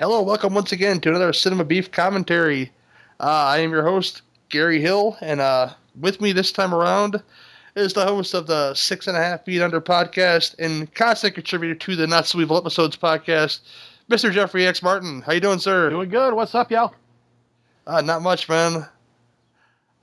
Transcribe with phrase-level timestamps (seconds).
[0.00, 2.72] Hello, welcome once again to another Cinema Beef commentary.
[3.20, 7.22] Uh, I am your host, Gary Hill, and uh, with me this time around
[7.76, 11.74] is the host of the Six and a Half Feet Under podcast and constant contributor
[11.74, 13.60] to the Not So Evil Episodes podcast,
[14.08, 14.32] Mr.
[14.32, 14.82] Jeffery X.
[14.82, 15.20] Martin.
[15.20, 15.90] How you doing, sir?
[15.90, 16.32] Doing good.
[16.32, 16.94] What's up, y'all?
[17.86, 18.88] Uh, not much, man.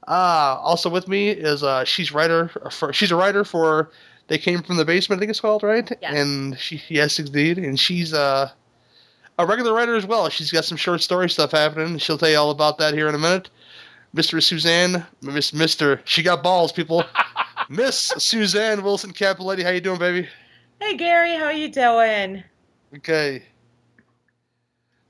[0.07, 2.50] Uh, also with me is uh, she's writer.
[2.70, 3.89] For, she's a writer for
[4.27, 5.18] They Came from the Basement.
[5.18, 5.91] I think it's called right.
[6.04, 6.14] Yes.
[6.14, 7.57] And she yes, indeed.
[7.57, 8.52] And she's uh,
[9.38, 10.30] a regular writer as well.
[10.30, 11.98] She's got some short story stuff happening.
[11.98, 13.50] She'll tell you all about that here in a minute.
[14.16, 14.41] Mr.
[14.41, 17.04] Suzanne, Miss Mister, she got balls, people.
[17.70, 20.28] Miss Suzanne Wilson Capaletti, how you doing, baby?
[20.81, 22.44] Hey Gary, how are you doing?
[22.95, 23.44] Okay.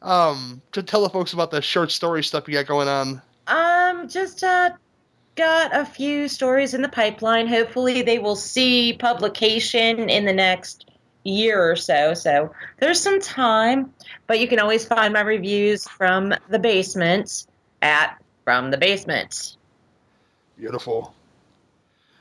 [0.02, 3.22] Um, to tell the folks about the short story stuff you got going on.
[3.48, 4.72] Um, just uh
[5.36, 7.48] got a few stories in the pipeline.
[7.48, 10.90] Hopefully they will see publication in the next
[11.28, 12.14] year or so.
[12.14, 13.94] So there's some time,
[14.28, 17.48] but you can always find my reviews from the basement
[17.82, 19.58] at from the basement.
[20.58, 21.14] Beautiful.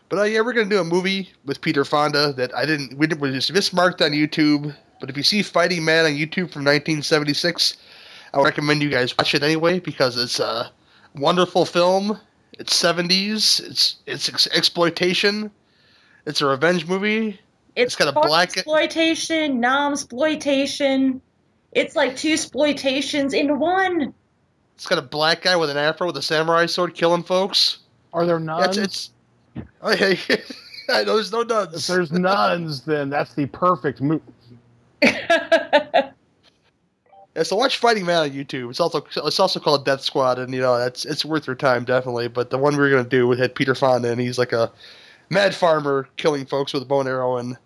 [0.09, 2.97] But are you we're gonna do a movie with Peter Fonda that I didn't.
[2.97, 4.75] We did, was just mismarked on YouTube.
[5.01, 7.77] But if you see Fighting Man on YouTube from 1976,
[8.33, 10.71] I recommend you guys watch it anyway because it's a
[11.15, 12.19] wonderful film.
[12.53, 13.61] It's 70s.
[13.61, 15.51] It's it's ex- exploitation.
[16.25, 17.41] It's a revenge movie.
[17.77, 21.21] It's got a black- exploitation, non-exploitation.
[21.73, 24.15] It's like two exploitations in one.
[24.75, 27.79] It's got a black guy with an afro with a samurai sword killing folks.
[28.13, 28.79] Are there nuns?
[28.79, 29.11] it's,
[29.55, 30.19] it's oh, hey,
[30.89, 31.69] I know there's no nuns.
[31.69, 31.87] if nuns.
[31.87, 34.23] there's nuns, then that's the perfect movie.
[37.37, 38.71] Yeah, so watch Fighting Man on YouTube.
[38.71, 41.85] It's also it's also called Death Squad, and you know that's it's worth your time
[41.85, 42.29] definitely.
[42.29, 44.73] But the one we are gonna do would hit Peter Fonda, and he's like a
[45.29, 47.59] mad farmer killing folks with a bow and arrow, and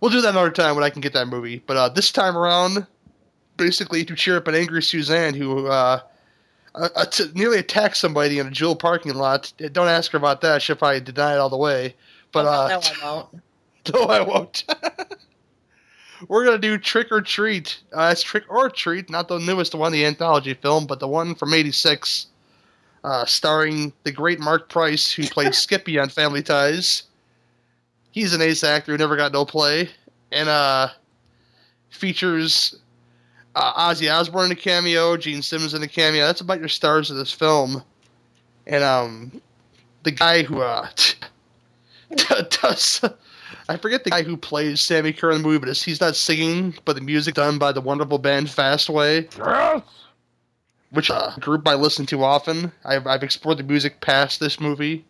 [0.00, 1.62] we'll do that another time when I can get that movie.
[1.66, 2.86] But uh, this time around,
[3.56, 6.00] basically to cheer up an angry Suzanne who uh,
[6.74, 9.52] uh, t- nearly attacked somebody in a Jewel parking lot.
[9.72, 11.94] Don't ask her about that; she'll probably deny it all the way.
[12.32, 13.42] But uh, no, I won't.
[13.92, 14.64] no, I won't.
[16.28, 17.80] We're gonna do Trick or Treat.
[17.92, 21.34] Uh, it's Trick or Treat, not the newest one, the anthology film, but the one
[21.34, 22.26] from '86,
[23.04, 27.04] uh, starring the great Marc Price, who played Skippy on Family Ties.
[28.12, 29.88] He's an ace actor who never got no play,
[30.32, 30.88] and uh,
[31.90, 32.78] features
[33.54, 36.26] uh, Ozzy Osbourne in a cameo, Gene Simmons in a cameo.
[36.26, 37.82] That's about your stars of this film,
[38.66, 39.42] and um,
[40.02, 40.88] the guy who uh,
[42.16, 43.04] does.
[43.68, 46.16] I forget the guy who plays Sammi Curr in the movie, but it's, he's not
[46.16, 49.82] singing, but the music done by the wonderful band Fastway, Yes!
[50.90, 52.72] which uh, a group I listen to often.
[52.84, 55.04] I've, I've explored the music past this movie,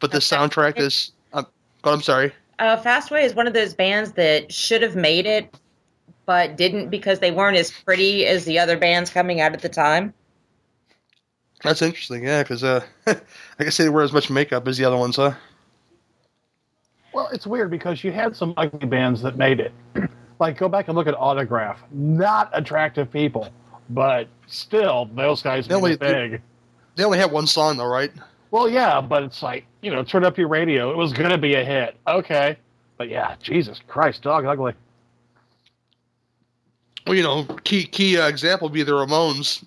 [0.00, 1.12] but the soundtrack is.
[1.34, 1.46] Um,
[1.84, 2.32] oh, I'm sorry.
[2.58, 5.52] Uh, Fastway is one of those bands that should have made it,
[6.26, 9.68] but didn't because they weren't as pretty as the other bands coming out at the
[9.68, 10.14] time.
[11.62, 13.14] That's interesting, yeah, because uh, I
[13.58, 15.32] guess they wear as much makeup as the other ones, huh?
[17.12, 19.72] Well, it's weird because you had some ugly bands that made it.
[20.40, 21.82] like, go back and look at Autograph.
[21.90, 23.48] Not attractive people,
[23.90, 26.42] but still, those guys They made only- it big.
[26.96, 28.12] They only have one song, though, right?
[28.54, 30.88] Well, yeah, but it's like, you know, turn up your radio.
[30.92, 31.96] It was going to be a hit.
[32.06, 32.56] Okay.
[32.96, 34.74] But yeah, Jesus Christ, dog ugly.
[37.04, 39.64] Well, you know, key key uh, example would be the Ramones.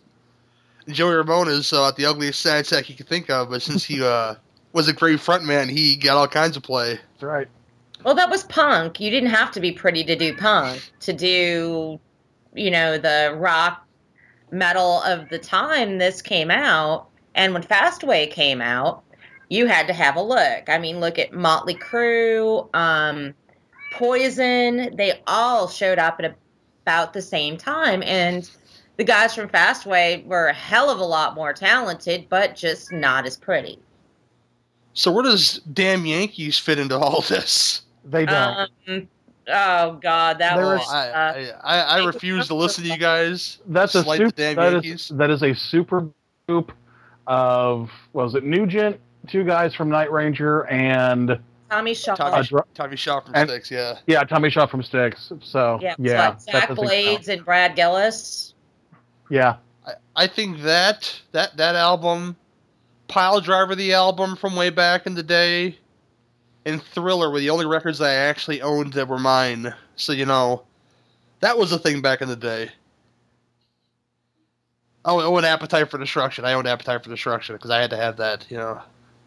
[0.87, 4.01] Joey Ramone is uh, the ugliest sad sack you could think of, but since he
[4.01, 4.35] uh,
[4.71, 6.97] was a great frontman, he got all kinds of play.
[7.15, 7.47] That's right.
[8.05, 9.01] Well, that was punk.
[9.01, 10.93] You didn't have to be pretty to do punk.
[11.01, 11.99] To do,
[12.53, 13.85] you know, the rock
[14.49, 19.03] metal of the time this came out, and when Fastway came out,
[19.49, 20.67] you had to have a look.
[20.67, 23.33] I mean, look at Motley Crue, um,
[23.93, 24.93] Poison.
[24.97, 26.35] They all showed up at
[26.83, 28.49] about the same time, and
[28.97, 33.25] the guys from Fastway were a hell of a lot more talented, but just not
[33.25, 33.79] as pretty.
[34.93, 37.83] So where does Damn Yankees fit into all this?
[38.03, 38.69] They don't.
[38.87, 39.07] Um,
[39.47, 40.81] oh God, that There was.
[40.81, 43.59] is- I, uh, I, I, I refuse to listen to you guys.
[43.67, 45.11] That's a Slight the super, damn that Yankees.
[45.11, 46.09] is, that is a super
[46.47, 46.71] group
[47.27, 51.37] of was it Nugent, two guys from Night Ranger, and
[51.69, 52.15] Tommy Shaw.
[52.15, 53.97] Tommy, Uh, dr- Tommy Shaw from and- Styx, yeah.
[54.07, 55.31] yeah, Tommy Shaw from Styx.
[55.41, 57.37] So yeah, yeah, it's like Jack Blades count.
[57.37, 58.53] and Brad Gillis.
[59.29, 62.35] Yeah, I, I think that that that album,
[63.07, 65.77] Pile Driver, the album from way back in the day,
[66.65, 69.73] and Thriller were the only records I actually owned that were mine.
[69.97, 70.63] So you know,
[71.41, 72.69] that was a thing back in the day.
[75.09, 76.43] Oh, oh, an Appetite for Destruction.
[76.43, 78.45] I owned Appetite for Destruction because I had to have that.
[78.49, 78.81] You know.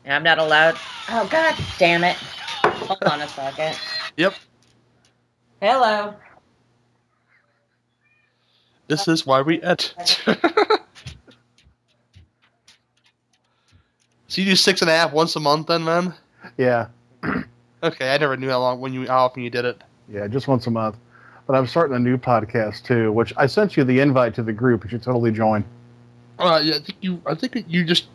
[0.04, 0.76] And I'm not allowed.
[1.08, 2.16] Oh God damn it!
[2.64, 3.78] Hold on a second.
[4.18, 4.34] Yep.
[5.62, 6.14] Hello.
[8.88, 9.94] This is why we et.
[10.04, 10.34] so
[14.32, 16.12] you do six and a half once a month, then, man?
[16.58, 16.88] Yeah,
[17.82, 19.82] Okay, I never knew how long when you how often you did it.
[20.08, 20.96] yeah, just once a month.
[21.50, 24.52] But I'm starting a new podcast too, which I sent you the invite to the
[24.52, 24.84] group.
[24.84, 25.64] You should totally join.
[26.38, 27.20] Uh, yeah, I think you.
[27.26, 28.06] I think you just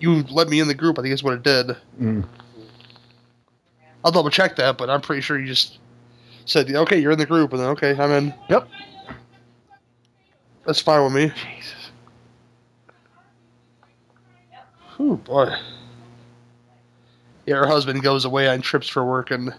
[0.00, 0.98] you let me in the group.
[0.98, 1.76] I think that's what it did.
[2.00, 2.26] Mm.
[4.04, 5.78] I'll double check that, but I'm pretty sure you just
[6.46, 8.34] said, "Okay, you're in the group," and then okay, I'm in.
[8.48, 8.68] Yep.
[10.66, 11.28] That's fine with me.
[11.28, 11.92] Jesus.
[14.98, 15.54] Ooh, boy.
[17.46, 19.54] Yeah, her husband goes away on trips for work, and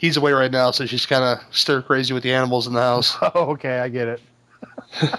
[0.00, 2.80] he's away right now, so she's kind of stir crazy with the animals in the
[2.80, 3.16] house.
[3.22, 4.20] Oh, okay, I get it.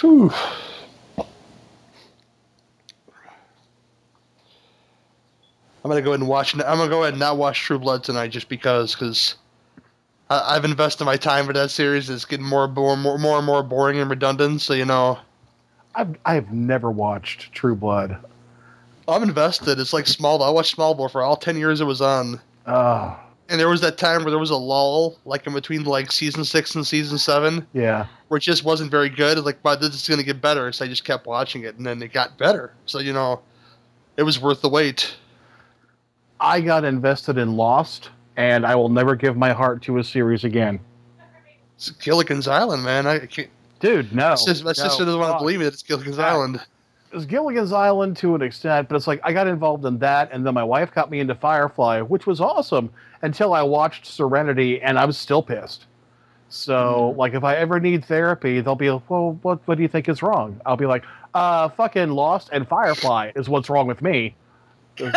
[0.00, 0.30] Whew.
[5.82, 6.54] I'm gonna go ahead and watch.
[6.54, 9.36] I'm gonna go ahead and not watch True Blood tonight, just because, because
[10.30, 12.08] I've invested my time for that series.
[12.08, 14.62] It's getting more, more, more, more and more boring and redundant.
[14.62, 15.18] So you know,
[15.94, 18.18] I've I've never watched True Blood.
[19.06, 19.78] I'm invested.
[19.78, 20.46] It's like Smallville.
[20.46, 23.18] I watched Smallville for all ten years it was on, Oh,
[23.48, 26.44] and there was that time where there was a lull, like in between like season
[26.44, 28.06] six and season seven, yeah.
[28.28, 29.38] where it just wasn't very good.
[29.38, 32.02] Like, but this is gonna get better, so I just kept watching it, and then
[32.02, 32.72] it got better.
[32.86, 33.42] So you know,
[34.16, 35.14] it was worth the wait.
[36.40, 40.44] I got invested in Lost, and I will never give my heart to a series
[40.44, 40.80] again.
[41.76, 43.06] It's Gilligan's Island, man.
[43.06, 43.50] I can't.
[43.80, 44.30] Dude, no.
[44.30, 46.18] My sister, my no, sister doesn't want to believe me that it's Gilligan's.
[46.18, 46.60] Island.
[47.14, 50.30] It was Gilligan's Island to an extent, but it's like I got involved in that,
[50.32, 52.90] and then my wife got me into Firefly, which was awesome
[53.22, 55.86] until I watched Serenity, and I was still pissed.
[56.48, 59.88] So, like, if I ever need therapy, they'll be like, "Well, what what do you
[59.88, 64.02] think is wrong?" I'll be like, "Uh, fucking Lost and Firefly is what's wrong with
[64.02, 64.34] me."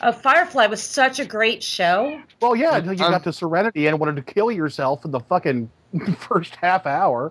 [0.00, 2.20] Uh, Firefly was such a great show.
[2.40, 5.20] Well, yeah, until you I'm- got to Serenity and wanted to kill yourself in the
[5.20, 5.70] fucking
[6.18, 7.30] first half hour.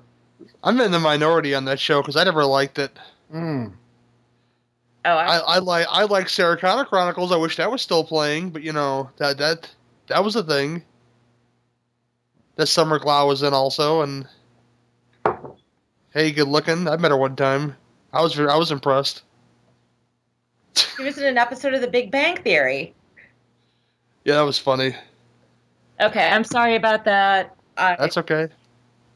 [0.63, 2.97] I'm in the minority on that show because I never liked it.
[3.33, 3.73] Mm.
[5.03, 7.31] Oh, I, I, I like I like Sarah Connor Chronicles.
[7.31, 9.69] I wish that was still playing, but you know that that
[10.07, 10.83] that was a thing.
[12.55, 14.27] That Summer Glau was in also, and
[16.13, 16.87] hey, good looking.
[16.87, 17.75] I met her one time.
[18.13, 19.23] I was I was impressed.
[20.75, 22.93] she was in an episode of The Big Bang Theory.
[24.23, 24.95] Yeah, that was funny.
[25.99, 27.55] Okay, I'm sorry about that.
[27.77, 28.49] I, That's okay.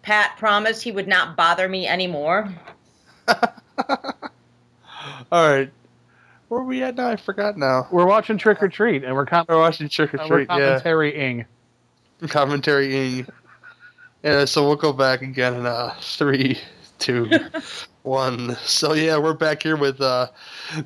[0.06, 2.54] Pat promised he would not bother me anymore.
[3.28, 3.40] All
[5.32, 5.72] right,
[6.48, 7.10] where are we at now?
[7.10, 7.88] I forgot now.
[7.92, 10.50] We're watching Trick or Treat, and we're, com- We're watching Trick or uh, we're Treat.
[10.52, 10.80] Yeah.
[10.80, 11.46] commentarying.
[12.30, 13.26] commentary
[14.24, 16.60] Yeah, so we'll go back again in uh three,
[17.00, 17.28] two,
[18.04, 18.56] one.
[18.58, 20.28] So yeah, we're back here with uh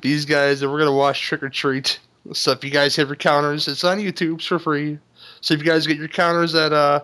[0.00, 2.00] these guys and we're gonna watch Trick or Treat.
[2.32, 4.98] So if you guys have your counters, it's on YouTube it's for free.
[5.42, 7.00] So if you guys get your counters at uh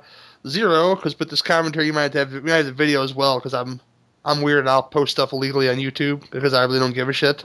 [0.48, 3.02] zero, because with this commentary you might have to have we might have the video
[3.02, 3.81] as well, because I'm
[4.25, 7.12] I'm weird and I'll post stuff illegally on YouTube because I really don't give a
[7.12, 7.44] shit.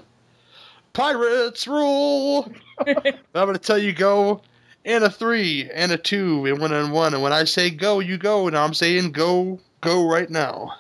[0.94, 2.51] Pirates rule.
[2.88, 4.42] I'm gonna tell you go
[4.86, 7.13] and a three and a two and one and one.
[7.13, 8.48] And when I say go, you go.
[8.48, 10.74] And I'm saying go, go right now.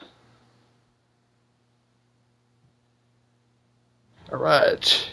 [4.31, 5.09] All right.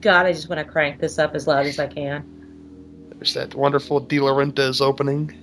[0.00, 2.39] God, I just want to crank this up as loud as I can.
[3.20, 5.36] There's that wonderful De Laurentiis opening.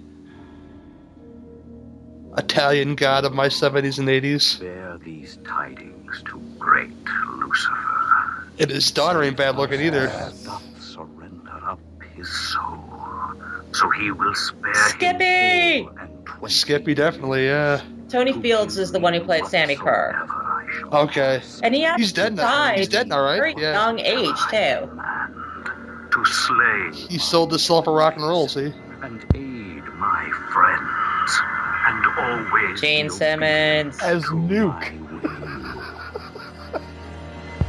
[2.36, 4.60] Italian god of my 70s and 80s.
[4.60, 6.90] Bear these tidings to great
[7.38, 8.48] Lucifer.
[8.60, 10.08] And his daughter ain't bad looking either.
[10.08, 11.80] Doth surrender up
[12.16, 12.84] his soul,
[13.74, 15.24] so he will spare Skippy!
[15.24, 17.82] him full and twenty Skippy, definitely, yeah.
[18.10, 20.14] Tony Fields is the one who played Sammi Curr.
[20.14, 21.42] whatsoever I shall Okay.
[21.62, 22.42] And he actually He's dead now.
[22.44, 23.38] died He's dead now, right?
[23.38, 23.74] Very Yeah.
[23.74, 24.90] young age, too.
[26.24, 28.74] Command to slay He sold himself for rock and roll, see?
[29.04, 31.32] and aid my friends,
[31.88, 32.06] and
[32.50, 34.00] always Gene be Simmons.
[34.02, 34.94] As Nuke.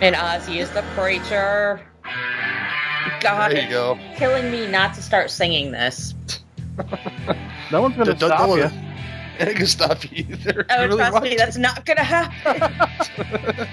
[0.01, 1.81] And Ozzy is the preacher.
[3.21, 3.99] God, There you go.
[4.15, 6.15] killing me not to start singing this.
[7.73, 8.79] No one's going to Don't- don't stop let you.
[9.41, 10.65] it- It can stop you either.
[10.71, 11.37] Oh, You really trust me, to.
[11.37, 13.69] that's not gonna happen.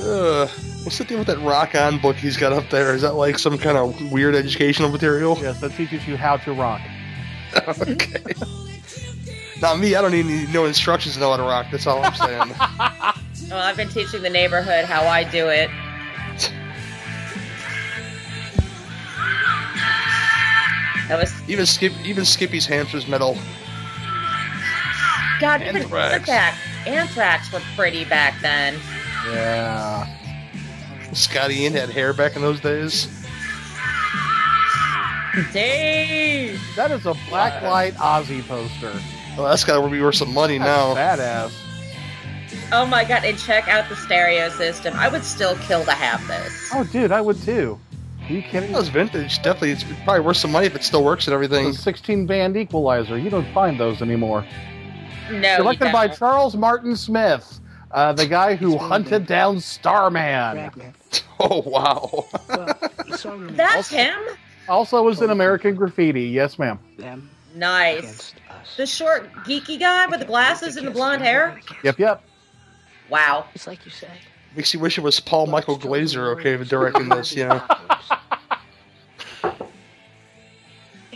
[0.00, 0.48] Ugh.
[0.88, 2.94] What's the deal with that rock on book he's got up there?
[2.94, 5.36] Is that like some kind of weird educational material?
[5.38, 6.80] Yes, that teaches you how to rock.
[7.68, 8.22] okay.
[9.60, 9.94] Not me.
[9.94, 11.66] I don't even need no instructions to know how to rock.
[11.70, 12.54] That's all I'm saying.
[13.50, 15.68] well, I've been teaching the neighborhood how I do it.
[21.08, 23.36] That was even Skip, even Skippy's hamsters metal.
[25.38, 25.60] God.
[25.60, 26.14] Even Anthrax.
[26.14, 26.58] Anthrax.
[26.86, 28.80] Anthrax were pretty back then.
[29.26, 30.14] Yeah.
[31.12, 33.06] Scotty Ian had hair back in those days.
[35.52, 36.60] Dave.
[36.76, 38.92] That is a blacklight Ozzy poster.
[39.36, 40.94] Well, that's got to be worth some money now.
[40.94, 41.52] That's badass.
[42.72, 44.94] Oh my god, and check out the stereo system.
[44.96, 46.70] I would still kill to have this.
[46.74, 47.78] Oh, dude, I would too.
[48.28, 48.72] Are you kidding?
[48.72, 49.36] That was vintage.
[49.36, 51.68] Definitely, it's probably worth some money if it still works and everything.
[51.68, 53.16] The 16 band equalizer.
[53.16, 54.44] You don't find those anymore.
[55.30, 56.18] No, you Directed by don't.
[56.18, 57.60] Charles Martin Smith,
[57.90, 60.56] uh, the guy who hunted down Starman.
[60.56, 60.94] Ragman.
[61.40, 62.26] Oh wow!
[62.48, 62.76] Well,
[63.06, 64.18] the song remains That's him.
[64.68, 66.24] Also was in American Graffiti.
[66.24, 66.80] Yes, ma'am.
[66.96, 68.34] them Nice.
[68.76, 71.60] The short, geeky guy with the glasses and the blonde hair.
[71.84, 72.24] Yep, yep.
[73.08, 73.46] Wow.
[73.54, 74.10] It's like you say.
[74.56, 77.34] Makes you wish it was Paul Michael Glaser, okay, directing this.
[77.34, 77.62] You know,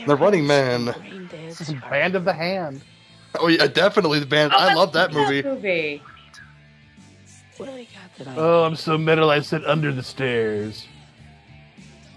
[0.06, 0.94] The Running Man.
[1.30, 2.82] This is Band of the Hand.
[3.38, 4.52] oh yeah, definitely the band.
[4.52, 5.42] I love that movie.
[5.42, 6.02] movie.
[7.62, 8.34] What do I got that I?
[8.36, 10.84] Oh, I'm so metal I sit under the stairs.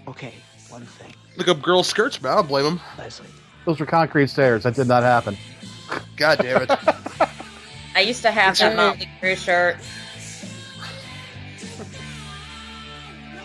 [0.08, 0.34] Okay,
[0.70, 2.32] one thing, Look up girl skirts, man.
[2.32, 2.80] I don't blame them.
[2.98, 3.28] Leslie.
[3.64, 4.64] Those were concrete stairs.
[4.64, 5.36] That did not happen.
[6.16, 6.70] God damn it!
[7.94, 9.76] I used to have that Motley Crue shirt.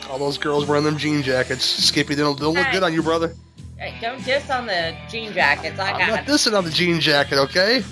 [0.09, 1.63] All those girls wearing them jean jackets.
[1.63, 3.35] Skippy, they don't, they don't look good on you, brother.
[3.77, 5.79] Hey, don't diss on the jean jackets.
[5.79, 7.83] I I'm got not dissing on the jean jacket, okay?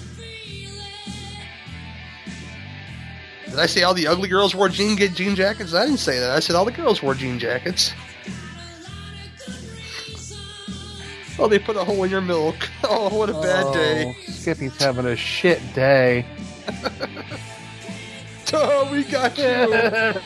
[3.49, 5.73] Did I say all the ugly girls wore jean get jean jackets?
[5.73, 6.31] I didn't say that.
[6.31, 7.93] I said all the girls wore jean jackets.
[11.39, 12.55] Oh, they put a hole in your milk.
[12.83, 14.15] Oh, what a bad oh, day.
[14.17, 16.25] Oh, Skippy's having a shit day.
[18.51, 20.19] Oh, we got you.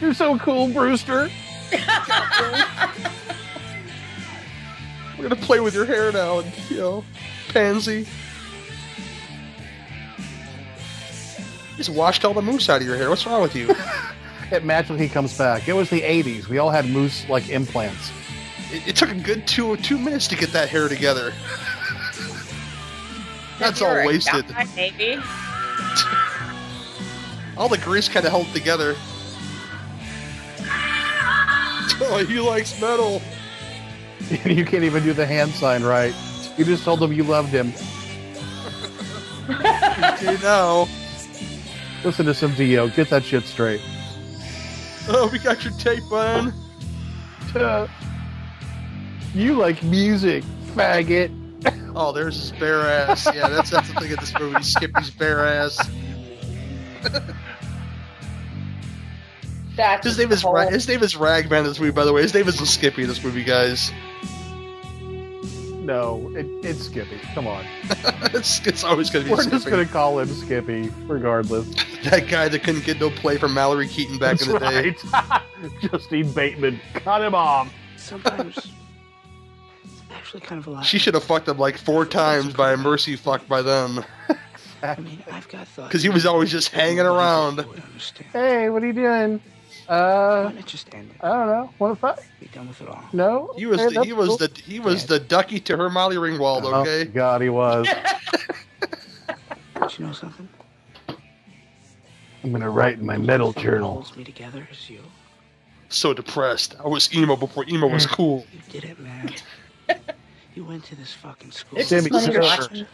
[0.00, 1.28] You're so cool, Brewster.
[5.16, 7.04] We're gonna play with your hair now, and, you know,
[7.48, 8.06] pansy.
[11.78, 13.08] Just washed all the mousse out of your hair.
[13.08, 13.74] What's wrong with you?
[14.50, 15.68] It magically comes back.
[15.68, 16.48] It was the 80s.
[16.48, 18.10] We all had mousse like implants.
[18.72, 21.34] It, it took a good two two minutes to get that hair together.
[23.58, 24.48] That's all wasted.
[24.48, 25.18] guy, Maybe.
[27.58, 28.94] All the grease kind of held together.
[32.00, 33.20] Oh, he likes metal.
[34.44, 36.14] you can't even do the hand sign right.
[36.56, 37.72] You just told him you loved him.
[40.22, 40.86] you now.
[42.04, 42.88] Listen to some Dio.
[42.88, 43.80] Get that shit straight.
[45.08, 46.52] Oh, we got your tape on.
[47.54, 47.88] Uh,
[49.34, 51.34] you like music, faggot.
[51.96, 53.26] Oh, there's his bare ass.
[53.34, 54.62] Yeah, that's that's the thing of this movie.
[54.62, 55.76] Skippy's bare ass.
[59.74, 62.22] That's His name is Ra- his name is Ragman in this movie, by the way.
[62.22, 63.90] His name isn't Skippy in this movie, guys.
[65.88, 67.18] No, it, it's Skippy.
[67.32, 67.64] Come on.
[68.34, 69.56] it's, it's always gonna be We're Skippy.
[69.56, 71.66] just gonna call him Skippy, regardless.
[72.04, 74.94] That guy that couldn't get no play from Mallory Keaton back in the day.
[75.10, 75.42] right.
[75.80, 77.72] Justine Bateman, cut him off.
[77.96, 80.84] Sometimes it's actually kind of a lot.
[80.84, 84.04] She should have fucked him like four times by a mercy fuck by them.
[84.82, 85.88] I mean, I've got thoughts.
[85.88, 87.64] Because he was always just hanging around.
[88.34, 89.40] Hey, what are you doing?
[89.88, 91.10] Why Uh, not just end?
[91.22, 91.70] I don't know.
[91.78, 92.18] Want to fight?
[92.40, 93.02] Be done with it all.
[93.12, 93.50] No.
[93.56, 94.36] He was Hey, the, he was cool.
[94.36, 97.04] the he was the ducky to her Molly Ringwald, Oh, okay?
[97.06, 97.88] God, he was.
[99.74, 100.48] But you know something?
[102.44, 103.92] I'm gonna write in my metal journal.
[103.94, 105.00] holds me together is you.
[105.88, 106.74] So depressed.
[106.84, 108.10] I was emo before emo was Mm.
[108.12, 108.46] cool.
[108.52, 109.32] You did it, man.
[110.54, 111.78] you went to this fucking school.
[111.78, 112.86] It's Sammy just funny Kerr.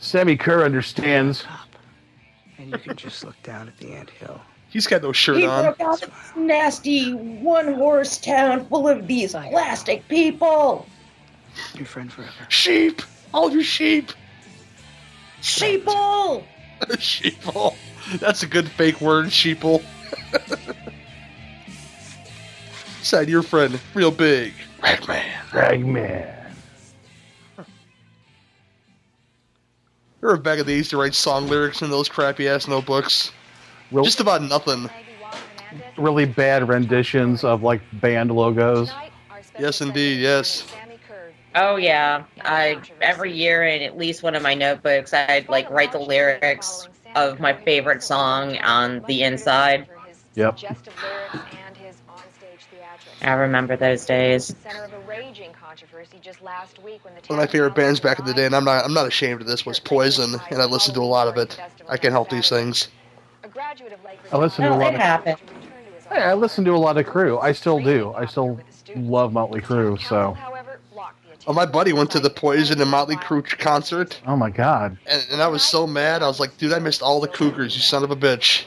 [0.00, 1.42] Sammi Curr understands.
[2.58, 4.40] And you can just look down at the ant hill.
[4.76, 5.64] He's got no shirt He on.
[5.64, 10.86] broke out this nasty one horse town full of these plastic people.
[11.72, 12.30] Your friend forever.
[12.50, 13.00] Sheep!
[13.32, 14.12] All you sheep!
[15.40, 16.44] Sheeple!
[16.90, 17.74] Sheeple.
[18.20, 19.82] That's a good fake word, sheeple.
[23.02, 24.52] Side your friend, real big.
[24.82, 25.24] Ragman.
[25.54, 26.34] Ragman.
[27.56, 27.64] They
[30.20, 33.32] were back in the days to write song lyrics in those crappy ass notebooks.
[33.92, 34.90] Real, Just about nothing.
[35.96, 38.92] really bad renditions of like band logos.
[39.58, 40.66] Yes, indeed, yes.
[41.54, 45.92] Oh yeah, I every year in at least one of my notebooks, I'd like write
[45.92, 49.88] the lyrics of my favorite song on the inside.
[50.34, 50.58] Yep.
[53.22, 54.54] I remember those days.
[57.26, 59.40] One of my favorite bands back in the day, and I'm not I'm not ashamed
[59.40, 61.58] of this, was Poison, and I listened to a lot of it.
[61.88, 62.88] I can't help these things.
[64.32, 65.00] I listen to a Well, lot it of.
[65.00, 65.36] happened.
[66.10, 67.38] Hey, I listen to a lot of Crew.
[67.38, 68.12] I still do.
[68.14, 68.60] I still
[68.94, 70.00] love Motley Crue.
[70.00, 70.36] So,
[71.48, 75.24] Oh, my buddy went to the Poison and Motley Crue concert, oh my God, and,
[75.30, 76.20] and I was so mad.
[76.22, 78.64] I was like, dude, I missed all the Cougars, you son of a bitch.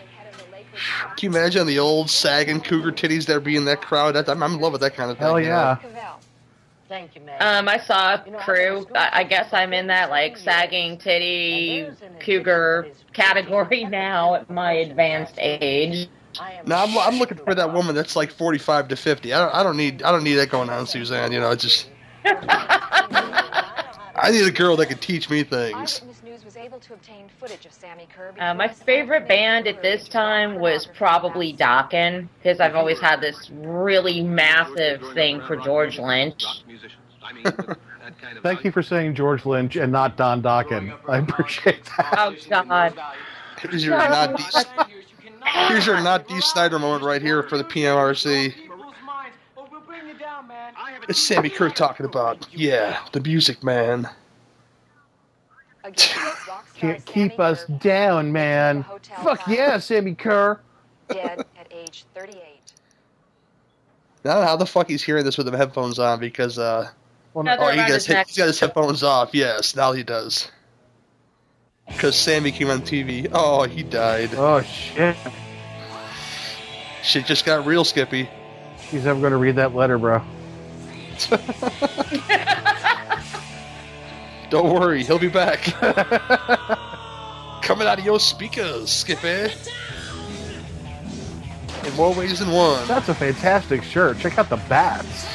[1.17, 4.15] Can you imagine the old sagging cougar titties there being that crowd?
[4.15, 5.27] That, I'm, I'm in love with that kind of thing.
[5.27, 5.77] Hell you know?
[5.84, 6.13] yeah.
[6.89, 7.39] Thank you, Meg.
[7.39, 8.88] Um, I saw crew.
[8.96, 11.88] I, I guess I'm in that like sagging titty
[12.19, 16.10] cougar category now at my advanced age.
[16.65, 19.34] No, I'm, I'm looking for that woman that's like 45 to 50.
[19.34, 21.31] I don't, I don't need I don't need that going on, Suzanne.
[21.31, 21.89] You know, it's just
[24.22, 26.02] I need a girl that can teach me things.
[26.24, 28.34] News was able to obtain footage of Sammi Curr.
[28.40, 33.50] Uh, my favorite band at this time was probably Dokken because I've always had this
[33.52, 36.46] really massive thing for George Lynch.
[38.44, 40.96] Thank you for saying George Lynch and not Don Dokken.
[41.08, 42.16] I appreciate that.
[42.18, 43.00] Oh God!
[43.60, 44.44] Here's your not D,
[45.68, 48.56] here's your not Dee Snider moment right here for the PMRC.
[51.10, 54.08] It's Sammi Curr talking about yeah the music man.
[55.84, 55.96] Again,
[56.75, 58.84] Can't Sammy keep us Kerr down, man.
[58.84, 60.60] Fuck Plaza, yeah, Sammi Curr.
[61.10, 62.38] Dead at age 38.
[62.38, 62.44] I
[64.24, 66.89] don't know how the fuck he's hearing this with the headphones on because uh
[67.34, 68.28] Well, No, no, oh he around got his his, neck.
[68.28, 69.32] he's got his headphones off.
[69.34, 70.51] Yes, now he does.
[71.88, 73.28] Because Sammy came on TV.
[73.34, 74.30] Oh, he died.
[74.36, 75.16] oh shit.
[77.01, 78.30] Shit just got real, Skippy.
[78.92, 80.22] He's never going to read that letter, bro.
[84.50, 85.62] Don't worry, he'll be back.
[87.62, 89.54] Coming out of your speakers, Skippy.
[91.88, 92.88] In more ways than one.
[92.88, 94.18] That's a fantastic shirt.
[94.20, 95.28] Check out the bats.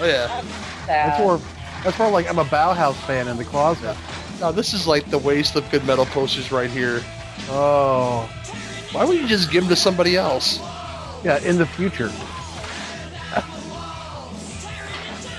[0.00, 0.42] Oh yeah.
[0.86, 1.40] That's more.
[1.84, 3.96] That's more like I'm a Bauhaus fan in the closet.
[4.40, 7.02] Now this is like the waste of good metal posters right here.
[7.50, 8.22] Oh,
[8.92, 10.58] Why would you just give them to somebody else?
[11.24, 11.38] yeah.
[11.44, 12.10] In the future.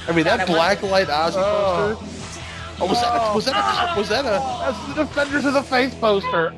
[0.10, 1.96] I mean, that black light Ozzy Oh.
[2.00, 2.16] poster.
[2.82, 4.40] Oh, was that a, was that a, was that a
[4.72, 6.54] That's the Defenders of the Faith poster.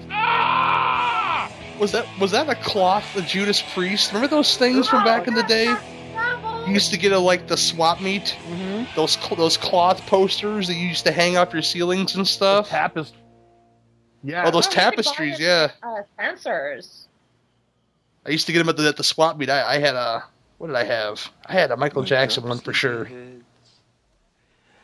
[1.79, 4.11] was that was that a cloth the Judas Priest?
[4.13, 5.65] Remember those things from back in the day?
[6.67, 8.37] You used to get a like the swap meet.
[8.47, 8.83] Mm-hmm.
[8.95, 12.69] Those cl- those cloth posters that you used to hang off your ceilings and stuff.
[12.69, 13.13] Tapest.
[14.23, 14.43] Yeah.
[14.45, 15.71] Oh, those Oh, we buy tapestries, yeah.
[15.81, 17.07] Uh, Spencer's.
[18.23, 19.49] I used to get them at the, at the swap meet.
[19.49, 20.23] I, I had a
[20.61, 21.31] what did I have?
[21.47, 23.09] I had a Michael Jackson one for sure.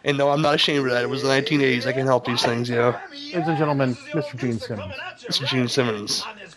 [0.03, 1.03] And no, I'm not ashamed of that.
[1.03, 1.85] It was the 1980s.
[1.85, 2.99] I can help these things, you know.
[3.11, 4.35] Ladies and gentlemen, Mr.
[4.37, 4.95] Gene Simmons.
[5.19, 5.45] Mr.
[5.45, 6.25] Gene Simmons.
[6.41, 6.55] It's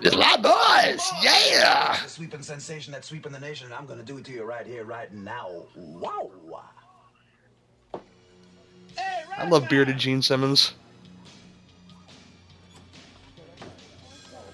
[0.00, 1.98] It's my boys, yeah.
[2.02, 4.66] The sweeping sensation that's sweeping the nation, and I'm gonna do it to you right
[4.66, 5.64] here, right now.
[5.76, 6.30] Wow.
[9.36, 10.72] I love bearded Gene Simmons.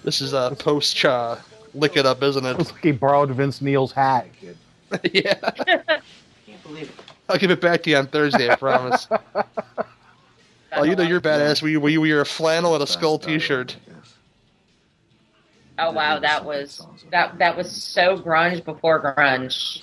[0.02, 1.40] This is uh, a post cha
[1.74, 2.72] lick it up, isn't Looks it?
[2.72, 4.26] like he borrowed Vince Neil's hat.
[5.12, 5.34] yeah.
[5.42, 5.50] I
[6.46, 6.94] can't believe it.
[7.28, 9.08] I'll give it back to you on Thursday, I promise.
[10.76, 11.62] Oh, you know you're badass.
[11.62, 13.76] We we wear a flannel and a skull T-shirt.
[15.78, 19.82] Oh wow, that was that that was so grunge before grunge.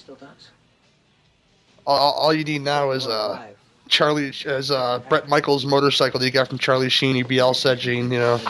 [1.87, 3.41] All, all you need now is uh
[3.87, 7.15] Charlie is uh Bret Michaels motorcycle that you got from Charlie Sheen.
[7.15, 8.11] You'd be all set, Gene.
[8.11, 8.41] You know.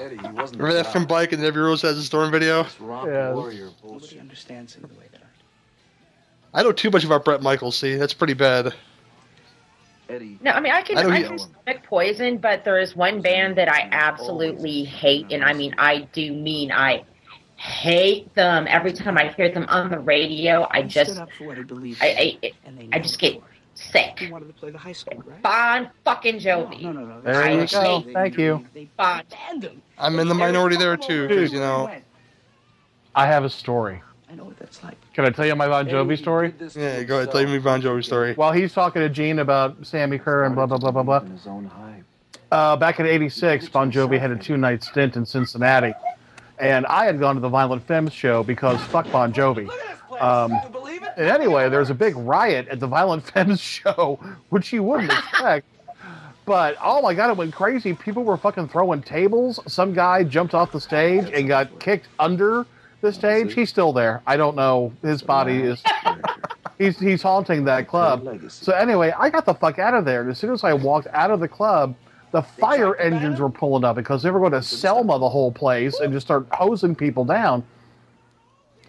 [0.00, 2.66] Eddie, he wasn't Remember that from bike and every rose has a storm video?
[2.80, 3.32] Yeah.
[3.34, 4.20] warrior bullshit.
[4.20, 5.22] understands it the way that
[6.56, 7.76] I know too much about Bret Michaels.
[7.76, 8.74] See, that's pretty bad.
[10.08, 10.38] Eddie.
[10.40, 13.56] No, I mean I can I I, can stomach Poison, but there is one band
[13.56, 17.04] that I absolutely hate, and I mean I do mean I
[17.56, 18.66] hate them.
[18.68, 21.98] Every time I hear them on the radio, I just up for what he believed.
[22.00, 22.52] I I,
[22.92, 23.42] I just get
[23.74, 24.28] sick.
[24.30, 25.42] wanted to play the high school, right?
[25.42, 26.82] Bon fucking Jovi.
[26.82, 27.20] No, no, no.
[27.20, 28.04] There I you go.
[28.12, 28.64] Thank you.
[28.72, 29.22] They Bon.
[29.98, 30.14] Banned him.
[30.14, 31.90] I'm in the minority there too, because you know.
[33.14, 34.02] I have a story.
[34.28, 34.96] I know what that's like.
[35.14, 36.52] Can I tell you my Bon Jovi story?
[36.74, 37.32] Yeah, go ahead.
[37.32, 38.34] Tell me Bon Jovi story.
[38.34, 41.18] While he's talking to Gene about Sammi Curr and blah blah blah blah blah.
[41.20, 42.04] In his own hype.
[42.52, 45.94] Uh, back in '86, Bon Jovi had a two-night stint in Cincinnati,
[46.58, 49.68] and I had gone to the Violent Femmes show because fuck Bon Jovi.
[50.20, 50.52] Um,
[51.16, 55.10] and anyway, there was a big riot at the Violent Femmes show, which you wouldn't
[55.30, 55.66] expect.
[56.46, 57.92] But oh my god, it went crazy.
[57.92, 59.58] People were fucking throwing tables.
[59.66, 62.64] Some guy jumped off the stage and got kicked under
[63.00, 63.52] the stage.
[63.52, 64.22] He's still there.
[64.26, 64.92] I don't know.
[65.02, 65.82] His body is.
[66.78, 68.28] He's he's haunting that club.
[68.48, 70.22] So anyway, I got the fuck out of there.
[70.22, 71.96] And as soon as I walked out of the club,
[72.30, 75.98] the fire engines were pulling up because they were going to Selma the whole place
[75.98, 77.64] and just start hosing people down.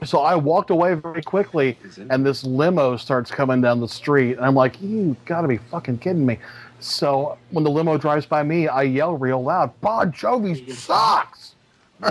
[0.04, 1.76] So I walked away very quickly,
[2.12, 5.58] and this limo starts coming down the street, and I'm like, "You got to be
[5.58, 6.38] fucking kidding me!"
[6.80, 11.56] So when the limo drives by me, I yell real loud, "Bon Jovi sucks!"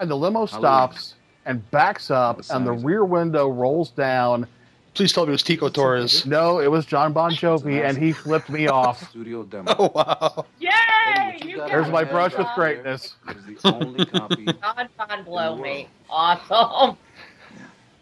[0.00, 1.14] And the limo stops
[1.46, 4.46] and backs up, and the rear window rolls down,
[4.94, 6.24] Please tell me it was Tico Torres.
[6.24, 9.10] No, it was Jon Bon Jovi, and he flipped me off.
[9.10, 9.74] Studio demo.
[9.76, 10.46] Oh wow.
[10.60, 10.70] Yay!
[11.06, 13.16] Eddie, You got There's my brush with greatness.
[13.28, 14.44] It was the only copy.
[14.62, 15.88] God, God, blow me.
[16.08, 16.96] Awesome.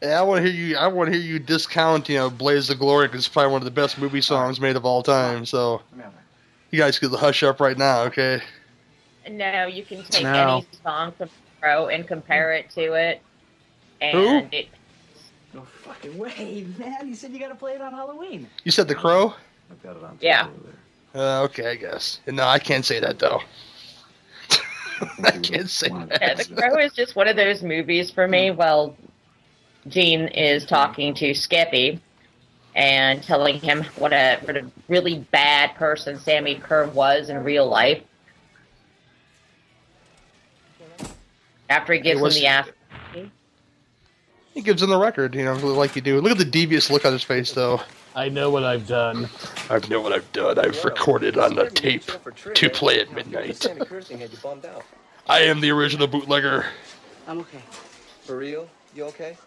[0.03, 0.77] Yeah, I want to hear you.
[0.77, 3.61] I want to hear you discount, you know, "Blaze of Glory" because it's probably one
[3.61, 5.47] of the best movie songs made of all time.
[5.47, 5.81] So
[6.71, 8.41] you guys could hush up right now, okay?
[9.31, 10.57] No, you can take No.
[10.57, 13.23] any song from Pro and compare it to it,
[14.01, 14.69] and it.
[15.55, 17.07] No fucking way, man.
[17.09, 18.49] You said you gotta play it on Halloween.
[18.65, 19.35] You said The Crow.
[19.71, 20.45] I've got it on Yeah.
[20.45, 21.23] tape over there.
[21.23, 22.19] Uh, okay, I guess.
[22.27, 23.41] No, I can't say that though.
[25.25, 26.19] I can't say that.
[26.21, 26.35] Yeah.
[26.35, 28.51] The Crow is just one of those movies for me.
[28.51, 28.97] Well,
[29.89, 32.01] Gene is talking to Skippy
[32.75, 37.67] and telling him what a what a really bad person Sammi Curr was in real
[37.69, 38.03] life.
[41.69, 42.69] After he gives was- him the ass.
[44.55, 46.21] He gives him the record, you know, like you do.
[46.21, 47.81] Look at the devious look on his face, though.
[48.15, 49.31] I know what I've done.
[49.71, 50.59] I know what I've done.
[50.59, 52.03] I've recorded on the tape
[52.53, 53.67] to play at midnight.
[55.27, 56.67] I am the original bootlegger,
[57.27, 57.63] I'm okay.
[58.25, 58.69] For real?
[58.95, 59.39] You okay?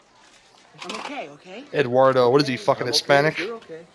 [0.84, 1.64] I'm okay, okay?
[1.74, 2.30] Eduardo.
[2.30, 2.94] What is he, fucking I'm okay.
[2.98, 3.38] Hispanic?
[3.40, 3.86] You're okay.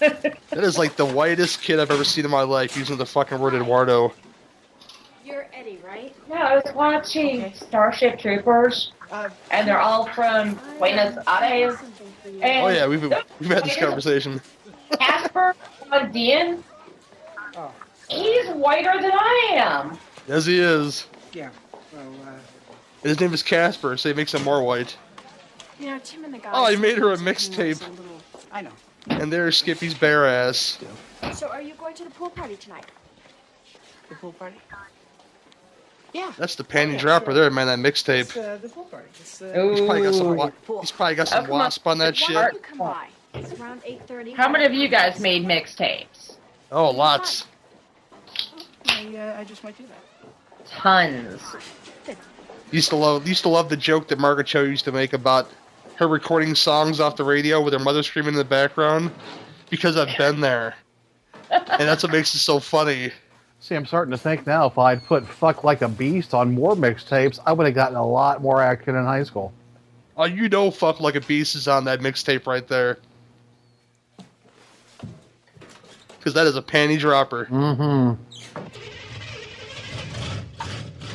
[0.50, 3.38] That is like the whitest kid I've ever seen in my life using the fucking
[3.38, 4.12] word Eduardo.
[5.24, 6.12] You're Eddie, right?
[6.28, 11.76] No, I was watching Starship Troopers, Uh, and they're all from Buenos Aires.
[12.40, 13.02] And Oh yeah, we've
[13.38, 14.40] we've had this conversation.
[14.98, 15.54] Casper
[15.88, 16.64] Van Dien,
[17.56, 17.70] oh,
[18.08, 19.98] he's whiter than I am.
[20.28, 21.06] As he is.
[21.32, 21.50] yeah.
[21.92, 22.32] Well, uh,
[23.08, 24.96] His name is Casper, so he makes him more white.
[25.82, 26.52] You know, Tim and the guys.
[26.54, 27.82] Oh, I made her a mixtape.
[28.52, 28.70] I know.
[29.08, 30.78] And there's Skippy's bare ass.
[31.34, 32.86] So, are you going to the pool party tonight?
[34.08, 34.56] The pool party?
[36.12, 36.32] Yeah.
[36.38, 37.66] That's the panty dropper there, man.
[37.66, 38.36] That mixtape.
[38.36, 39.08] uh, the pool party.
[39.18, 40.26] It's, uh, He's probably got some.
[40.28, 40.34] Ooh.
[40.34, 41.58] Wa- he's probably got some Oh, come on.
[41.58, 42.34] wasp on that Why shit.
[42.36, 43.06] don't you come by?
[43.34, 44.34] It's around 8.30.
[44.36, 46.36] How many of you guys made mixtapes?
[46.70, 47.46] Oh, lots.
[48.88, 50.66] I, uh, I just might do that.
[50.70, 51.40] Tons.
[52.70, 53.26] Used to love.
[53.26, 55.50] Used to love the joke that Margaret Cho used to make about
[55.96, 59.10] her recording songs off the radio with her mother screaming in the background
[59.70, 60.74] because I've been there,
[61.50, 63.12] and that's what makes it so funny.
[63.60, 66.74] See, I'm starting to think now if I'd put "Fuck Like a Beast" on more
[66.74, 69.52] mixtapes, I would have gotten a lot more action in high school.
[70.16, 72.98] Oh, you know, "Fuck Like a Beast" is on that mixtape right there.
[76.18, 77.46] Because that is a panty dropper.
[77.46, 78.22] Mm-hmm.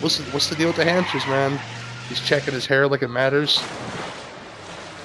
[0.01, 1.59] What's the, what's the deal with the hamsters, man?
[2.07, 3.63] He's checking his hair like it matters.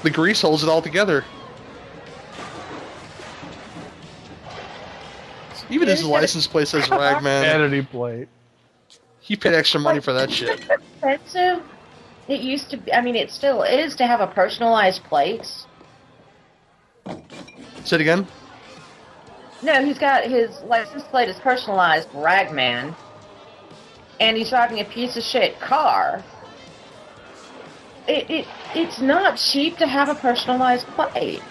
[0.03, 1.25] The grease holds it all together.
[5.71, 7.43] Even his license plate says Ragman.
[7.43, 8.29] Vanity plate.
[9.21, 10.61] He paid extra money for that shit.
[10.69, 11.63] Expensive.
[12.29, 12.93] It used to be.
[12.93, 15.47] I mean, it still is to have a personalized plate.
[17.85, 18.27] Say it again.
[19.63, 22.95] No, he's got his license plate is personalized Ragman,
[24.21, 26.23] and he's driving a piece of shit car.
[28.09, 31.43] It, it it's not cheap to have a personalized plate.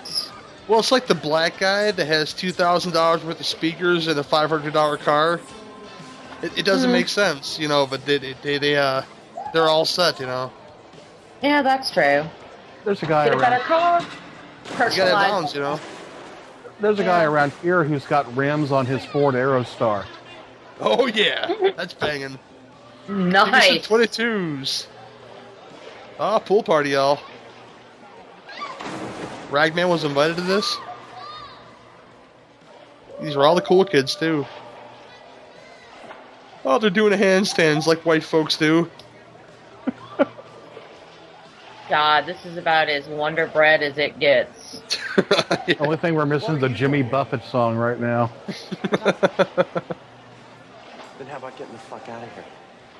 [0.67, 4.19] Well, it's like the black guy that has two thousand dollars worth of speakers and
[4.19, 5.39] a five hundred dollar car.
[6.41, 6.93] It, it doesn't Hmm.
[6.93, 7.87] make sense, you know.
[7.87, 9.03] But they they they, they uh
[9.53, 10.51] they're all set, you know.
[11.41, 12.23] Yeah, that's true.
[12.85, 13.63] There's a guy Get a better around.
[13.65, 14.01] car.
[14.01, 15.27] You gotta have Personalized.
[15.29, 15.79] balance, you know.
[16.79, 20.05] There's a guy around here who's got rims on his Ford Aerostar.
[20.79, 22.37] Oh yeah, that's banging.
[23.09, 23.85] Nice.
[23.87, 24.87] Twenty twos.
[26.19, 27.19] Ah, pool party, y'all.
[29.49, 30.77] Ragman was invited to this.
[33.21, 34.45] These are all the cool kids too.
[36.63, 38.89] Oh, they're doing handstands like white folks do.
[41.89, 44.81] God, this is about as Wonder Bread as it gets.
[45.67, 48.31] The only thing we're missing is the Jimmy Buffett song right now.
[51.17, 52.45] Then how about getting the fuck out of here?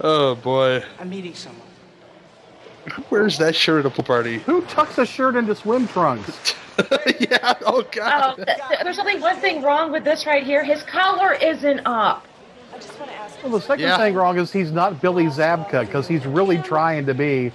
[0.01, 1.65] Oh boy, I'm meeting someone.
[3.09, 4.39] where's that shirt at a pool party?
[4.39, 6.55] Who tucks a shirt into swim trunks?
[7.19, 7.53] yeah.
[7.65, 8.35] Oh god.
[8.39, 10.63] Oh, th- th- there's only one thing wrong with this right here.
[10.63, 12.25] His collar isn't up.
[12.73, 13.97] I just want to ask Well, the second Yeah.
[13.97, 17.51] thing wrong is he's not Billy Zabka because he's really trying to be.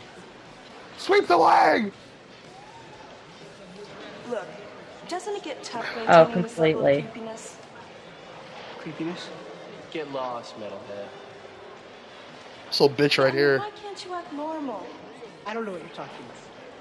[0.98, 1.92] Sweep the leg.
[4.28, 4.46] Look,
[5.08, 7.02] doesn't it get tough Oh, this completely.
[7.02, 7.56] creepiness?
[8.78, 9.28] Creepiness?
[9.92, 11.06] Get lost, metalhead.
[12.68, 13.58] This little bitch right here.
[13.60, 14.84] Why can't you act normal?
[15.46, 16.36] I don't know what you're talking about.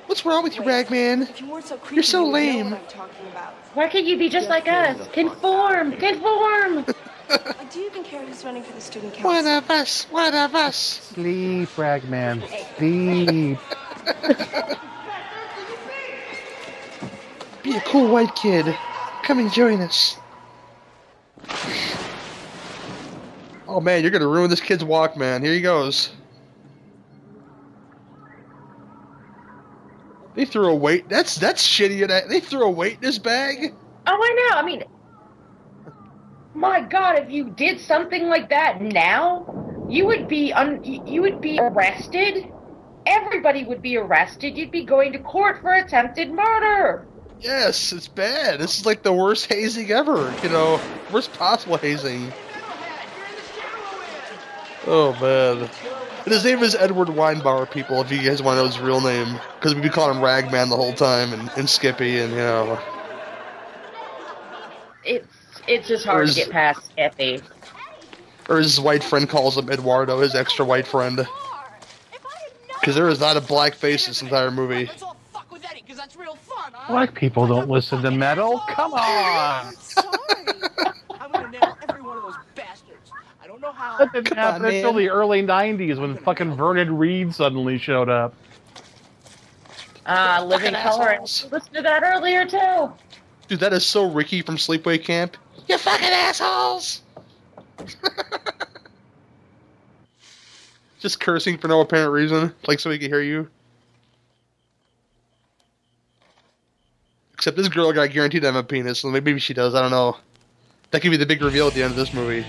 [0.08, 1.28] What's wrong with you, Ragman?
[1.38, 2.72] You so creepy, you're so you know lame.
[2.72, 3.54] what I'm talking about.
[3.76, 5.08] Why can't you be just like us?
[5.10, 6.78] Conform, conform.
[6.78, 6.90] Like,
[7.30, 9.30] uh, do you even care who's running for the student council?
[9.30, 10.04] One of us.
[10.06, 10.76] One of us.
[10.76, 12.44] Sleep, Ragman.
[12.78, 13.60] Sleep.
[17.62, 18.76] Be a cool white kid.
[19.24, 20.18] Come and join us.
[23.68, 25.44] Oh man, you're gonna ruin this kid's walk, man.
[25.44, 26.12] Here he goes.
[30.36, 31.08] They threw a weight.
[31.08, 32.08] That's that's shitty.
[32.08, 33.74] That they threw a weight in his bag.
[34.06, 34.58] Oh, I know.
[34.58, 34.84] I mean,
[36.54, 41.40] my God, if you did something like that now, you would be un- you would
[41.40, 42.52] be arrested.
[43.06, 44.58] Everybody would be arrested.
[44.58, 47.08] You'd be going to court for attempted murder.
[47.40, 48.60] Yes, it's bad.
[48.60, 50.34] This is like the worst hazing ever.
[50.44, 52.32] You know, worst possible hazing.
[54.88, 55.70] Oh man.
[56.26, 59.00] And his name is Edward Weinbauer, people, if you guys want to know his real
[59.00, 59.40] name.
[59.60, 62.80] Because we've been calling him Ragman the whole time, and, and Skippy, and, you know.
[65.04, 65.28] It's
[65.68, 67.42] it's just hard Or to get past Skippy.
[68.50, 71.28] Or his white friend calls him Eduardo, his extra white friend.
[72.80, 74.90] Because there is not a black face this entire movie.
[76.88, 78.64] Black people don't listen to metal.
[78.70, 79.74] Come on.
[81.20, 83.12] I'm gonna nail every one of those bastards.
[83.44, 83.75] I don't know how.
[83.98, 85.02] That didn't Come happen on, until man.
[85.04, 88.34] the early 90s when fucking Vernon Reid suddenly showed up.
[90.06, 91.10] Uh, Living Fucking Color.
[91.14, 91.52] assholes.
[91.52, 92.92] Listened to that earlier too.
[93.48, 95.38] Dude, that is so Ricky from Sleepaway Camp.
[95.68, 97.02] You fucking assholes!
[101.00, 103.48] Just cursing for no apparent reason, like so he can hear you.
[107.34, 109.76] Except this girl got guaranteed to have a penis, so maybe she does.
[109.76, 110.18] I don't know.
[110.92, 112.46] That could be the big reveal at the end of this movie.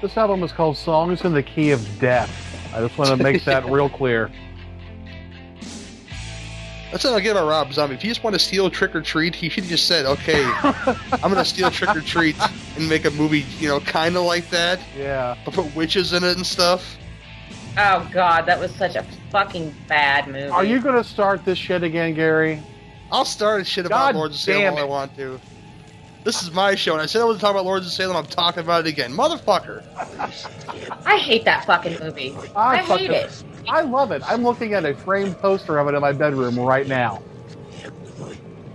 [0.00, 2.30] This album is called Songs in the Key of Death.
[2.74, 4.30] I just want to make that real clear.
[6.92, 7.96] That's what I get about Rob Zombie.
[7.96, 10.42] If he just want to steal Trick or Treat, he should have just said, "Okay,
[10.44, 12.36] I'm gonna steal Trick or Treat
[12.76, 15.36] and make a movie, you know, kind of like that, Yeah.
[15.44, 16.96] but put witches in it and stuff."
[17.76, 20.48] Oh God, that was such a fucking bad movie.
[20.48, 22.60] Are you going to start this shit again, Gary?
[23.12, 25.38] I'll start a shit about God Lords of Salem all I want to.
[26.28, 28.14] This is my show, and I said I wasn't talking about Lords of Salem.
[28.14, 29.82] I'm talking about it again, motherfucker.
[31.06, 32.36] I hate that fucking movie.
[32.54, 33.44] I, hate fucking- it.
[33.66, 34.22] I love it.
[34.30, 37.22] I'm looking at a framed poster of it in my bedroom right now.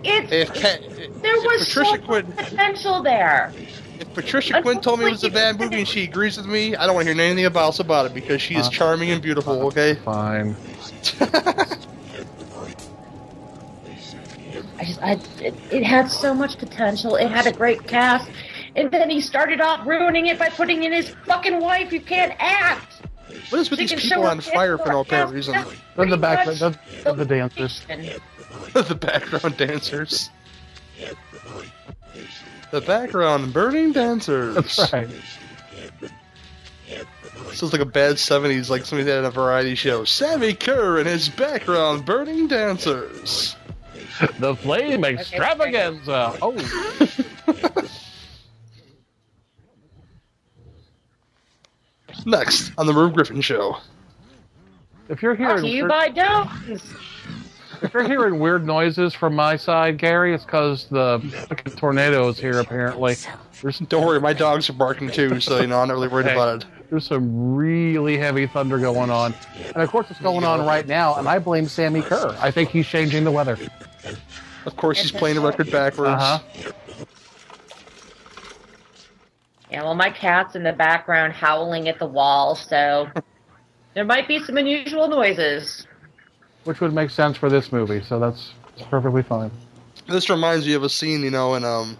[0.03, 0.79] It's If, Ca-
[1.21, 3.53] there if was Patricia so Quinn, potential there.
[3.99, 6.75] if Patricia Quinn told me it was a bad movie and she agrees with me,
[6.75, 9.21] I don't want to hear anything else about it because she is Uh, charming and
[9.21, 9.61] beautiful.
[9.67, 9.93] Okay.
[10.03, 10.55] Fine.
[14.83, 17.15] I just, I, it, it had so much potential.
[17.15, 18.29] It had a great cast,
[18.75, 22.33] and then he started off ruining it by putting in his fucking wife You can't
[22.37, 23.01] act.
[23.49, 25.53] What is with She these people on fire for no apparent reason?
[25.53, 25.79] something.
[25.95, 27.85] They're the background, back, the, the, the dancers.
[28.73, 30.29] the background dancers.
[32.71, 34.55] The background burning dancers.
[34.55, 35.09] That's right.
[37.53, 40.03] Sounds like a bad 70s, like somebody that had a variety show.
[40.03, 43.55] Sammi Curr and his background burning dancers.
[44.39, 46.37] The Flame Extravaganza.
[46.41, 46.53] Oh,
[52.25, 53.77] Next on the Merv Griffin Show.
[55.09, 56.81] if you're hearing to you by Jones.
[57.81, 62.37] if you're hearing weird noises from my side, Gary, it's because the fucking tornado is
[62.39, 62.59] here.
[62.59, 63.15] Apparently,
[63.61, 66.27] there's Don't worry, my dogs are barking too, so you know I'm not really worried
[66.27, 66.33] Hey.
[66.33, 66.67] about it.
[66.93, 69.33] There's some really heavy thunder going on,
[69.65, 71.15] and of course it's going on right now.
[71.15, 72.37] And I blame Sammi Curr.
[72.39, 73.57] I think he's changing the weather.
[74.67, 76.21] Of course, he's playing the record backwards.
[76.21, 76.71] Uh huh.
[79.71, 83.09] Yeah, well, my cat's in the background howling at the wall, so
[83.95, 85.87] there might be some unusual noises.
[86.65, 89.49] Which would make sense for this movie, so that's, that's perfectly fine.
[90.07, 91.97] This reminds me of a scene, you know, in um,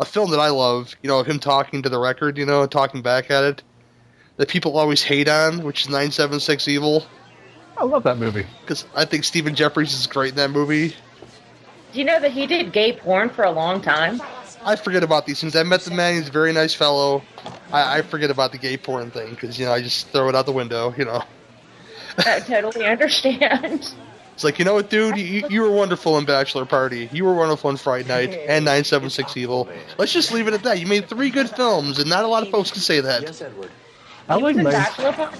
[0.00, 2.66] a film that I love, you know, of him talking to the record, you know,
[2.66, 3.62] talking back at it,
[4.40, 7.04] that people always hate on, which is 976 Evil,
[7.76, 8.46] I love that movie.
[8.62, 10.96] because I think Stephen Geoffreys is great in that movie.
[11.92, 14.22] Do you know that he did gay porn for a long time?
[14.64, 15.54] I forget about these things.
[15.56, 17.22] I met the man; he's a very nice fellow.
[17.70, 20.34] I, I forget about the gay porn thing because you know I just throw it
[20.34, 20.94] out the window.
[20.96, 21.22] You know,
[22.16, 23.92] I totally understand.
[24.34, 27.10] it's like you know what, dude, you, you were wonderful in Bachelor Party.
[27.12, 29.68] You were wonderful in Fright Night and 976 Evil.
[29.98, 30.80] Let's just leave it at that.
[30.80, 33.20] You made three good films, and not a lot of folks can say that.
[33.20, 33.70] Yes, Edward.
[34.30, 35.36] I like The nine, Bachelor Party?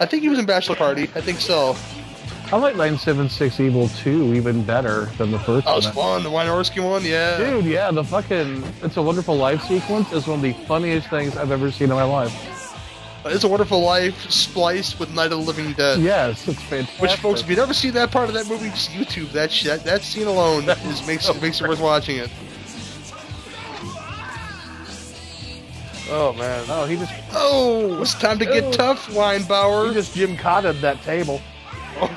[0.00, 1.02] I think he was in Bachelor Party.
[1.14, 1.76] I think so.
[2.50, 5.94] I like 976 Evil 2 even better than the first That was one.
[5.94, 6.22] fun.
[6.22, 7.36] The Wynorski one, yeah.
[7.38, 11.36] Dude, yeah, the fucking It's a Wonderful Life sequence is one of the funniest things
[11.36, 12.32] I've ever seen in my life.
[13.24, 16.00] It's a Wonderful Life spliced with Night of the Living Dead.
[16.00, 17.00] Yes, it's fantastic.
[17.00, 19.84] Which, folks, if you never see that part of that movie, just YouTube that shit.
[19.84, 22.30] That scene alone is makes it makes it worth watching it.
[26.14, 26.64] Oh man.
[26.68, 28.72] Oh, he just Oh, it's time to get Oh.
[28.72, 29.94] tough, he Weinbauer.
[29.94, 31.40] just Jim Cotted that table.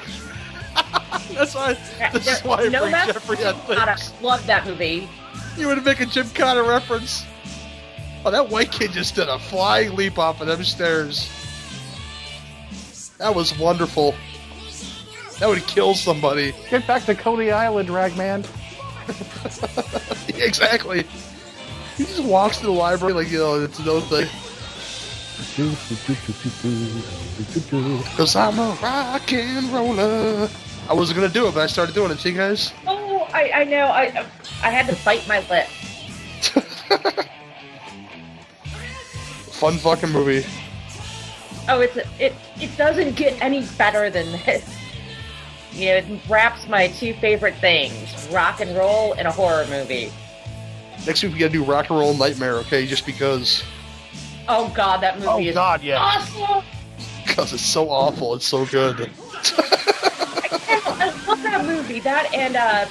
[1.34, 1.78] That's why.
[2.14, 2.92] This is why I no bring.
[2.92, 3.62] Jeffery on God,
[3.98, 4.14] things.
[4.20, 5.10] I love that movie.
[5.58, 7.26] You would make a Jim Connor reference.
[8.26, 11.30] Oh, that white kid just did a flying leap off of them stairs.
[13.18, 14.14] That was wonderful.
[15.40, 16.54] That would kill somebody.
[16.70, 18.46] Get back to Coney Island, Ragman.
[20.30, 21.06] exactly.
[21.98, 24.28] He just walks to the library like, you know, it's no thing.
[28.16, 30.50] Cause I'm a rock and roller.
[30.90, 32.20] I wasn't gonna do it, but I started doing it.
[32.20, 32.74] See, guys?
[32.86, 33.86] Oh, I, I know.
[33.86, 34.26] I
[34.62, 35.68] I had to bite my lip.
[39.56, 40.46] Fun fucking movie.
[41.68, 44.64] Oh, it's it it doesn't get any better than this.
[45.72, 50.12] You know, it wraps my two favorite things: rock and roll and a horror movie.
[51.06, 52.86] Next week we gotta do Rock and Roll Nightmare, okay?
[52.88, 53.64] Just because,
[54.48, 55.98] Oh God, that movie Oh, is God, yeah.
[56.00, 56.64] awesome.
[57.26, 58.36] because it's so awful.
[58.36, 59.00] It's so good.
[60.58, 62.00] I love that movie.
[62.00, 62.86] That and uh,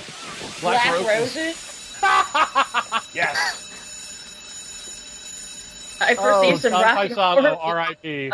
[0.61, 1.37] Black Black, Roses.
[1.37, 1.71] Roses.
[3.15, 3.61] Yes.
[6.01, 7.59] I perceive some John rock and Fasano, roll.
[7.61, 8.33] R.I.P.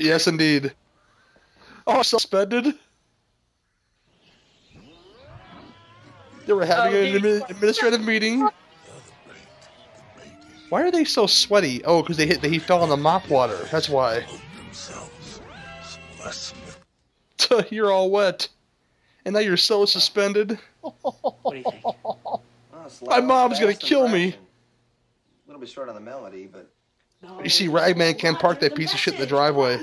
[0.00, 0.74] yes, indeed.
[1.86, 2.74] Oh, suspended.
[6.48, 7.22] They were having Oh, an dude.
[7.42, 8.48] admi- administrative meeting.
[10.70, 11.84] Why are they so sweaty?
[11.84, 12.40] Oh, because they hit.
[12.40, 13.68] They fell in the mop water.
[13.70, 14.24] That's why.
[17.70, 18.48] you're all wet,
[19.26, 20.58] and now you're so suspended.
[20.80, 20.94] What
[21.50, 21.84] do you think?
[21.84, 22.40] Oh,
[23.02, 24.28] My mom's gonna kill and me.
[24.28, 24.36] A
[25.48, 26.70] little bit short on the melody, but
[27.44, 29.78] You see, Ragman can't park that piece of shit in the driveway.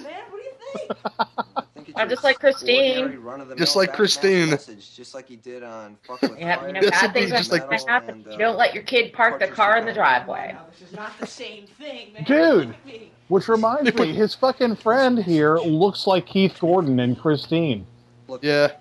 [1.96, 3.58] I think it's I'm just like Christine.
[3.58, 4.50] Just like Christine.
[4.50, 7.32] Message, just like he did on Fucking with Yeah, Fire, you know, Yes, bad things
[7.32, 8.10] just like going happen.
[8.16, 10.56] and, uh, you don't let your kid park the car in the driveway.
[10.80, 12.24] This is not the same thing, man.
[12.26, 12.68] Dude.
[12.68, 13.12] Look at me.
[13.28, 17.88] Which reminds me, his fucking friend here looks like Keith Gordon and Christine.
[18.42, 18.72] Yeah.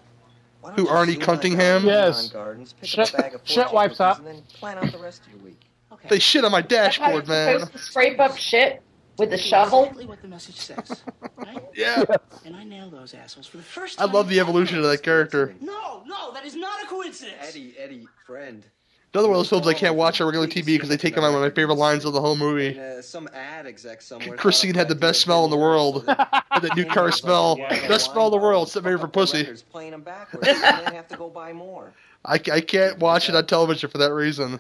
[0.76, 1.82] Who, Arnie zoom on Cunningham?
[1.82, 2.26] down Yes.
[2.28, 4.18] on Gardens, pick Shut- up a bag of shut fortune wipes cookies, up.
[4.18, 5.60] and then plan out the rest of your week.
[5.92, 6.08] Okay.
[6.08, 7.58] They shit on my That's how you're dashboard, man.
[7.60, 8.82] supposed to scrape up shit
[9.18, 9.82] with the shovel.
[9.84, 11.02] Exactly what the message says,
[11.36, 11.62] right?
[11.74, 12.04] Yeah.
[12.44, 14.14] And I nail those assholes for the first I time.
[14.14, 15.54] love the evolution of that character.
[15.60, 17.36] No, no, that is not a coincidence.
[17.40, 18.64] Eddie, Eddie, friend.
[19.12, 21.22] Another one of those films I can't watch on regular TV because they take them
[21.24, 22.78] out of my favorite lines of the whole And, movie.
[22.78, 24.36] uh, some ad exec somewhere.
[24.36, 25.96] Christine had the best smell in the world.
[26.04, 27.56] so that Had that new car smell.
[27.56, 29.38] Best smell in the world, except maybe for pussy.
[29.38, 31.92] records, Playing them backwards, and then have to go buy more.
[32.24, 34.58] I, I can't watch it on television for that reason.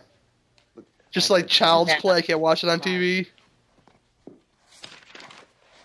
[1.10, 3.26] Just like Child's Play, I can't watch it on TV.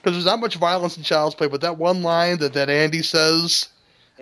[0.02, 3.02] Because there's not much violence in Child's Play, but that one line that, that Andy
[3.02, 3.68] says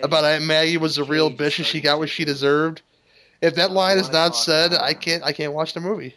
[0.01, 2.81] about Aunt Maggie was a real bitch and she got what she deserved.
[3.41, 6.15] If that line is not said, I can't I can't watch the movie.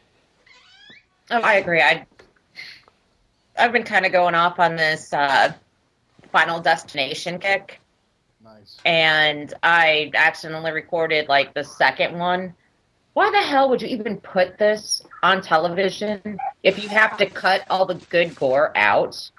[1.31, 1.81] Oh, I agree.
[1.81, 2.07] I
[3.59, 5.53] I've been kind of going off on this uh,
[6.33, 7.79] Final Destination kick,
[8.42, 8.79] Nice.
[8.87, 12.55] and I accidentally recorded like the second one.
[13.12, 17.64] Why the hell would you even put this on television if you have to cut
[17.68, 19.31] all the good gore out?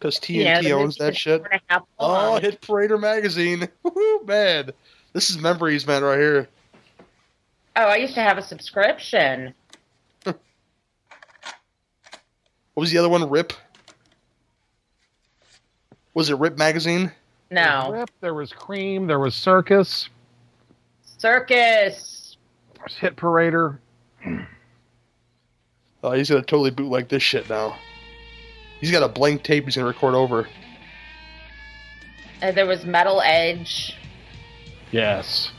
[0.00, 1.42] Because TNT You know, owns that shit.
[1.42, 2.40] hour and a half Oh, long.
[2.40, 3.68] Hit Parader magazine.
[3.84, 4.70] Woohoo, man.
[5.12, 6.48] This is memories, man, right here.
[7.76, 9.52] Oh, I used to have a subscription.
[12.74, 13.28] What was the other one?
[13.28, 13.52] Rip?
[16.14, 17.12] Was it Rip magazine?
[17.50, 20.08] There was No, Rip, there was Creem, there was Circus,
[21.02, 22.36] circus.
[22.98, 23.78] Hit Parader.
[26.02, 27.76] Oh, he's gonna totally bootleg this shit now.
[28.80, 30.48] He's got a blank tape he's gonna record over.
[32.42, 33.96] Uh, there was Metal Edge.
[34.90, 35.50] Yes.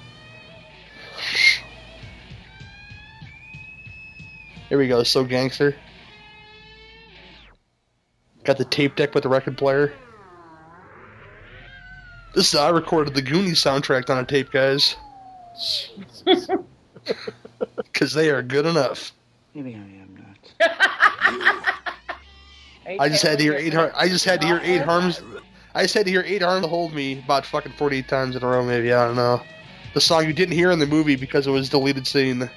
[4.70, 5.76] Here we go, so gangster.
[8.44, 9.94] Got the tape deck with the record player.
[12.34, 14.96] This is I recorded the Goonies soundtrack on a tape, guys.
[17.78, 19.12] Because they are good enough.
[19.54, 20.88] Maybe I am not.
[23.00, 23.74] I just had to hear eight.
[23.74, 25.22] Har- I just had to hear eight harms.
[25.74, 28.48] I just had to hear eight arms hold me about fucking forty-eight times in a
[28.48, 28.64] row.
[28.66, 29.42] Maybe I don't know.
[29.94, 32.50] The song you didn't hear in the movie because it was deleted scene.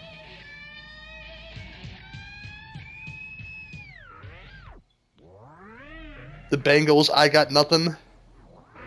[6.51, 7.11] The Bangles.
[7.11, 7.97] I got nothing.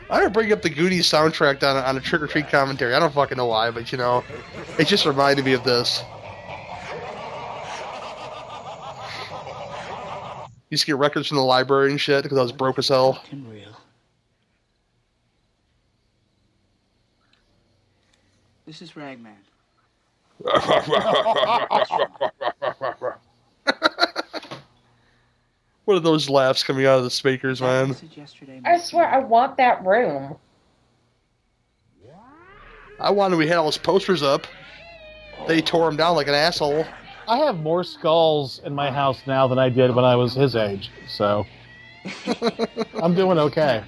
[0.10, 2.94] I don't bring up the Goonies soundtrack on a, on a trick or treat commentary.
[2.94, 4.24] I don't fucking know why, but you know,
[4.80, 6.02] it just reminded me of this.
[10.70, 13.24] Used to get records from the library and shit because I was broke as hell.
[13.32, 13.78] Real.
[18.66, 19.32] This is Ragman.
[25.86, 27.96] what are those laughs coming out of the speakers, man?
[28.66, 30.36] I swear, I want that room.
[33.00, 34.48] I wanted we had all those posters up.
[35.48, 36.86] They tore them down like an asshole.
[37.28, 40.56] I have more skulls in my house now than I did when I was his
[40.56, 41.46] age, so
[43.04, 43.84] I'm doing okay.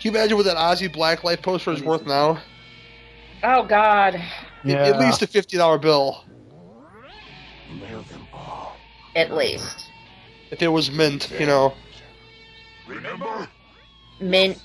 [0.00, 2.40] Can you imagine what that Ozzy Blacklight poster is worth now?
[3.42, 4.22] Oh God.
[4.64, 4.84] Yeah.
[4.86, 6.24] At least a fifty dollar bill.
[7.80, 8.76] Nail them all.
[9.14, 9.90] At least.
[10.50, 11.72] If it was mint, you know.
[12.86, 13.48] Remember?
[14.20, 14.58] Mint.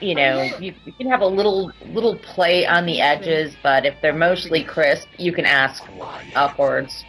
[0.00, 3.94] You know, you, you can have a little little play on the edges, but if
[4.02, 5.82] they're mostly crisp, you can ask
[6.34, 7.04] upwards.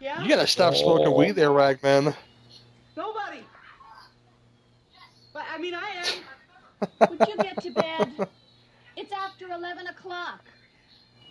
[0.00, 0.22] Yeah?
[0.22, 2.14] You gotta stop smoking weed there, Ragman.
[2.96, 3.40] Nobody.
[5.32, 5.90] But I mean, I
[7.00, 7.10] am.
[7.18, 8.28] Would you get to bed?
[8.96, 10.44] It's after 11 o'clock.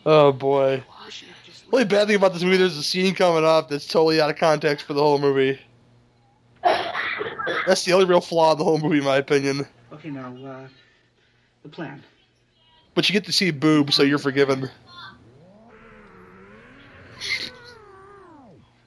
[0.05, 0.83] Oh boy.
[1.69, 4.29] The only bad thing about this movie, there's a scene coming up that's totally out
[4.29, 5.59] of context for the whole movie.
[7.65, 9.67] That's the only real flaw in the whole movie, in my opinion.
[9.93, 10.67] Okay, now, uh,
[11.63, 12.03] the plan.
[12.93, 14.69] But you get to see boob, so you're forgiven.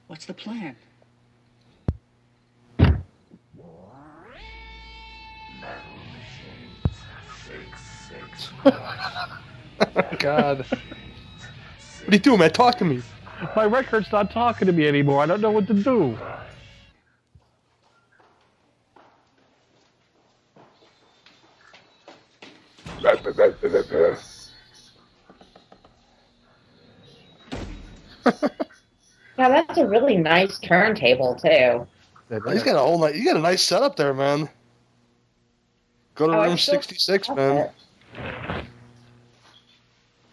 [0.07, 0.75] What's the plan?
[10.19, 10.65] God.
[10.65, 10.79] What
[12.07, 12.51] are you doing, man?
[12.51, 13.01] Talk to me.
[13.55, 15.21] My record's not talking to me anymore.
[15.21, 16.17] I don't know what to do.
[29.37, 31.85] Yeah, that's a really nice turntable too.
[32.29, 33.15] He's got a whole night.
[33.15, 34.49] You got a nice setup there, man.
[36.15, 37.69] Go to Oh, room 66, man.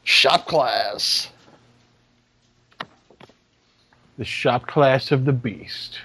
[0.05, 1.31] Shop class.
[4.19, 5.99] The shop class of the beast.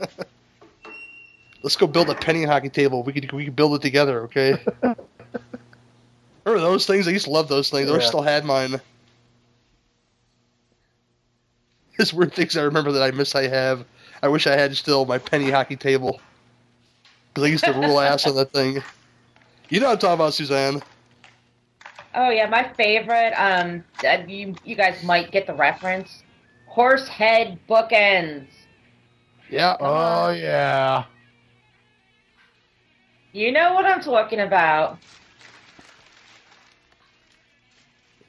[1.62, 3.02] Let's go build a penny hockey table.
[3.02, 4.58] We could we could build it together, okay?
[6.48, 7.06] Remember those things?
[7.06, 7.90] I used to love those things.
[7.90, 8.80] I still had mine.
[11.98, 13.84] There's weird things I remember that I miss I have.
[14.22, 16.20] I wish I had still my penny hockey table.
[17.28, 18.82] Because I used to rule ass on that thing.
[19.68, 20.82] You know what I'm talking about, Suzanne.
[22.14, 23.34] Oh yeah, my favorite.
[23.34, 23.84] Um,
[24.26, 26.22] you you guys might get the reference.
[26.66, 28.46] Horse head bookends.
[29.50, 29.76] Yeah.
[29.78, 31.04] Oh yeah.
[33.32, 34.98] You know what I'm talking about.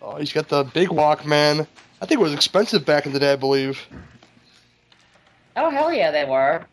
[0.01, 1.67] Oh, he's got the big walk, man.
[2.01, 3.79] I think it was expensive back in the day, I believe.
[5.55, 6.65] Oh hell yeah, they were.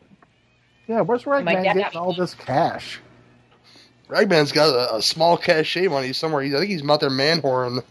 [0.86, 3.00] Yeah, where's My Ragman dad- getting all this cash?
[4.08, 6.42] Ragman's got a, a small cachet money somewhere.
[6.42, 7.82] He's, I think he's out there manwhoring.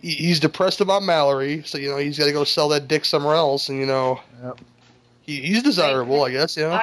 [0.00, 3.04] He, he's depressed about Mallory, so you know he's got to go sell that dick
[3.04, 4.60] somewhere else, and you know Yep.
[5.22, 6.56] he, he's desirable, I guess.
[6.56, 6.80] You know.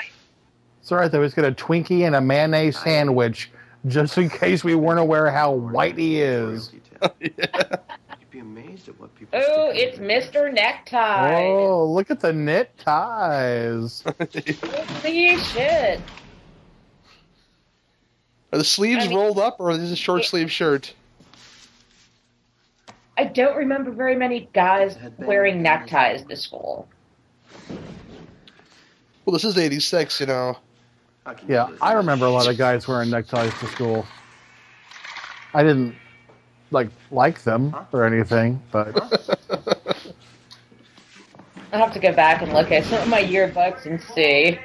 [0.82, 1.22] It's all right though.
[1.24, 3.50] He's got a Twinkie and a mayonnaise sandwich,
[3.88, 6.72] just in case we weren't aware how white he is.
[7.20, 7.36] You'd
[8.30, 9.40] be amazed at what people.
[9.44, 10.54] Oh, it's Mr.
[10.54, 11.46] Necktie.
[11.46, 14.04] Oh, look at the knit ties.
[15.02, 16.00] See shit.
[18.54, 20.94] Are the sleeves I mean- rolled up, or is this a short sleeve shirt?
[23.18, 26.88] I don't remember very many guys wearing neckties to school.
[29.26, 30.58] Well, this is '86, you know.
[31.48, 34.06] Yeah, I remember a lot of guys wearing neckties to school.
[35.54, 35.96] I didn't
[36.72, 38.98] like like them or anything, but
[41.74, 44.60] I'll have to go back and look at some of my yearbooks and see.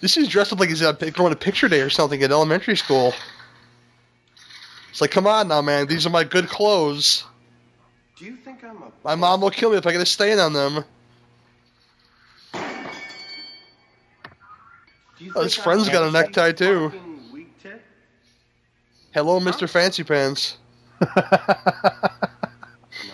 [0.00, 2.76] This is dressed up like he's uh, going to picture day or something at elementary
[2.76, 3.12] school.
[4.90, 5.86] It's like, come on now, man.
[5.86, 7.24] These are my good clothes.
[8.16, 8.90] Do you think I'm a?
[9.04, 10.84] My mom will kill me if I get a stain on them.
[12.52, 12.68] Do you
[15.34, 16.90] Oh, his friend's got a necktie too.
[16.90, 17.82] fucking weak tit?
[19.12, 19.68] Hello, Mr.
[19.68, 20.56] Fancy Pants.
[21.00, 21.06] No,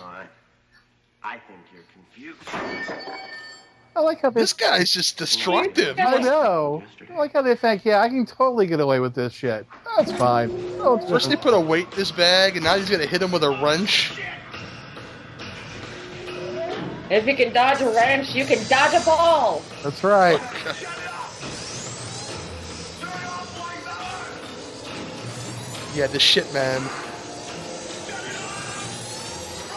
[0.02, 0.26] I.
[1.22, 2.38] I think you're confused.
[3.96, 5.98] I like how they, This guy's just destructive.
[5.98, 6.82] I know.
[7.10, 9.66] I like how they think, yeah, I can totally get away with this shit.
[9.96, 10.50] That's fine.
[10.80, 13.32] Oh, First they put a weight in his bag, and now he's gonna hit him
[13.32, 14.12] with a wrench.
[17.08, 19.62] If you can dodge a wrench, you can dodge a ball.
[19.82, 20.40] That's right.
[25.96, 26.82] Yeah, the shit, man.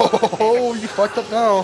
[0.02, 1.62] Oh, you fucked up now.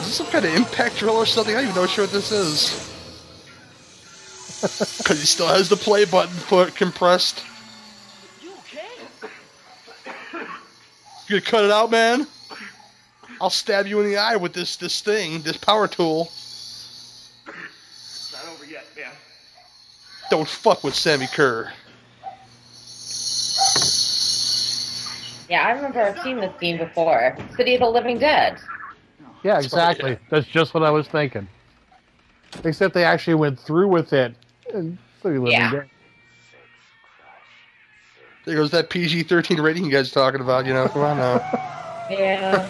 [0.00, 1.54] Is this some kind of impact drill or something?
[1.54, 2.82] I don't even know sure what this is.
[4.98, 7.42] Because he still has the play button foot compressed.
[8.42, 8.88] You okay?
[11.28, 12.26] You gonna cut it out, man?
[13.40, 16.30] I'll stab you in the eye with this this thing, this power tool.
[20.30, 21.72] Don't fuck with Sammi Curr.
[25.48, 27.36] Yeah, I remember I've seen this scene before.
[27.56, 28.58] City of the Living Dead.
[29.44, 30.18] Yeah, exactly.
[30.28, 31.46] That's just what I was thinking.
[32.64, 34.34] Except they actually went through with it.
[34.74, 35.70] And so you live Yeah.
[35.70, 35.88] dead.
[38.44, 40.66] There goes that PG thirteen rating you guys are talking about.
[40.66, 41.62] You know, come on now.
[42.08, 42.68] Yeah.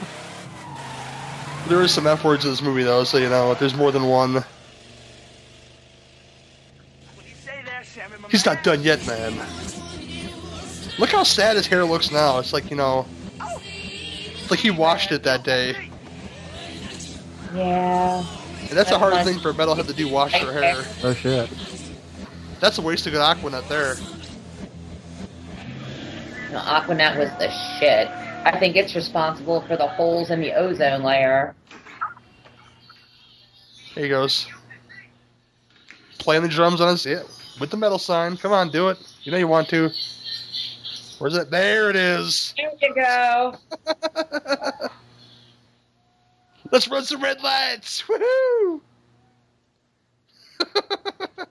[1.68, 4.04] There is some F words in this movie though, so you know there's more than
[4.04, 4.42] one.
[8.30, 9.34] He's not done yet, man.
[10.98, 12.38] Look how sad his hair looks now.
[12.38, 13.06] It's like you know,
[13.38, 15.90] it's like he washed it that day.
[17.54, 18.24] Yeah.
[18.68, 20.84] And that's a hard thing for a metalhead to do, wash their hair.
[21.02, 21.48] Oh shit.
[22.60, 23.94] That's a waste of good Aqua Net there.
[26.50, 28.08] No, Aqua Net was the shit.
[28.44, 31.54] I think it's responsible for the holes in the ozone layer.
[33.94, 34.46] There he goes.
[36.18, 37.22] Playing the drums on his yeah,
[37.60, 38.36] with the metal sign.
[38.36, 38.98] Come on, do it.
[39.22, 39.90] You know you want to.
[41.18, 41.50] Where's it?
[41.50, 42.54] There it is.
[42.56, 43.54] There you go.
[46.72, 48.02] Let's run some red lights.
[48.02, 48.80] Woohoo!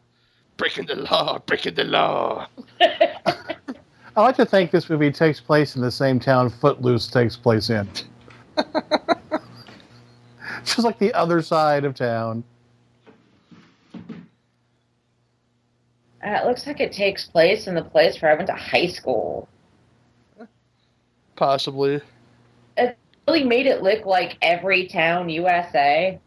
[0.57, 2.47] breaking the law, breaking the law.
[2.81, 7.69] I like to think this movie takes place in the same town Footloose takes place
[7.69, 7.87] in.
[10.63, 12.43] Just like the other side of town.
[16.25, 18.87] Uh, it looks like it takes place in the place where I went to high
[18.87, 19.47] school.
[21.35, 22.01] Possibly.
[22.77, 22.97] It
[23.27, 26.19] really made it look like every town USA.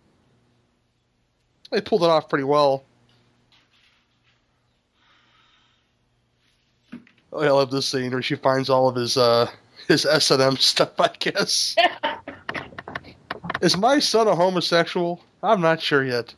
[1.73, 2.85] They pulled it off pretty well.
[7.33, 9.51] Oh, I love this scene where she finds all of his uh
[9.89, 10.99] his S and M stuff.
[11.01, 11.75] I guess.
[13.61, 15.21] Is my son a homosexual?
[15.43, 16.35] I'm not sure yet.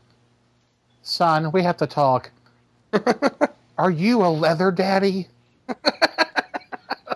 [1.03, 2.31] Son, we have to talk.
[3.78, 5.28] Are you a leather daddy?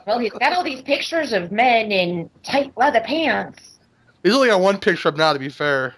[0.06, 3.78] Well, he's got all these pictures of men in tight leather pants.
[4.22, 5.94] He's only got one picture up now, to be fair.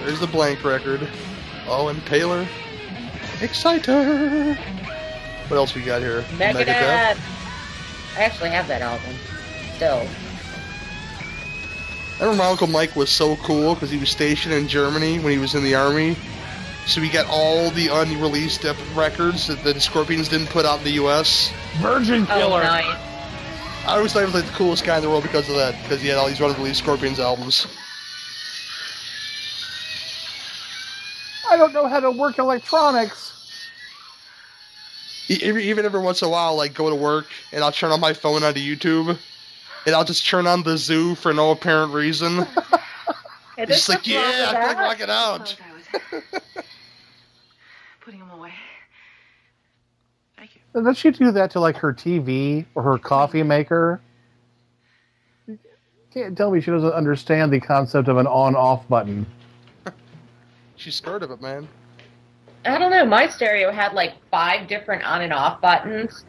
[0.00, 1.06] There's the blank record.
[1.66, 2.46] Oh, and Paler.
[3.40, 4.54] Exciter.
[5.48, 6.22] What else we got here?
[6.36, 6.68] Megadeth.
[6.68, 7.16] I
[8.16, 9.14] actually have that album.
[9.76, 10.06] Still.
[12.18, 15.32] I remember my Uncle Mike was so cool because he was stationed in Germany when
[15.32, 16.16] he was in the army.
[16.86, 18.64] So we got all the unreleased
[18.94, 21.52] records that the Scorpions didn't put out in the U.S.
[21.78, 22.84] Virgin Oh, nice.
[23.86, 25.80] I always thought he was like the coolest guy in the world because of that,
[25.82, 27.66] because he had all these unreleased Scorpions albums.
[31.50, 33.28] I don't know how to work electronics.
[35.28, 38.00] Even even every once in a while, like go to work and I'll turn on
[38.00, 39.16] my phone onto YouTube,
[39.86, 42.46] and I'll just turn on the zoo for no apparent reason.
[43.58, 44.82] It's just like, yeah, with I can that.
[44.82, 45.56] rock it out.
[48.00, 48.54] Putting them away.
[50.72, 54.00] Does she do that to like her TV or her coffee maker?
[55.46, 55.58] You
[56.12, 59.26] can't tell me she doesn't understand the concept of an on-off button.
[60.76, 61.68] She's scared of it, man.
[62.64, 63.04] I don't know.
[63.04, 66.24] My stereo had like five different on and off buttons.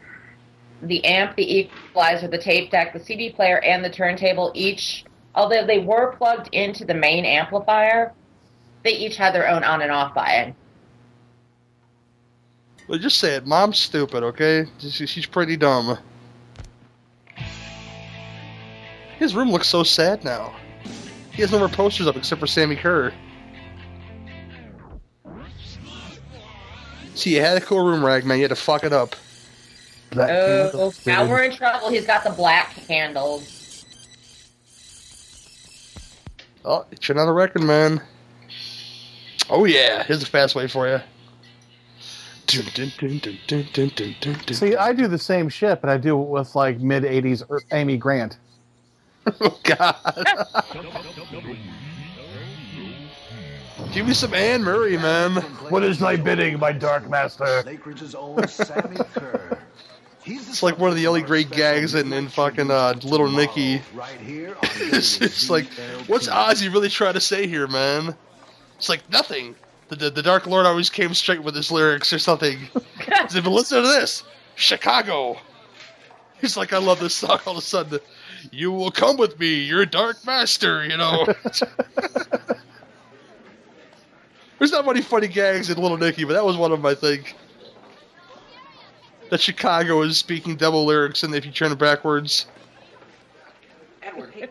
[0.82, 5.64] The amp, the equalizer, the tape deck, the CD player, and the turntable each, although
[5.64, 8.12] they were plugged into the main amplifier,
[8.82, 10.56] they each had their own on and off button.
[12.88, 13.46] Well, just say it.
[13.46, 14.66] Mom's stupid, okay?
[14.78, 15.98] She's pretty dumb.
[19.18, 20.54] His room looks so sad now.
[21.32, 23.12] He has no more posters up except for Sammi Curr.
[27.14, 28.38] See, you had a cool room, rag, man.
[28.38, 29.14] You had to fuck it up.
[30.14, 31.88] Oh, oh, now we're in trouble.
[31.88, 33.86] He's got the black candles.
[36.64, 38.02] Oh, turn on the record, man.
[39.48, 41.00] Oh yeah, here's the fast way for you.
[44.54, 47.62] See, I do the same shit, but I do it with like mid '80s er-
[47.72, 48.38] Amy Grant.
[49.40, 49.94] Oh God!
[53.92, 55.32] Give me some Anne Murray, man.
[55.70, 57.62] What is thy bidding, my dark master?
[60.24, 63.82] It's like one of the only great gags in, in fucking uh, Little Nicky.
[64.76, 65.66] It's, it's like,
[66.06, 68.14] what's Ozzy really trying to say here, man?
[68.78, 69.54] It's like nothing.
[69.92, 72.58] The, the, the Dark Lord always came straight with his lyrics or something.
[72.96, 74.22] He's like, but listen to this,
[74.54, 75.36] Chicago.
[76.40, 77.38] He's like, I love this song.
[77.44, 78.00] All of a sudden,
[78.50, 80.82] you will come with me, You're a Dark Master.
[80.86, 81.26] You know.
[84.58, 86.94] There's not many funny gags in Little Nicky, but that was one of them, I
[86.94, 87.36] think.
[89.28, 92.46] That Chicago is speaking devil lyrics, and if you turn it backwards,
[94.02, 94.48] Edward, hey,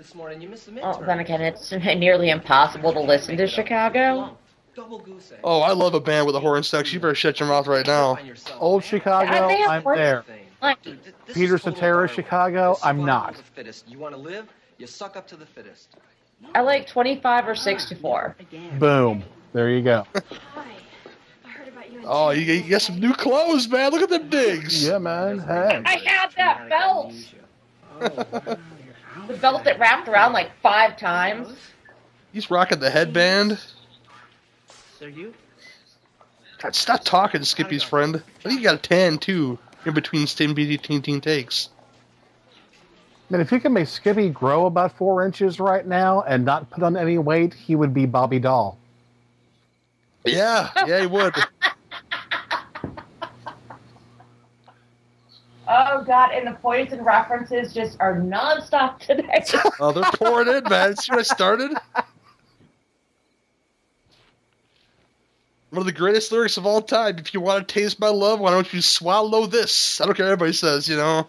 [0.00, 0.40] this morning.
[0.40, 0.98] You missed the oh, midterm.
[0.98, 4.36] Well, then again, it's nearly impossible to listen to Chicago.
[4.74, 5.40] Double goose egg.
[5.44, 6.94] Oh, I love a band with a horn section.
[6.94, 8.18] You better shut your mouth right now.
[8.58, 10.24] Old Chicago, Yeah, they have I'm there.
[10.62, 10.96] Like, This
[11.34, 13.32] Peter is Cetera, Chicago, I'm not.
[13.32, 13.90] of the fittest.
[13.90, 14.48] You want to live?
[14.78, 15.96] You suck up to the fittest.
[16.54, 18.36] I like 25 or 64.
[18.78, 19.22] Boom.
[19.52, 20.06] There you go.
[22.02, 23.92] Oh, you, you got some new clothes, man.
[23.92, 24.86] Look at them digs.
[24.86, 25.38] Yeah, man.
[25.38, 25.82] Hey.
[25.84, 27.12] I had that belt.
[28.00, 28.56] Oh,
[29.26, 31.48] the belt that wrapped around like five times.
[32.32, 33.58] He's rocking the headband.
[34.98, 35.34] They're you?
[36.62, 38.16] God, stop talking, Skippy's friend.
[38.16, 41.70] I think you got a tan too in between Stim Teen Teen takes.
[43.30, 46.82] Man, if you could make Skippy grow about four inches right now and not put
[46.82, 48.76] on any weight, he would be Bobby Dall.
[50.24, 51.34] Yeah, yeah, he would.
[55.72, 59.44] Oh god, and the poison references just are nonstop today.
[59.78, 60.96] Oh, they're pouring in, man.
[60.96, 61.70] See what I started?
[65.70, 67.18] One of the greatest lyrics of all time.
[67.18, 70.00] If you want to taste my love, why don't you swallow this?
[70.00, 71.28] I don't care what everybody says, you know.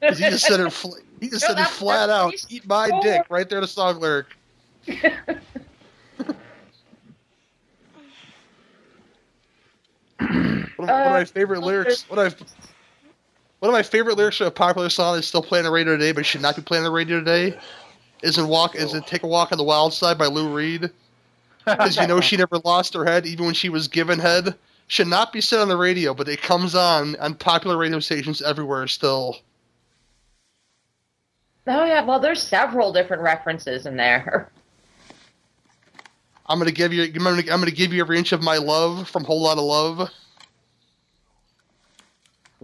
[0.00, 0.72] he just said it.
[0.72, 2.32] Fl- he just No, said it flat out.
[2.48, 3.60] Eat my dick, right there.
[3.60, 4.26] The song lyric.
[4.86, 5.08] one,
[10.78, 12.08] of, of my favorite lyrics.
[12.08, 12.46] One of my,
[13.64, 15.96] one of my favorite lyrics for a popular song that's still playing on the radio
[15.96, 17.58] today, but should not be playing on the radio today,
[18.22, 20.90] is in "Walk." Is it "Take a Walk on the Wild Side" by Lou Reed?
[21.64, 24.54] Because you know she never lost her head, even when she was given head.
[24.86, 28.42] Should not be said on the radio, but it comes on on popular radio stations
[28.42, 29.38] everywhere still.
[31.66, 34.50] oh yeah, well there's several different references in there.
[36.44, 37.04] I'm gonna give you.
[37.04, 39.64] I'm gonna, I'm gonna give you every inch of my love from Whole Lot of
[39.64, 40.10] Love.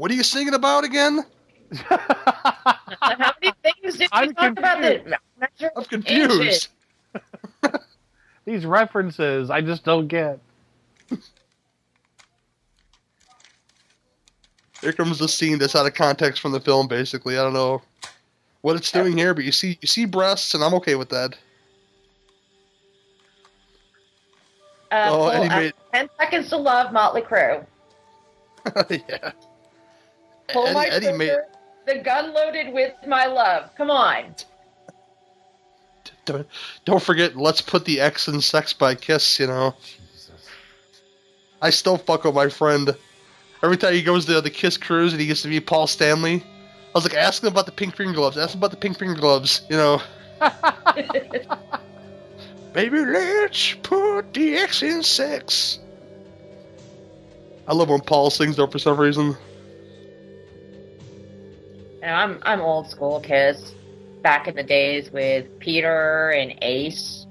[0.01, 1.27] What are you singing about again?
[1.75, 6.69] How many things did we I'm talk about the measure I'm confused.
[8.47, 10.39] These references, I just don't get.
[14.81, 16.89] Here comes the scene that's out of context from the film.
[16.89, 17.83] Basically, I don't know
[18.63, 21.35] what it's doing here, but you see you see breasts, and I'm okay with that.
[24.91, 27.67] Uh, Oh, pull and he made- Ten Seconds to Love, Motley Crue.
[28.89, 29.33] yeah.
[30.53, 31.39] Pull Eddie- my Eddie trigger, made-
[31.87, 33.75] the gun loaded with my love.
[33.77, 34.35] Come on.
[36.27, 36.47] Don't,
[36.85, 39.41] don't forget, let's put the X in Sex by Kiss.
[39.41, 39.75] You know.
[41.63, 42.95] I still fuck with my friend.
[43.63, 46.43] Every time he goes to the Kiss cruise and he gets to meet Paul Stanley,
[46.43, 48.39] I was like, ask him about the pink finger gloves.
[48.39, 49.63] Ask him about the pink finger gloves.
[49.69, 50.01] You know.
[52.73, 55.79] Baby, let's put the X in sex.
[57.67, 59.37] I love when Paul sings though for some reason.
[62.01, 63.75] You know, I'm I'm old school kids.
[64.23, 67.27] Back in the days with Peter and Ace.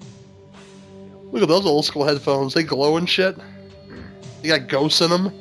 [1.31, 2.55] Look at those old school headphones.
[2.55, 3.37] They glow and shit.
[4.41, 5.31] They got ghosts in them.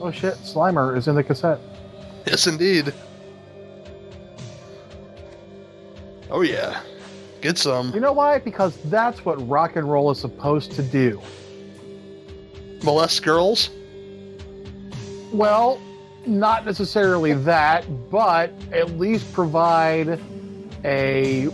[0.00, 1.60] Oh shit, Slimer is in the cassette.
[2.26, 2.92] Yes, indeed.
[6.30, 6.80] Oh yeah,
[7.42, 7.92] get some.
[7.92, 8.38] You know why?
[8.38, 11.20] Because that's what rock and roll is supposed to do.
[12.82, 13.70] Molest girls.
[15.32, 15.80] Well,
[16.26, 20.18] not necessarily that, but at least provide
[20.84, 21.48] a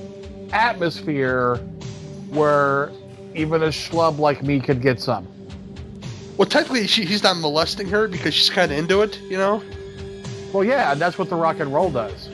[0.53, 1.57] atmosphere
[2.31, 2.91] where
[3.35, 5.27] even a schlub like me could get some.
[6.37, 9.63] Well, technically, she, he's not molesting her because she's kind of into it, you know.
[10.53, 12.29] Well, yeah, that's what the rock and roll does.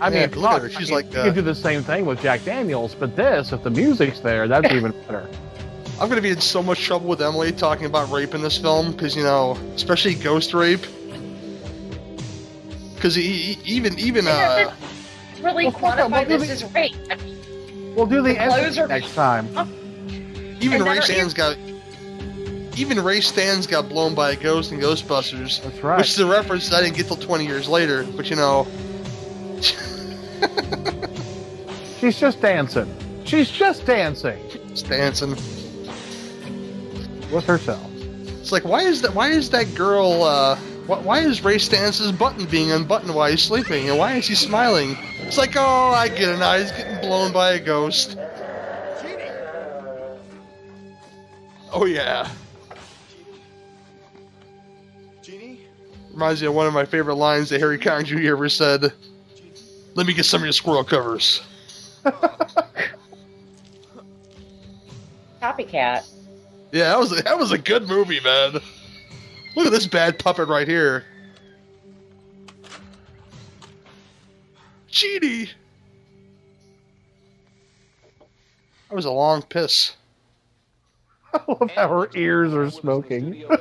[0.00, 0.68] I Yeah, mean, look at her.
[0.70, 3.52] She's you- like, you uh, can do the same thing with Jack Daniels, but this,
[3.52, 5.28] if the music's there, that's even better.
[5.98, 8.92] I'm gonna be in so much trouble with Emily talking about rape in this film
[8.92, 10.84] because you know, especially ghost rape.
[13.06, 14.72] Because even even uh,
[15.40, 16.94] Really Well, fuck quantify we'll do this the- as rape.
[17.08, 19.46] I mean, We'll do the, The end are- next time.
[20.60, 21.56] even And Ray then- Stans got
[22.76, 25.62] even Ray Stantz got blown by a ghost in Ghostbusters.
[25.62, 25.98] That's right.
[25.98, 28.02] Which is a reference I didn't get till 20 years later.
[28.04, 28.66] But you know,
[32.00, 32.92] She's just dancing.
[33.24, 34.38] She's just dancing
[34.70, 35.30] it's dancing.
[37.32, 37.88] with herself.
[38.40, 39.14] It's like why is that?
[39.14, 40.24] Why is that girl?
[40.24, 43.88] Uh, why, why is Ray Stantz's button being unbuttoned while he's sleeping?
[43.88, 44.96] And why is he smiling?
[45.20, 46.56] It's like, oh, I get it now.
[46.56, 48.16] He's getting blown by a ghost.
[51.72, 52.30] Oh yeah.
[55.22, 55.60] Genie?
[56.12, 58.32] Reminds me of one of my favorite lines that Harry Connick Jr.
[58.32, 58.92] ever said.
[59.94, 61.42] Let me get some of your squirrel covers.
[65.42, 66.06] copycat.
[66.72, 68.60] Yeah, that was a, that was a good movie, man.
[69.56, 71.04] Look at this bad puppet right here.
[74.88, 75.48] Genie.
[78.88, 79.96] That was a long piss.
[81.34, 83.44] I love how her ears are smoking.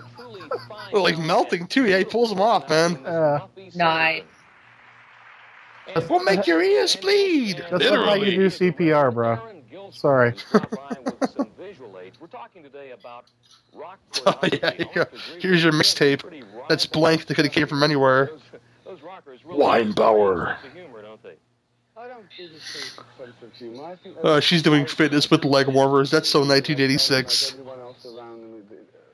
[0.94, 1.86] Well, like melting too.
[1.86, 2.96] Yeah, he pulls them off, man.
[3.06, 4.24] Uh, Nice.
[6.10, 7.58] We'll make your ears bleed.
[7.70, 9.38] that's not how you do CPR, bro.
[9.92, 10.34] Sorry.
[12.20, 13.26] We're talking today about
[13.74, 15.06] rock Oh yeah, here you go.
[15.40, 16.24] here's your mixtape.
[16.70, 17.26] That's blank.
[17.26, 18.32] That could have came from anywhere.
[18.86, 20.58] those rockers really Weinbauer.
[20.74, 21.36] humor, don't they?
[21.98, 23.84] I don't think it's a sense of humor.
[23.86, 26.12] I think Uh, she's doing fitness with leg warmers.
[26.12, 27.54] That's so 1986.
[27.54, 28.64] everyone else around them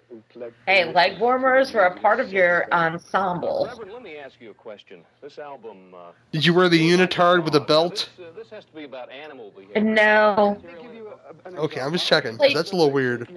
[0.10, 3.66] who- who Hey, leg warmers were a part of your ensemble.
[3.70, 5.04] Reverend, let me ask you a question.
[5.22, 8.10] This album, uh, Did you wear the unitard with a belt?
[8.18, 9.82] this, uh, this has to be about animal behavior.
[9.82, 10.62] No.
[11.58, 12.38] Okay, I'm just checking.
[12.38, 13.28] 'cause That's a little weird.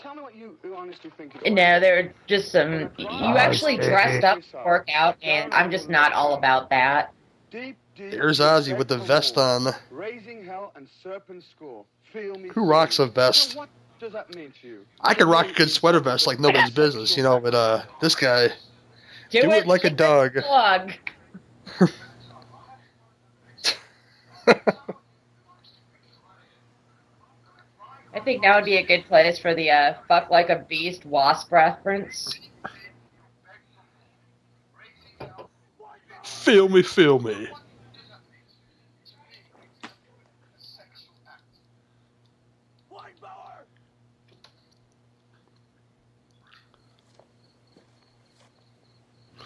[0.00, 1.34] Tell me what you you honestly think.
[1.50, 2.90] No, they're just some.
[2.98, 7.12] You actually dressed up to work out, and I'm just not all about that.
[7.50, 9.74] Deep, deep There's Ozzy with the vest on.
[9.90, 11.84] Raising hell and serpent score.
[12.12, 12.50] Feel me.
[12.50, 13.56] Who rocks a vest?
[13.98, 14.86] What does that mean to you?
[15.00, 18.14] I could rock a good sweater vest like nobody's business, you know, but uh, this
[18.14, 18.50] guy,
[19.28, 20.34] do it like a dog.
[20.34, 20.92] Dog.
[28.14, 31.04] I think that would be a good place for the uh, fuck like a beast
[31.04, 32.38] wasp reference.
[36.22, 37.48] Feel me, feel me.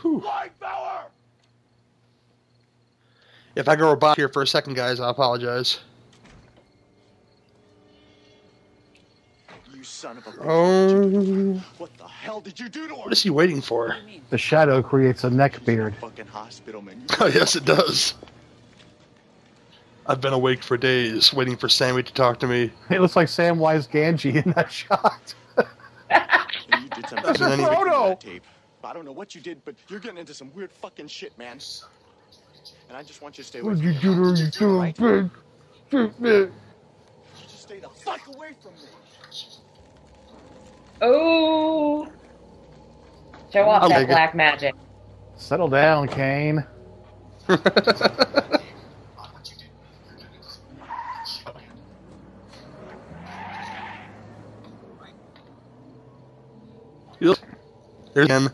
[0.03, 0.25] Whew.
[3.55, 5.81] If I go robot here for a second, guys, I apologize.
[9.75, 13.01] You son of a Oh, What the hell did you do to her?
[13.03, 13.97] what is he waiting for?
[14.31, 15.95] The shadow creates a neck beard.
[16.01, 17.05] Fucking hospital man.
[17.21, 18.15] Oh, yes, it does.
[20.07, 22.73] I've been awake for days, waiting for Sammi to talk to me.
[22.91, 25.35] It looks like Samwise Gamgee in that shot.
[25.59, 28.43] You did some That's an fucking that tape.
[28.85, 31.61] I don't know what you did, but you're getting into some weird fucking shit, man.
[32.89, 34.53] And I just want you to stay away What'd from you do to her, you
[34.53, 35.31] son of a bitch?
[35.91, 36.53] Shoot.
[37.37, 38.89] You just stay the fuck away from me.
[41.01, 42.09] Oh,
[43.53, 44.09] show off I'll that take it.
[44.09, 44.75] black magic.
[45.37, 46.65] Settle down, Kane.
[57.21, 57.39] Yep.
[58.15, 58.51] There's him.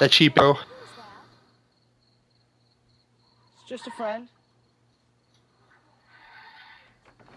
[0.00, 0.58] That cheapo.
[3.60, 4.28] It's just a friend.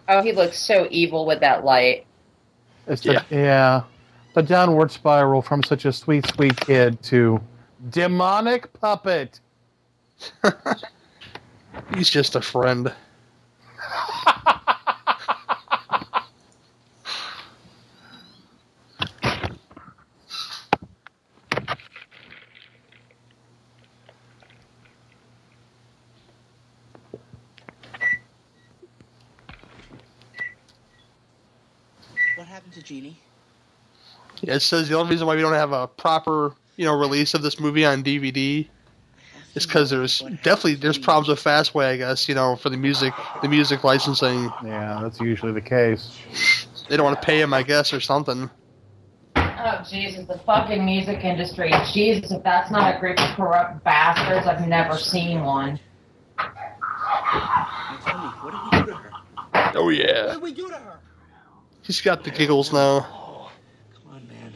[0.08, 2.06] Oh, he looks so evil with that light.
[2.86, 3.82] It's the, yeah.
[4.34, 7.40] The downward spiral from such a sweet, sweet kid to
[7.90, 9.40] demonic puppet.
[11.94, 12.92] He's just a friend.
[32.38, 33.18] What happened to Jeannie?
[34.37, 37.34] Yeah, it says the only reason why we don't have a proper, you know, release
[37.34, 38.68] of this movie on DVD
[39.54, 43.12] is because there's definitely there's problems with Fastway, I guess, you know, for the music,
[43.42, 44.52] the music licensing.
[44.64, 46.18] Yeah, that's usually the case.
[46.88, 48.50] They don't want to pay him, I guess, or something.
[49.36, 51.72] Oh Jesus, the fucking music industry.
[51.92, 55.80] Jesus, if that's not a group of corrupt bastards, I've never seen one.
[56.38, 59.10] Now tell me, what do to her?
[59.74, 61.00] Oh What yeah, did we do to her?
[61.00, 63.00] Oh, he's got the giggles now.
[63.94, 64.54] Come on, man.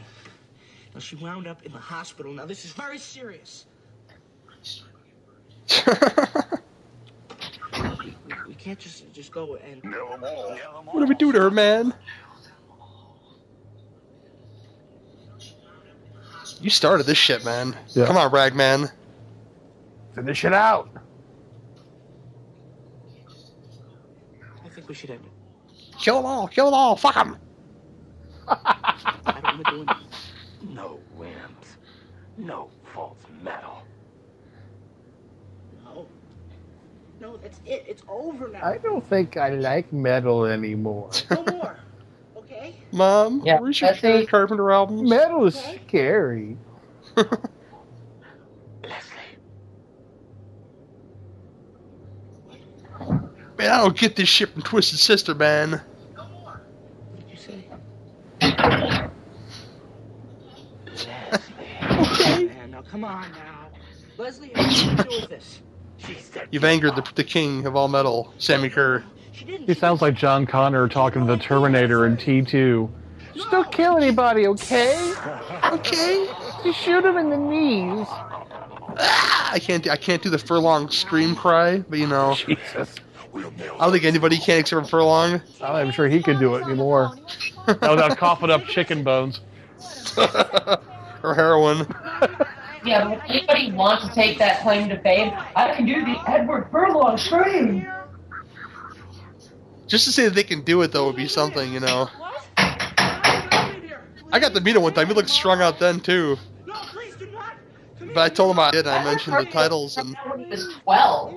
[0.92, 2.33] Now she wound up in the hospital.
[2.33, 3.65] Now this is very serious.
[8.03, 8.15] we,
[8.47, 9.83] we can't just just go and.
[10.85, 11.93] What do we do to her, man?
[16.61, 17.75] You started this shit, man.
[17.89, 18.05] Yeah.
[18.05, 18.89] Come on, Ragman.
[20.15, 20.89] Finish it out.
[24.63, 25.97] I think we should end it.
[25.99, 26.47] Kill them all.
[26.47, 26.95] Kill them all.
[26.95, 27.37] Fuck them.
[28.47, 30.02] I don't want to do anything.
[30.63, 31.77] No whims.
[32.37, 33.83] No false metal.
[35.83, 36.07] No.
[37.19, 37.85] No, that's it.
[37.87, 38.63] It's over now.
[38.63, 41.09] I don't think I like metal anymore.
[41.29, 41.79] No more.
[42.37, 42.75] Okay?
[42.91, 44.25] Mom, Yeah, where's your that's Karen.
[44.27, 45.09] Carpenter albums?
[45.09, 46.57] Metal is scary.
[53.57, 55.81] Man, I don't get this shit from Twisted Sister, man.
[56.15, 57.65] What did you say?
[58.41, 59.09] Okay.
[62.47, 63.69] Man, now come on now.
[64.19, 65.61] Leslie, what are you deal with this?
[66.51, 69.03] You've angered the, the king of all metal, Sammi Curr.
[69.31, 72.87] He sounds like John Connor talking to the Terminator in T2.
[73.33, 75.13] Just don't kill anybody, okay?
[75.65, 76.29] Okay.
[76.63, 78.05] Just shoot him in the knees.
[78.99, 79.89] Ah, I can't.
[79.89, 82.35] I can't do the furlong scream cry, but you know.
[82.35, 82.93] Jesus.
[83.35, 85.41] I don't think anybody can except for furlong.
[85.61, 87.15] Oh, I'm not even sure he could do it anymore.
[87.67, 89.41] Not without coughing up chicken bones.
[91.23, 91.87] or heroin.
[92.85, 96.17] Yeah, but if anybody wants to take that claim to fame, I can do the
[96.27, 97.87] Edward Furlong scream.
[99.87, 102.09] Just to say that they can do it though would be something, you know.
[102.57, 105.07] I got to meet him one time.
[105.07, 106.37] He looked strung out then too.
[107.99, 108.87] But I told him I did.
[108.87, 111.35] I mentioned the titles and When he was 12.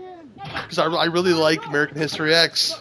[0.62, 2.78] because I, I really like American History X,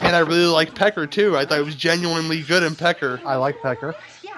[0.00, 1.36] and I really like Pecker too.
[1.36, 3.20] I thought it was genuinely good in Pecker.
[3.24, 3.94] I like Pecker.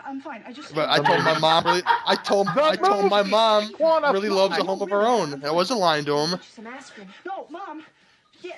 [0.09, 0.43] Yeah, I'm fine.
[0.47, 0.75] I just.
[0.75, 1.83] But I told my mom really.
[1.85, 3.71] I told I told my mom
[4.13, 5.45] really loves a home of her own.
[5.45, 6.41] I wasn't lying to him.
[6.55, 7.09] Some aspirin.
[7.27, 7.85] No, mom.
[8.41, 8.55] Yeah,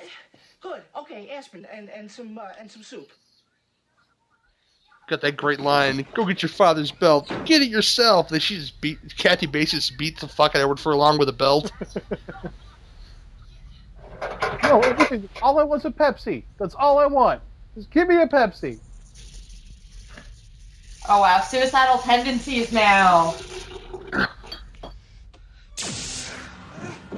[0.60, 0.82] good.
[0.96, 3.10] Okay, aspirin and and some uh, and some soup.
[5.08, 6.06] Got that great line.
[6.14, 7.28] Go get your father's belt.
[7.44, 8.28] Get it yourself.
[8.28, 11.32] Then she just beat Kathy Bates beats the fuck out of Edward Furlong with a
[11.32, 11.72] belt.
[14.62, 16.44] No, listen, all I want's a Pepsi.
[16.58, 17.40] That's all I want.
[17.74, 18.78] Just give me a Pepsi.
[21.12, 23.34] Oh wow, suicidal tendencies now.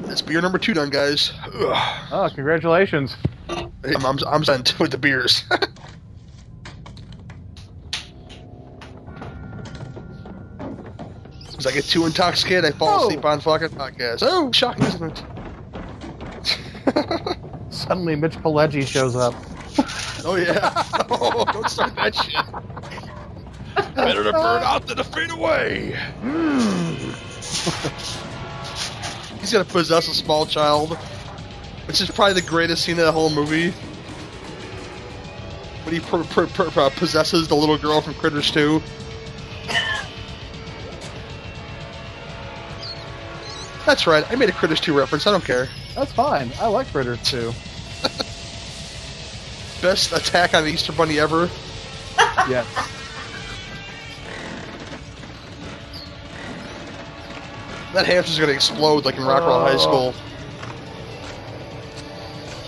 [0.07, 1.32] That's beer number two done, guys.
[1.55, 2.09] Ugh.
[2.11, 3.16] Oh, congratulations.
[3.49, 5.45] Hey, I'm, I'm sent with the beers.
[11.59, 13.07] As I get too intoxicated, I fall Oh.
[13.09, 14.22] asleep on fucking podcasts.
[14.22, 15.22] Oh, shocking, isn't
[16.47, 17.36] it?
[17.70, 19.34] Suddenly, Mitch Pileggi shows up.
[20.24, 20.70] Oh yeah.
[21.11, 23.11] oh, don't start that shit.
[23.95, 25.97] Better to burn out than to fade away.
[29.41, 30.97] He's gonna possess a small child,
[31.87, 33.70] which is probably the greatest scene of the whole movie.
[35.85, 38.81] When he pr- pr- pr- uh, possesses the little girl from Critters 2.
[43.85, 44.25] That's right.
[44.31, 45.27] I made a Critters 2 reference.
[45.27, 45.68] I don't care.
[45.97, 46.53] That's fine.
[46.61, 47.53] I like Critters 2.
[49.83, 51.51] Best attack on the Easter Bunny ever.
[52.49, 52.66] Yes.
[57.93, 59.78] That hamster's gonna explode like in Rock 'n' Roll High Oh.
[59.78, 60.14] School.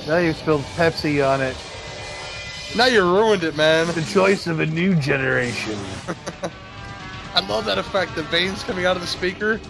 [0.06, 1.56] Now you spilled Pepsi on it.
[2.76, 3.86] Now you ruined it, man.
[3.86, 5.78] The choice of a new generation.
[7.34, 8.14] I love that effect.
[8.14, 9.60] The veins coming out of the speaker.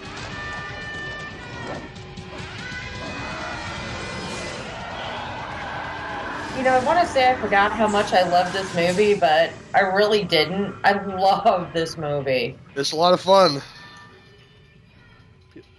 [6.57, 9.51] You know, I want to say I forgot how much I love this movie, but
[9.75, 10.75] I really didn't.
[10.85, 12.57] I love this movie.
[12.77, 13.61] It's a lot of fun.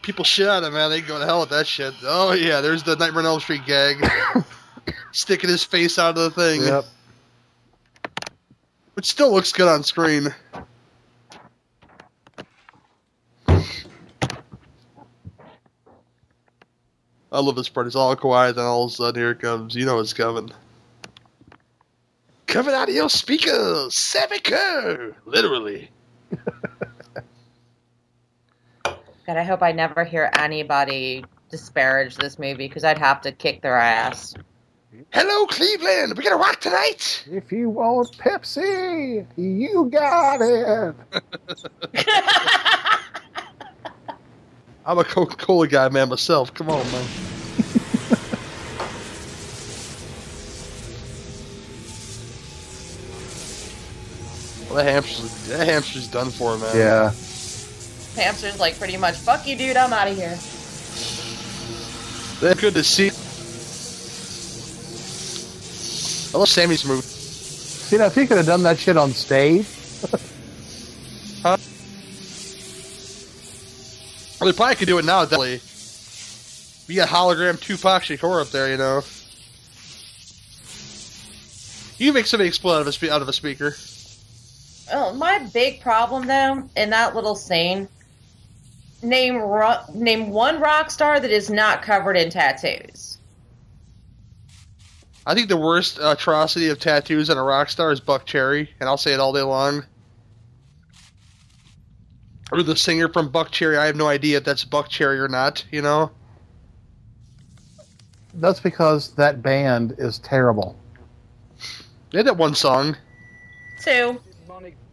[0.05, 0.91] People shit on it, man.
[0.91, 1.91] They go to hell with that shit.
[2.03, 4.07] Oh yeah, there's the Nightmare on Elm Street gag.
[5.11, 6.61] Sticking his face out of the thing.
[6.61, 6.85] Yep.
[8.93, 10.27] Which still looks good on screen.
[13.47, 13.57] I
[17.31, 17.87] love this part.
[17.87, 19.73] It's all quiet, then all of a sudden here it comes.
[19.73, 20.51] You know it's coming.
[22.45, 25.89] Coming out of your speakers, Sammi Literally.
[29.25, 33.63] God, I hope I never hear anybody disparage this movie because I'd have to kick
[33.63, 34.35] their ass.
[35.11, 36.15] Hello, Cleveland!
[36.15, 37.25] We gonna rock tonight!
[37.31, 40.95] If you want Pepsi, you got it.
[44.85, 46.53] I'm a Coca Cola guy, man, myself.
[46.53, 46.91] Come on, man.
[54.69, 56.77] well, that hamster's, that hamster's done for, man.
[56.77, 57.11] Yeah.
[58.15, 60.37] Hamster's like pretty much, fuck you, dude, I'm out of here.
[62.41, 63.07] That's good to see.
[66.33, 67.03] I love Sammi's move.
[67.03, 69.65] See, now if he could have done that shit on stage,
[71.45, 71.57] Huh?
[74.41, 75.61] Well, they probably could do it now, definitely.
[76.87, 79.03] We got hologram Tupac Shakur up there, you know.
[81.97, 83.75] You make somebody explode out of a, spe- out of a speaker.
[84.91, 87.87] Oh, my big problem though in that little scene.
[89.01, 93.17] Name ro- name one rock star that is not covered in tattoos.
[95.27, 98.97] I think the worst atrocity of tattoos on a rock star is Buckcherry, and I'll
[98.97, 99.83] say it all day long.
[102.51, 105.81] Or the singer from Buckcherry, I have no idea if that's Buckcherry or not, you
[105.81, 106.11] know?
[108.35, 110.75] that's because that band is terrible.
[112.11, 112.95] They had that one song.
[113.81, 114.21] Two.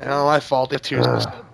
[0.00, 0.70] Oh, my fault.
[0.70, 1.00] They have two.
[1.00, 1.44] Ugh.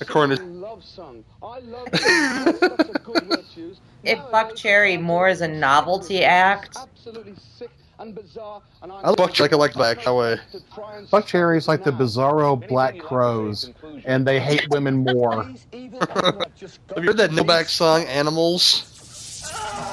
[0.00, 0.42] According to
[0.84, 1.24] son.
[1.42, 1.98] I love you.
[2.58, 3.80] Such a good word to use.
[4.04, 7.70] If Buckcherry more is a novelty act, Absolutely sick
[8.02, 8.62] and bizarre.
[8.82, 10.36] And I love Buck like I like back that way.
[11.10, 13.70] Buckcherry's like the bizarro Black Crowes,
[14.04, 15.44] and they hate women more.
[15.44, 15.54] Have
[16.96, 18.88] you heard that Nickelback song "Animals"?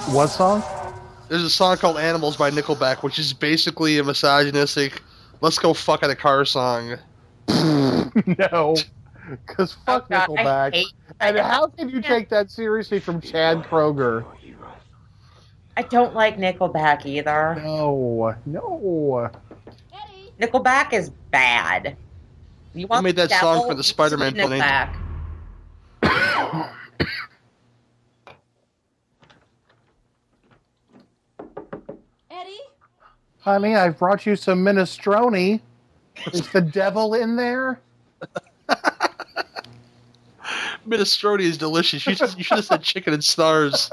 [0.09, 0.63] What song?
[1.27, 5.01] There's a song called "Animals" by Nickelback, which is basically a misogynistic
[5.41, 6.97] "Let's go fuck in a car" song.
[7.47, 8.75] no,
[9.29, 10.85] because oh, fuck Oh, God, Nickelback.
[11.19, 14.25] And how can you take that seriously from Chad Kroeger?
[15.77, 17.55] I don't like Nickelback either.
[17.63, 19.31] No, no.
[20.39, 21.97] Nickelback is bad.
[22.73, 24.57] You want made that the song for the Spider-Man Listen to.
[24.57, 24.95] Nickelback.
[32.31, 32.59] Eddie?
[33.39, 35.59] Honey, I've brought you some minestrone.
[36.33, 37.81] Is the devil in there?
[40.89, 42.05] Minestrone is delicious.
[42.05, 43.91] You should, you should have said chicken and stars.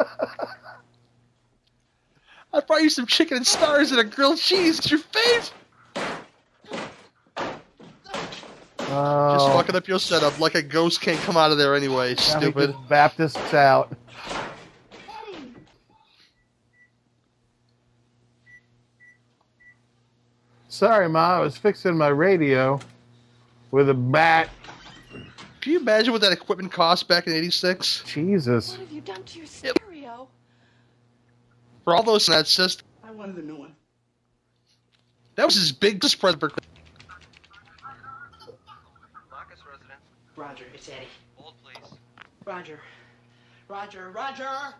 [2.52, 4.78] I brought you some chicken and stars and a grilled cheese.
[4.78, 5.50] It's your fave.
[8.88, 12.14] Oh, Just fucking up your setup like a ghost can't come out of there anyway.
[12.14, 12.74] now Stupid.
[12.88, 13.92] Baptists out.
[20.68, 21.38] Sorry, Ma.
[21.38, 22.78] I was fixing my radio
[23.70, 24.50] with a bat.
[25.66, 28.04] Can you imagine what that equipment cost back in '86?
[28.06, 28.70] Jesus.
[28.70, 30.28] What have you done to your stereo?
[31.82, 33.74] For all those in that system, I wanted a new one.
[35.34, 36.40] that was his big spread.
[36.40, 36.54] Marcus
[39.68, 39.98] resident.
[40.36, 41.08] Roger, it's Eddie.
[41.34, 41.98] Hold, please.
[42.44, 42.78] Roger.
[43.68, 44.72] Roger, Roger!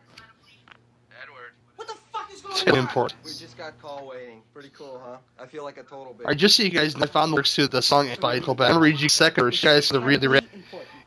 [2.30, 2.42] Edward.
[2.42, 2.82] What the fuck is It's going on?
[2.84, 3.20] important.
[3.24, 4.42] We just got call waiting.
[4.52, 5.16] Pretty cool, huh?
[5.42, 6.26] I feel like a total bitch.
[6.26, 8.66] I just so you guys, I found the lyrics to the song by Nickelback.
[8.66, 10.28] I'm gonna read you a second, or you guys to read the.
[10.28, 10.40] Re-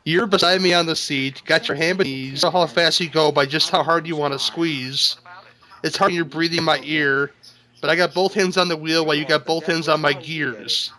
[0.04, 2.42] You're beside me on the seat, got your hand knees.
[2.42, 5.16] Know how fast you go by just how hard you want to squeeze.
[5.82, 7.32] It's hard when you're breathing in my ear,
[7.80, 10.12] but I got both hands on the wheel while you got both hands on my
[10.12, 10.92] gears.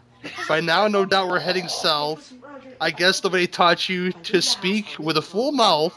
[0.48, 2.32] By now, no doubt we're heading south.
[2.80, 5.96] I guess nobody taught you to speak with a full mouth.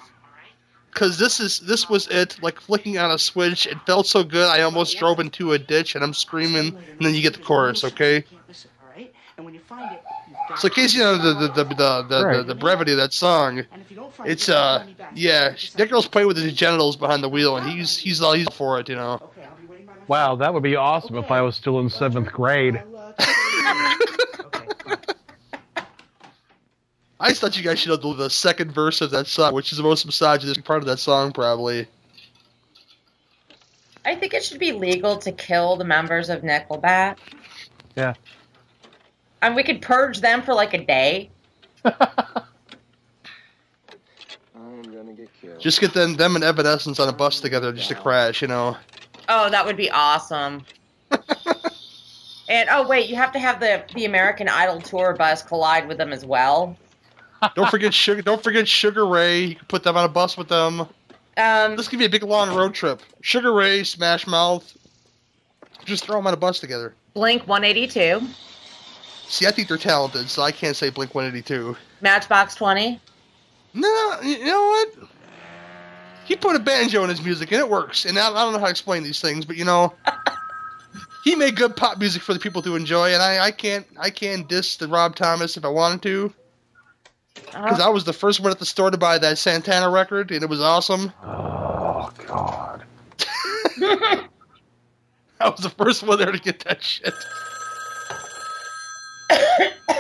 [0.95, 3.66] Cause this is this was it, like flicking on a switch.
[3.66, 6.68] It felt so good, I almost drove into a ditch, and I'm screaming.
[6.68, 8.22] And then you get the chorus, okay?
[8.22, 9.12] Can't listen, all right?
[9.36, 11.64] And when you find it, you've got So in case you know the the the
[11.64, 14.78] the, the, the, the brevity of that song, And if you don't find it's uh
[14.78, 15.11] get money back.
[15.14, 18.49] yeah, that girl's playing with his genitals behind the wheel, and he's he's all he's
[18.55, 19.14] for it, you know.
[19.14, 21.80] Okay, I'll be waiting by my Wow, that would be awesome if I was still
[21.80, 22.76] in seventh grade.
[22.76, 24.01] I'll, uh, check it out.
[24.47, 24.99] okay, fine.
[27.24, 29.72] I just thought you guys should know the, the second verse of that song, which
[29.72, 31.86] is the most misogynistic part of that song, probably.
[34.04, 37.16] I think it should be legal to kill the members of Nickelback.
[37.96, 38.12] Yeah.
[39.40, 41.30] And we could purge them for like a day.
[41.86, 41.94] I'm
[44.82, 45.58] gonna get killed.
[45.58, 48.76] Just get them them and Evanescence on a bus together just to crash, you know.
[49.30, 50.66] Oh, that would be awesome.
[52.50, 55.96] and oh wait, you have to have the the American Idol tour bus collide with
[55.96, 56.76] them as well.
[57.55, 58.22] Don't forget Sugar.
[58.22, 59.45] Don't forget Sugar Ray.
[59.45, 60.80] You can put them on a bus with them.
[61.36, 63.01] Um, This could be a big long road trip.
[63.20, 64.76] Sugar Ray, Smash Mouth.
[65.84, 66.95] Just throw them on a bus together.
[67.14, 68.26] Blink 182,
[69.26, 71.76] See, I think they're talented, so I can't say Blink 182.
[72.01, 73.01] Matchbox 20.
[73.72, 75.09] No, you know what?
[76.26, 78.05] He put a banjo in his music, and it works.
[78.05, 79.95] And I, I don't know how to explain these things, but you know,
[81.24, 83.12] he made good pop music for the people to enjoy.
[83.12, 86.32] And I, I can't, I can't diss the Rob Thomas if I wanted to,
[87.35, 90.43] because I was the first one at the store to buy that Santana record, and
[90.43, 91.12] it was awesome.
[91.22, 92.85] Oh God.
[95.41, 97.12] I was the first one there to get that shit.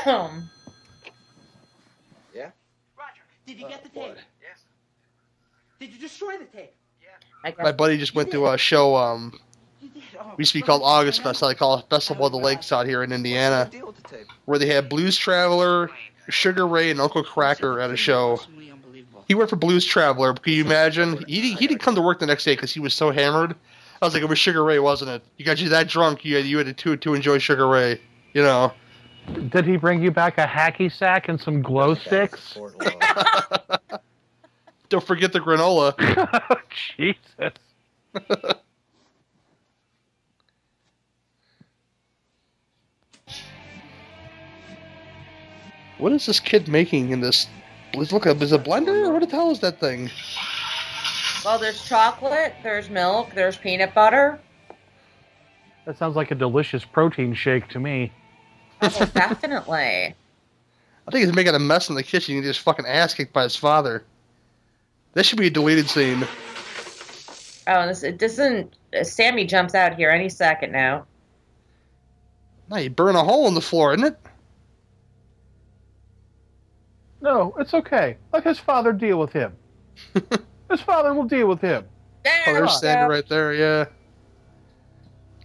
[0.06, 0.48] Um,
[2.34, 2.50] Yeah?
[2.96, 4.14] Roger, did you get the tape?
[4.40, 4.60] Yes.
[5.80, 6.72] Did you destroy the tape?
[7.42, 7.62] I guess.
[7.62, 8.96] My buddy just went to a show.
[8.96, 9.38] Um,
[10.18, 11.40] Oh, we used to be called August Fest.
[11.40, 13.82] How they call it Festival of the Lakes out here in Indiana, the
[14.44, 15.90] where they had Blues Traveler,
[16.28, 18.40] Sugar Ray, and Uncle Kracker at a show.
[19.26, 20.34] He went for Blues Traveler.
[20.34, 21.24] Can you imagine?
[21.26, 23.54] He didn't, he didn't come to work the next day because he was so hammered.
[24.02, 25.22] I was like, it was Sugar Ray, wasn't it?
[25.38, 28.00] You got you that drunk, you had, you had to to enjoy Sugar Ray.
[28.32, 28.72] You know.
[29.48, 32.54] Did he bring you back a hacky sack and some glow sticks?
[34.90, 35.94] Don't forget the granola.
[35.98, 36.56] oh,
[36.96, 37.54] Jesus.
[45.98, 47.46] What is this kid making in this?
[47.94, 48.42] Let's look up.
[48.42, 49.12] Is it a blender?
[49.12, 50.10] What the hell is that thing?
[51.44, 54.40] well, there's chocolate, there's milk, there's peanut butter.
[55.84, 58.12] That sounds like a delicious protein shake to me.
[58.80, 60.14] Oh, definitely.
[61.06, 62.36] I think he's making a mess in the kitchen.
[62.36, 64.04] He just fucking ass kicked by his father.
[65.12, 66.26] This should be a deleted scene.
[67.66, 68.74] Oh, this it doesn't.
[68.94, 71.06] Uh, Sammi jumps out here any second now.
[72.70, 74.18] No, you burn a hole in the floor, isn't it?
[77.24, 78.18] No, it's okay.
[78.34, 79.56] Let his father deal with him.
[80.70, 81.86] his father will deal with him.
[82.26, 83.86] Oh, There they're standing right there, yeah.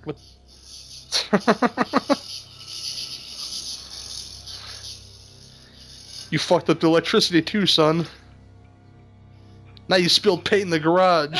[0.03, 0.17] What?
[6.29, 8.05] you fucked up the electricity too, son.
[9.87, 11.39] Now you spilled paint in the garage.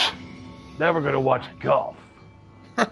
[0.80, 1.98] Never gonna watch golf.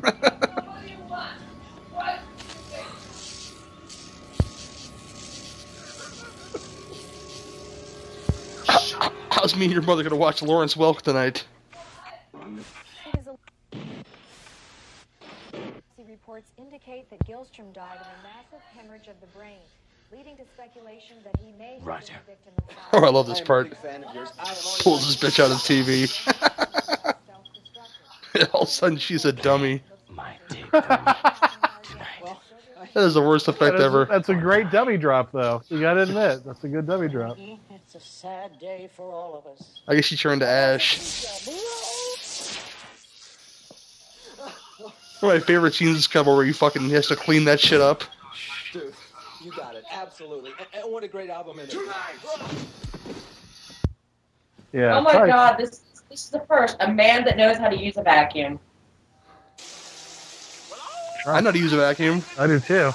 [9.38, 11.45] How's me and your mother gonna watch Lawrence Welk tonight?
[16.07, 19.59] Reports indicate that Gilstrom died of a massive hemorrhage of the brain,
[20.11, 22.13] leading to speculation that he may have Roger.
[22.25, 22.63] been victim of
[22.93, 23.69] Oh, I love this I am a part.
[23.69, 24.29] big fan of yours.
[24.39, 26.09] I am only Pulls this bitch out of TV.
[28.53, 29.83] All of a sudden, she's a dummy.
[30.09, 30.35] My
[30.71, 31.53] That
[32.95, 34.05] is the worst effect That is- ever.
[34.05, 35.61] That's a great dummy drop, though.
[35.69, 37.38] You gotta admit, that's a good dummy drop.
[37.38, 37.66] Mm-hmm.
[37.97, 39.81] It's a sad day for all of us.
[39.87, 40.99] I guess she turned to ash.
[45.21, 47.81] One of my favorite scenes is cover where you fucking has to clean that shit
[47.81, 48.03] up.
[48.71, 48.93] Dude,
[49.43, 49.83] you got it.
[49.91, 50.51] Absolutely.
[50.59, 51.79] And, and what a great album it is.
[54.73, 54.95] Yeah.
[54.95, 55.27] Oh my Right.
[55.27, 55.81] god, this
[56.11, 56.77] this is the first.
[56.81, 58.59] A man that knows how to use a vacuum.
[61.25, 62.23] I know how to use a vacuum.
[62.37, 62.91] I do too.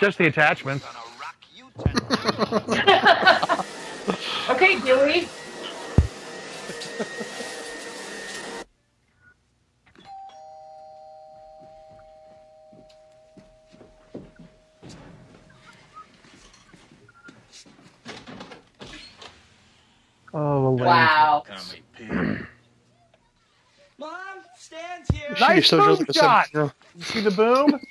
[0.00, 0.82] Just the attachment.
[4.50, 5.26] Okay, Dewey.
[20.32, 21.44] Oh, Wow.
[23.98, 24.10] Mom,
[24.56, 25.36] Stan's here.
[25.40, 26.48] Nice so boom just a shot.
[26.52, 26.70] You
[27.02, 27.80] see the boom?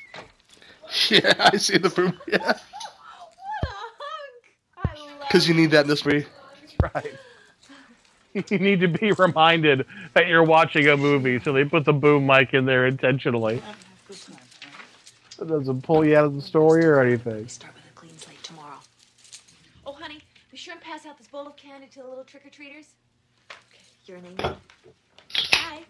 [1.09, 2.19] Yeah, I see the boom.
[2.27, 2.53] Yeah.
[5.33, 6.27] Because you need that in this movie.
[6.93, 7.13] right.
[8.49, 12.25] You need to be reminded that you're watching a movie, so they put the boom
[12.25, 13.61] mic in there intentionally.
[14.09, 17.47] It doesn't pull you out of the story or anything.
[17.47, 18.79] Start with a clean slate tomorrow.
[19.85, 20.19] Oh, honey,
[20.49, 22.87] be sure and pass out this bowl of candy to the little trick or treaters.
[23.51, 24.57] Okay, you're an angel.
[25.51, 25.83] Bye.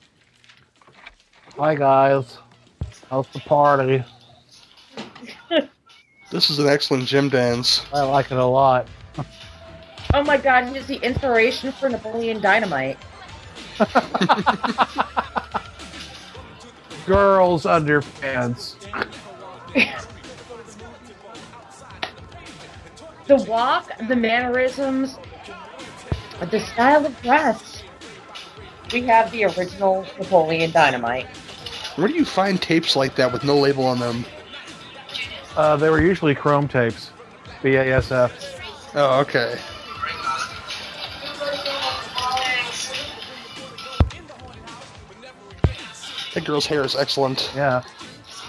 [1.58, 2.40] Hi guys.
[3.10, 4.04] How's the party?
[6.30, 7.86] This is an excellent gym dance.
[7.94, 8.90] I like it a lot.
[10.14, 12.98] Oh my god, he was the inspiration for Napoleon Dynamite.
[17.06, 18.76] Girls underpants.
[23.26, 25.18] The walk, the mannerisms,
[26.52, 27.82] the style of dress.
[28.92, 31.28] We have the original Napoleon Dynamite.
[31.96, 34.26] Where do you find tapes like that with no label on them?
[35.56, 37.12] Uh, they were usually chrome tapes.
[37.62, 38.32] BASF.
[38.96, 39.58] Oh, okay.
[46.34, 47.52] That girl's hair is excellent.
[47.56, 47.84] Yeah.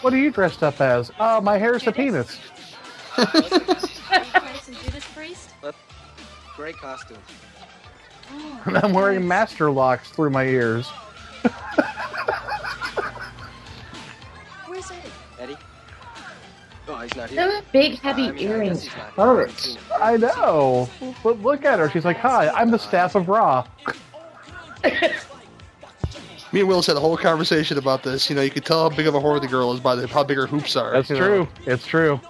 [0.01, 1.11] What are you dressed up as?
[1.19, 2.39] Oh, my hair's a penis.
[4.83, 5.51] Judas Priest?
[6.57, 7.19] Great costume.
[8.65, 10.89] And I'm wearing master locks through my ears.
[14.67, 15.11] Where's Eddie?
[15.39, 15.57] Eddie?
[16.87, 17.49] Oh, he's not here.
[17.49, 19.79] Those big, heavy I mean, I guess earrings he's not hurt.
[20.01, 20.89] I know.
[21.23, 21.89] But look at her.
[21.91, 23.67] She's like, hi, I'm the staff of Ra.
[26.55, 28.31] Me and Willis had a whole conversation about this.
[28.31, 30.07] You know, you could tell how big of a whore the girl is by the,
[30.07, 30.93] how big her hoops are.
[30.93, 31.27] That's you know.
[31.27, 31.49] true.
[31.67, 32.21] It's true.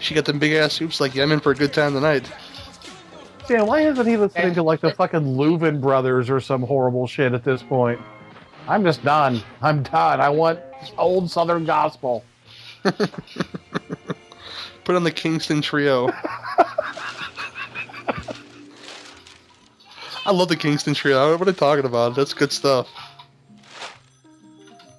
[0.00, 2.28] She got them big ass hoops like, yeah, I'm in for a good time tonight.
[3.46, 7.34] Dan, why isn't he listening to like the fucking Louvin brothers or some horrible shit
[7.34, 8.00] at this point?
[8.66, 9.44] I'm just done.
[9.62, 10.20] I'm done.
[10.20, 10.58] I want
[10.98, 12.24] old Southern gospel.
[12.82, 12.96] Put
[14.96, 16.10] on the Kingston Trio.
[20.30, 21.32] I love the Kingston Trio.
[21.36, 22.14] What are they talking about?
[22.14, 22.88] That's good stuff.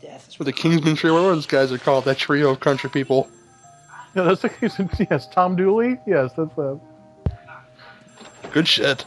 [0.03, 1.13] That's what the Kingsman Trio.
[1.13, 2.03] What those guys are called?
[2.03, 3.29] That trio of country people.
[4.13, 4.89] Yeah, that's the, Kingston.
[5.09, 5.97] yes, Tom Dooley.
[6.05, 6.75] Yes, that's uh,
[8.51, 9.05] Good shit.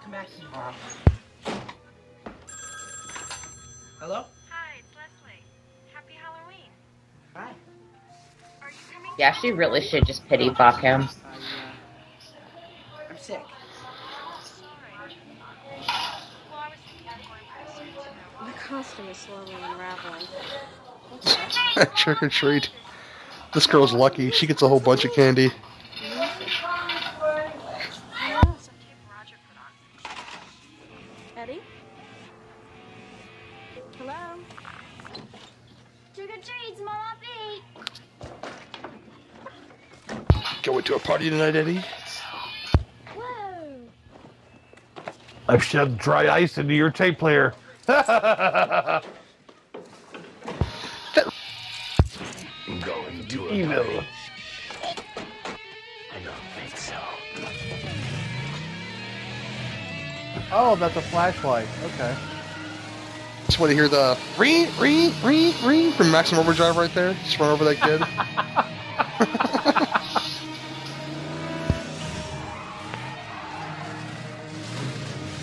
[0.00, 0.72] Come back tomorrow.
[4.00, 4.24] Hello?
[4.48, 5.42] Hi, it's Leslie.
[5.92, 6.70] Happy Halloween.
[7.34, 7.52] Hi.
[8.62, 9.10] Are you coming?
[9.18, 11.06] Yeah, she really should just pity fuck him.
[13.10, 13.42] I'm sick.
[16.50, 18.46] Well, I was thinking of going pretty soon, you know.
[18.46, 20.26] In the costume is slowly unraveling.
[21.96, 22.68] Trick or treat.
[23.54, 24.30] This girl's lucky.
[24.30, 25.50] She gets a whole bunch of candy.
[31.34, 31.62] Eddie?
[33.96, 34.38] Hello?
[36.14, 37.62] Trick or treats, Mama Pete!
[40.62, 41.82] Going to a party tonight, Eddie?
[43.14, 43.80] Whoa!
[45.48, 47.54] I've shoved dry ice into your tape player.
[47.88, 48.02] Going
[53.28, 54.04] to Evil.
[54.84, 56.98] I don't think so.
[60.52, 61.66] Oh, that's a flashlight.
[61.82, 62.14] Okay.
[63.46, 67.14] Just want to hear the ring, ring, ring, ring from Maximum Overdrive right there.
[67.24, 68.02] Just run over that kid.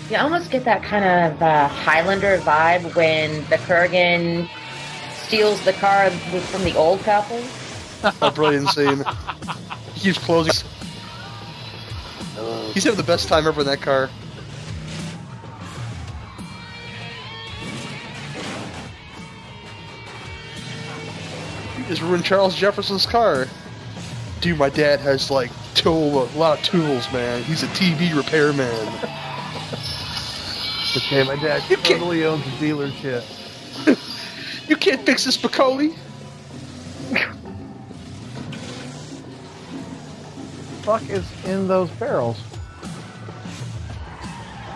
[0.08, 4.48] You almost get that kind of uh, Highlander vibe when the Kurgan
[5.24, 7.42] steals the car from the old couple.
[8.22, 9.04] a brilliant scene.
[9.94, 10.52] He keeps closing.
[12.74, 14.10] He's having the best time ever in that car.
[21.78, 23.46] He just ruined Charles Jefferson's car.
[24.42, 27.42] Dude, my dad has like tool, a lot of tools, man.
[27.44, 28.86] He's a TV repairman.
[30.96, 33.24] Okay, my dad totally owns a dealership.
[34.68, 35.96] You can't fix this, Spicoli.
[40.86, 42.38] fuck is in those barrels?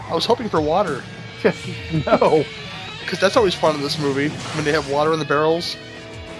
[0.08, 1.04] I was hoping for water.
[2.06, 2.44] no.
[3.00, 5.76] Because that's always fun in this movie when they have water in the barrels.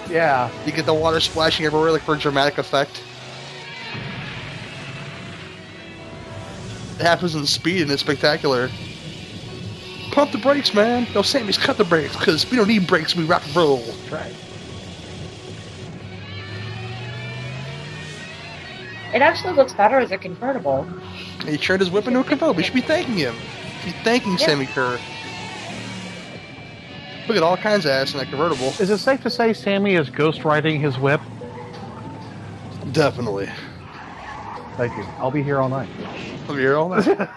[0.09, 0.49] Yeah.
[0.65, 3.01] You get the water splashing everywhere, like for a dramatic effect.
[6.99, 8.69] It happens in speed and it's spectacular.
[10.11, 11.07] Pump the brakes, man.
[11.15, 13.15] No, Sammi's cut the brakes because we don't need brakes.
[13.15, 13.77] We rock and roll.
[13.77, 14.35] That's right.
[19.13, 20.87] It actually looks better as a convertible.
[21.45, 22.53] He turned his whip into a convertible.
[22.55, 23.35] We should be thanking him.
[23.83, 24.47] Be thanking Yeah.
[24.47, 24.99] Sammi Curr.
[27.27, 28.67] Look at all kinds of ass in that convertible.
[28.79, 31.21] Is it safe to say Sammi is ghostwriting his whip?
[32.91, 33.49] Definitely.
[34.77, 35.03] Thank you.
[35.19, 35.89] I'll be here all night.
[36.47, 37.07] I'll be here all night.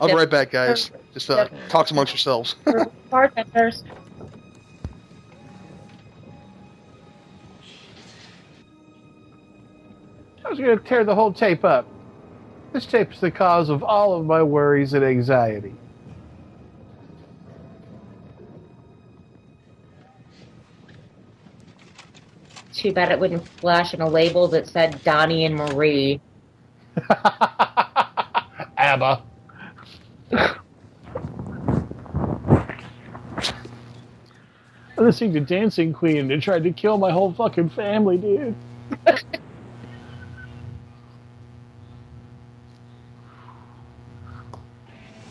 [0.00, 0.90] I'll be right back, guys.
[1.14, 2.54] Just uh, talk amongst yourselves.
[3.10, 3.84] Bartenders.
[10.44, 11.86] I was going to tear the whole tape up.
[12.72, 15.74] This tape's the cause of all of my worries and anxiety.
[22.72, 26.20] Too bad it wouldn't flash in a label that said Donny and Marie.
[28.78, 29.22] ABBA.
[35.00, 38.54] listening to Dancing Queen and they tried to kill my whole fucking family, dude.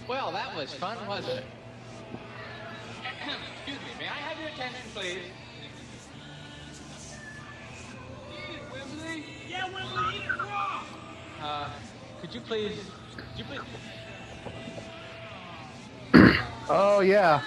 [0.08, 1.44] Well, that was fun, wasn't it?
[3.58, 5.20] Excuse me, may I have your attention, please?
[9.50, 10.84] Yeah, Wembley, eat it raw!
[11.42, 11.70] Uh,
[12.22, 12.80] could you please,
[13.16, 13.60] could you please,
[16.70, 17.42] Oh, yeah.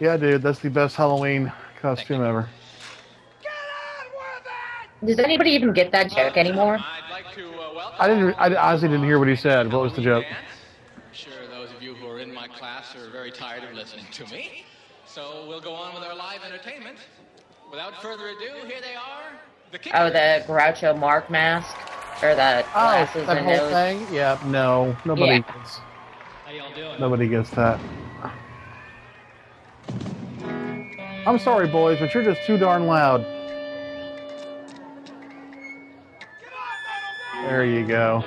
[0.00, 2.48] Yeah, dude, that's the best Halloween costume ever.
[5.04, 6.76] Does anybody even get that joke anymore?
[6.76, 6.82] Uh,
[7.98, 8.34] I didn't.
[8.38, 9.72] I honestly didn't hear what he said.
[9.72, 10.24] What was the joke?
[11.12, 14.26] Sure those of you who are in my class are very tired of listening to
[14.26, 14.64] me.
[15.06, 16.98] So we'll go on with our live entertainment.
[17.70, 19.32] Without further ado, here they are,
[19.72, 21.76] the Oh, the Groucho Marx mask?
[22.22, 23.72] Or the Oh, glasses that and whole nose?
[23.72, 24.14] thing.
[24.14, 25.38] Yeah, no, nobody Yeah.
[25.38, 25.80] gets.
[26.44, 27.00] How y'all doing?
[27.00, 27.80] Nobody gets that.
[31.26, 33.22] I'm sorry, boys, but you're just too darn loud.
[37.42, 38.22] There you go.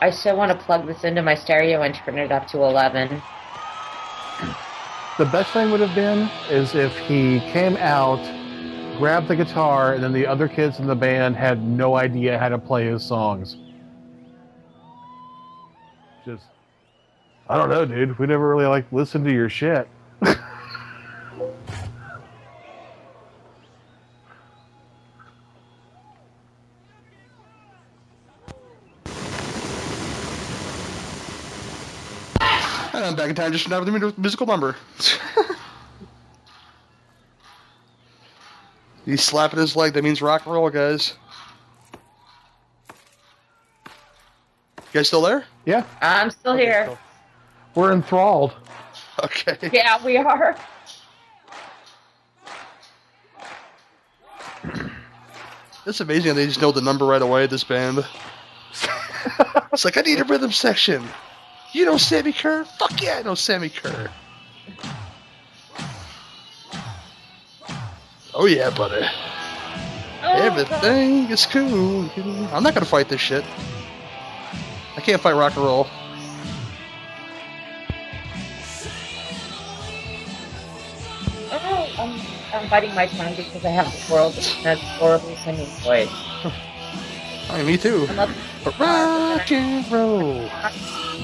[0.00, 3.20] I still want to plug this into my stereo and turn it up to 11.
[5.18, 8.20] The best thing would have been is if he came out,
[8.98, 12.48] grabbed the guitar, and then the other kids in the band had no idea how
[12.48, 13.56] to play his songs.
[16.24, 16.44] Just,
[17.48, 18.16] I don't know, dude.
[18.20, 19.88] We never really like listened to your shit.
[33.28, 34.74] And I'm back in time just now with the musical number.
[39.04, 39.92] He's slapping his leg.
[39.94, 41.14] That means rock and roll, guys.
[43.86, 45.44] You guys still there?
[45.66, 46.96] Yeah, I'm still here.
[47.74, 48.54] we're enthralled.
[49.22, 49.58] Okay.
[49.72, 50.56] Yeah, we are.
[55.86, 57.98] It's amazing how they just know the number right away, this band.
[59.72, 61.02] it's like, I need a rhythm section.
[61.72, 62.64] You know Sammi Curr?
[62.64, 64.10] Fuck yeah, I know Sammi Curr.
[68.34, 69.06] Oh yeah, buddy.
[70.22, 72.08] Everything is cool.
[72.52, 73.44] I'm not gonna fight this shit.
[74.96, 75.86] I can't fight rock and roll.
[81.50, 82.20] Oh, I'm,
[82.52, 86.08] I'm biting my tongue because I have the world that's horrible singing voice.
[87.48, 88.06] Hey, me too.
[88.78, 90.48] Rock and roll.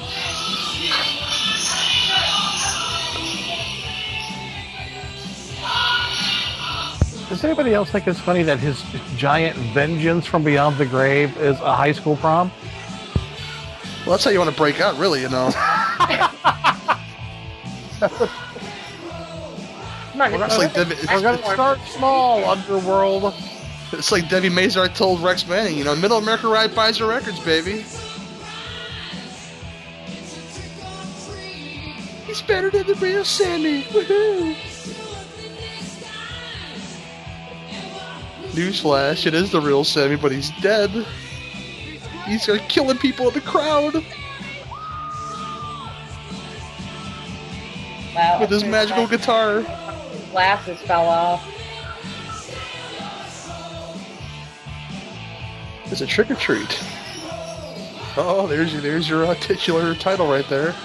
[7.29, 8.83] Does anybody else think it's funny that his
[9.17, 12.51] giant vengeance from beyond the grave is a high school prom?
[14.05, 15.51] Well, that's how you want to break out, really, you know.
[18.01, 18.29] Come
[20.21, 23.35] on, It's like Debbie, We're gonna start small, Underworld.
[23.93, 27.85] it's like Debbie Mazar told Rex Manning, you know, Middle America Ride Pfizer Records, baby.
[32.27, 33.83] He's better than the real Sammi.
[33.85, 34.55] Woohoo!
[38.55, 40.91] Newsflash, it is the real Sammi, but he's dead.
[42.27, 43.95] He's uh, killing people in the crowd
[48.15, 49.63] Wow, with his magical guitar.
[50.31, 51.45] glasses fell off.
[55.87, 56.83] It's a trick or treat.
[58.17, 60.75] Oh, there's your there's your uh, titular title right there.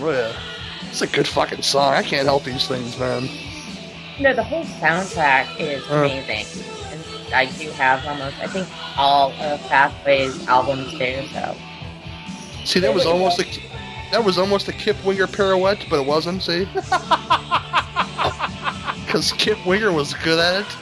[0.00, 0.32] Oh yeah,
[0.94, 1.92] it's a good fucking song.
[1.92, 3.28] I can't help these things, man.
[4.20, 5.94] No, the whole soundtrack is Uh.
[5.96, 6.46] amazing.
[6.92, 11.56] And I do have almost, I think, all of Fastway's albums too, so.
[12.64, 13.46] See, that was almost a
[14.12, 16.40] that was almost a Kip Winger pirouette, but it wasn't.
[16.44, 16.64] See,
[19.04, 20.76] because Kip Winger was good at it.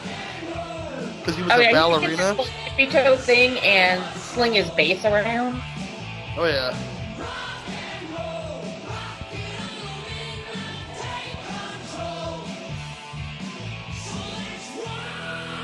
[1.20, 2.34] Because he was oh, a yeah, ballerina.
[2.34, 5.62] He tippy toe thing and sling his bass around.
[6.36, 6.76] Oh yeah.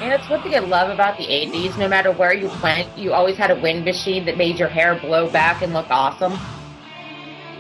[0.01, 1.77] And it's one thing I love about the 80s.
[1.77, 4.95] No matter where you went, you always had a wind machine that made your hair
[4.95, 6.35] blow back and look awesome.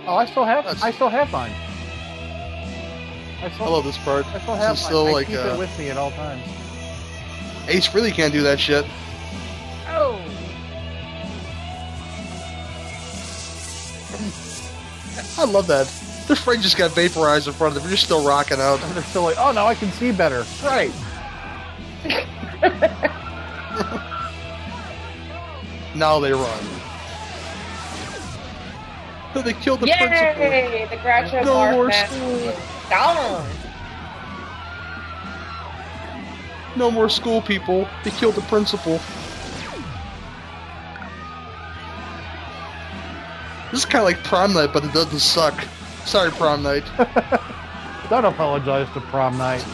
[0.06, 0.64] Oh, I still have.
[0.82, 1.52] I still have mine.
[3.42, 4.24] I still, I love this part.
[4.26, 4.88] I still This have is mine.
[4.88, 6.42] still I like keep uh, it with me at all times.
[7.66, 8.84] Ace really can't do that shit.
[9.88, 10.20] Oh.
[15.38, 15.86] I love that.
[16.26, 17.90] Their friend just got vaporized in front of them.
[17.90, 18.82] You're still rocking out.
[18.82, 20.44] And They're still like, oh, now I can see better.
[20.62, 20.92] Right.
[25.98, 26.64] Now they run.
[29.34, 30.42] So they killed the principal.
[30.42, 30.86] Yay!
[30.88, 31.90] The Groucho No Marx more
[32.52, 32.52] school.
[32.88, 33.46] gone.
[36.76, 37.88] No more school people.
[38.04, 39.00] They killed the principal.
[43.72, 45.60] This is kind of like prom night, but it doesn't suck.
[46.04, 46.84] Sorry, prom night.
[48.08, 49.64] Don't apologize to prom night.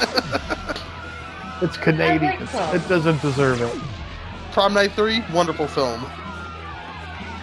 [1.62, 2.46] it's Canadian.
[2.54, 2.74] like.
[2.74, 3.80] It doesn't deserve it.
[4.52, 6.04] Prom Night 3, wonderful film.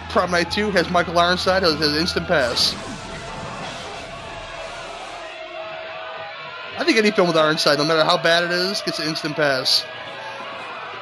[0.09, 2.73] Prom Night 2 has Michael Ironside as his instant pass.
[6.77, 9.35] I think any film with Ironside, no matter how bad it is, gets an instant
[9.35, 9.85] pass.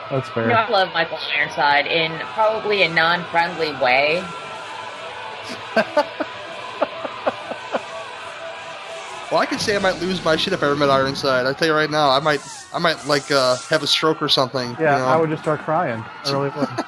[0.10, 0.48] That's You fair.
[0.48, 4.23] know, I love Michael Ironside in probably a non-friendly way.
[9.32, 11.46] Well, I could say I might lose my shit if I ever met Ironside.
[11.46, 12.42] I tell you right now, I might,
[12.74, 14.72] I might like uh, have a stroke or something.
[14.80, 15.06] Yeah, you know?
[15.06, 16.04] I would just start crying.
[16.26, 16.70] I really would.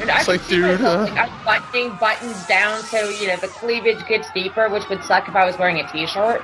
[0.00, 3.34] And It's could like, dude, myself, uh, like, I'm buttoning buttons down so you know
[3.36, 6.40] the cleavage gets deeper, which would suck if I was wearing a t-shirt.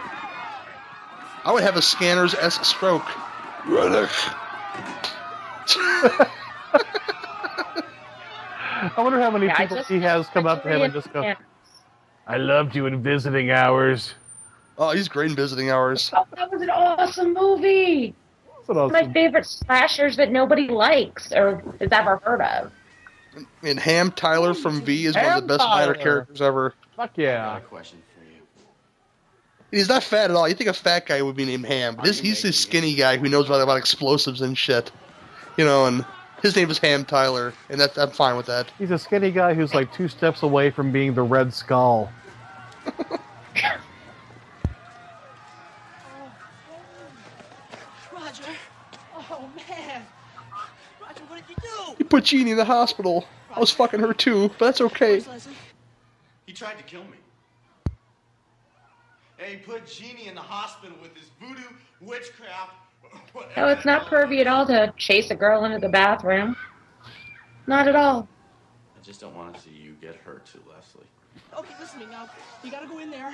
[1.45, 3.07] I would have a scanner's esque stroke.
[3.67, 4.11] Relic.
[8.87, 11.13] I wonder how many Yeah, people just- he has come up to him and just
[11.13, 11.35] go,
[12.27, 14.15] I loved you in visiting hours.
[14.79, 16.11] Oh, he's great in visiting hours.
[16.15, 18.15] Oh, that was an awesome movie.
[18.47, 22.73] That's what One of my favorite slashers that nobody likes or has ever heard of.
[23.63, 26.03] And Ham Tyler from V is one of the best minor Tyler.
[26.03, 26.75] characters ever.
[26.97, 27.59] Fuck yeah.
[27.61, 28.41] question for you.
[29.71, 30.49] He's not fat at all.
[30.49, 33.17] You think a fat guy would be named Ham, but this, he's this skinny guy
[33.17, 34.91] who knows about, about explosives and shit.
[35.57, 36.05] You know, and
[36.43, 38.71] His name is Ham Tyler, and that I'm fine with that.
[38.79, 42.13] He's a skinny guy who's like two steps away from being the Red Skull.
[48.13, 48.45] Roger.
[49.17, 50.03] Oh, man.
[51.01, 51.57] Roger, what did
[52.05, 53.27] you put Jeannie in the hospital.
[53.51, 55.23] I was fucking her too, but that's okay.
[56.47, 57.17] He tried to kill me.
[59.39, 61.63] And he put Jeannie in the hospital with his voodoo
[62.01, 62.73] witchcraft.
[63.57, 66.57] No, it's not pervy at all to chase a girl into the bathroom.
[67.67, 68.29] Not at all.
[68.97, 71.07] I just don't want to see you get hurt too, Leslie.
[71.57, 72.29] Okay, listen to me now.
[72.63, 73.33] You gotta go in there.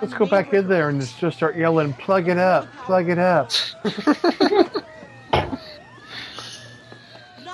[0.00, 2.66] Let's go back in there and just just start yelling, "Plug it up!
[2.84, 3.52] Plug it up!"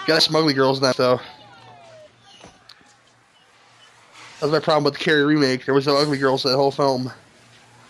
[0.08, 1.20] Got some ugly girls in that though.
[4.40, 5.64] That was my problem with the Carrie remake.
[5.66, 7.12] There was no ugly girls in that whole film.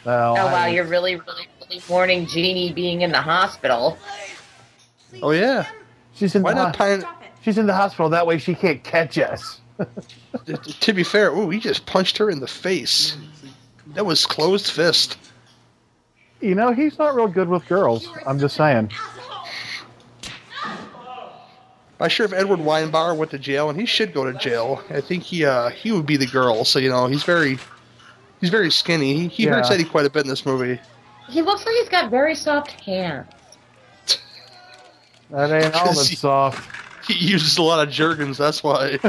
[0.05, 3.97] Well, Oh wow, I- you're really, really, really warning Jeannie being in the hospital.
[5.23, 5.69] Oh yeah.
[6.15, 7.15] She's in Why the not hos- pine?
[7.43, 8.09] She's in the hospital.
[8.11, 9.61] That way she can't catch us.
[10.81, 13.17] To be fair, ooh, he just punched her in the face.
[13.95, 15.17] That was closed fist.
[16.41, 18.09] You know, he's not real good with girls.
[18.27, 18.91] I'm just saying.
[22.01, 25.01] I'm sure if Edward Weinbauer went to jail, and he should go to jail, I
[25.01, 26.65] think he uh, he would be the girl.
[26.65, 27.59] So you know, he's very
[28.41, 29.15] he's very skinny.
[29.15, 29.55] He, he Yeah.
[29.55, 30.81] hurts Eddie quite a bit in this movie.
[31.29, 33.27] He looks like he's got very soft hands.
[35.31, 36.75] That ain't all Because that's he- soft.
[37.07, 38.37] He uses a lot of Jergens.
[38.39, 38.99] That's why.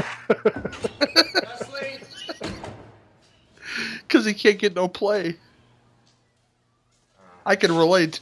[4.06, 5.36] Because he can't get no play.
[7.46, 8.18] I can relate,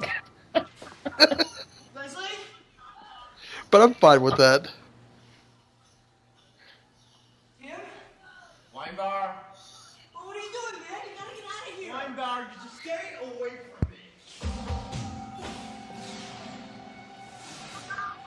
[0.00, 1.44] Leslie?
[3.74, 4.70] But I'm fine with that.
[8.72, 9.34] Weinbauer.
[10.12, 11.02] What are you doing, man?
[11.10, 11.92] You gotta get out of here.
[11.92, 13.98] Weinbauer, you just stay away from me.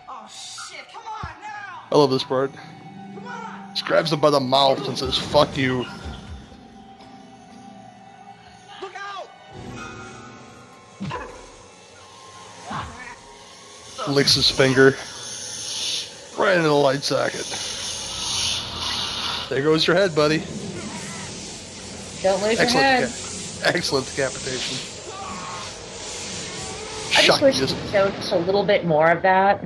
[0.09, 0.85] Oh, shit.
[0.91, 1.83] Come on now.
[1.93, 2.51] I love this part.
[3.69, 5.85] Just grabs him by the mouth and says, "Fuck you."
[8.81, 9.29] Look out.
[14.09, 14.97] Licks his finger
[16.47, 17.45] right into the light socket.
[19.49, 20.39] There goes your head, buddy.
[22.23, 23.03] Don't lose your Excellent, head.
[23.09, 24.77] deca- excellent decapitation.
[27.17, 29.63] I just wish just- they showed just a little bit more of that.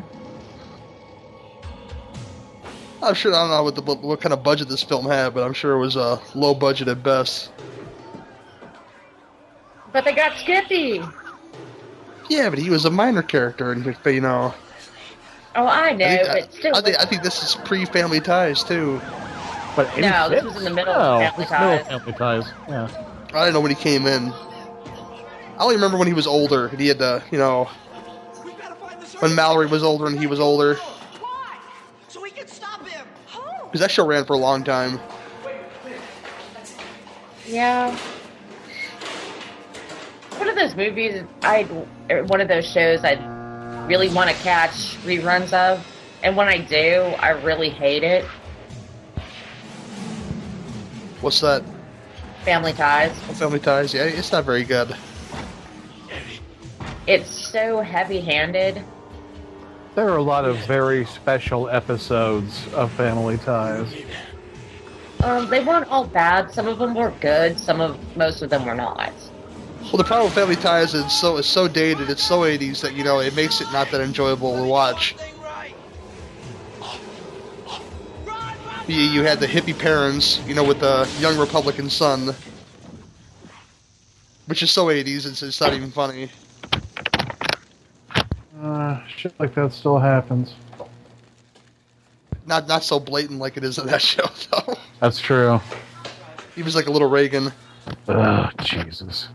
[3.03, 5.43] I'm sure I don't know what the what kind of budget this film had, but
[5.43, 7.51] I'm sure it was a uh, low budget at best.
[9.91, 11.01] But they got Skippy.
[12.29, 14.53] Yeah, but he was a minor character, and you know.
[15.56, 16.76] Oh, I know, I think, but still.
[16.76, 19.02] I, think, I think this is pre-Family Ties too.
[19.76, 22.53] But No, this was in the middle of Oh, Family it's middle of Family Ties.
[22.68, 22.90] Yeah.
[23.34, 24.32] I don't know when he came in.
[24.32, 26.68] I only remember when he was older.
[26.68, 27.65] and He had to, you know,
[29.19, 30.78] when Mallory was older and he was older.
[32.07, 33.06] So we can stop him.
[33.65, 34.99] Because that show ran for a long time.
[37.45, 37.95] Yeah.
[40.38, 43.15] One of those movies, I one of those shows I
[43.87, 45.85] really want to catch reruns of,
[46.23, 48.25] and when I do, I really hate it.
[51.21, 51.63] What's that?
[52.43, 53.11] Family Ties.
[53.37, 53.93] Family Ties?
[53.93, 54.95] Yeah, it's not very good.
[57.07, 58.83] It's so heavy-handed.
[59.93, 63.93] There are a lot of very special episodes of Family Ties.
[65.23, 66.51] Um, they weren't all bad.
[66.51, 67.59] Some of them were good.
[67.59, 69.13] Some of most of them were not.
[69.91, 72.95] Well, the problem with Family Ties is so it's so dated, it's so 80s that
[72.95, 75.15] you know it makes it not that enjoyable to watch.
[78.88, 82.34] You, you had the hippie parents, you know, with the young Republican son,
[84.45, 86.30] which is so 80s, it's, it's not even funny.
[88.61, 90.55] Uh, shit like that still happens.
[92.45, 94.76] Not not so blatant like it is in that show, though.
[95.01, 95.59] That's true.
[96.55, 97.51] He was like a little Reagan.
[98.07, 99.27] Ugh, Jesus.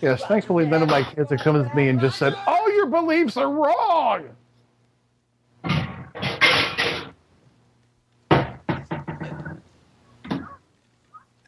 [0.00, 2.86] Yes, thankfully none of my kids have come to me and just said, "All your
[2.86, 4.28] beliefs are wrong."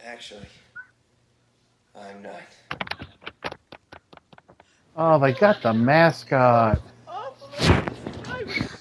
[0.05, 0.47] Actually,
[1.97, 2.43] I'm not.
[4.97, 6.81] Oh, they got the mascot.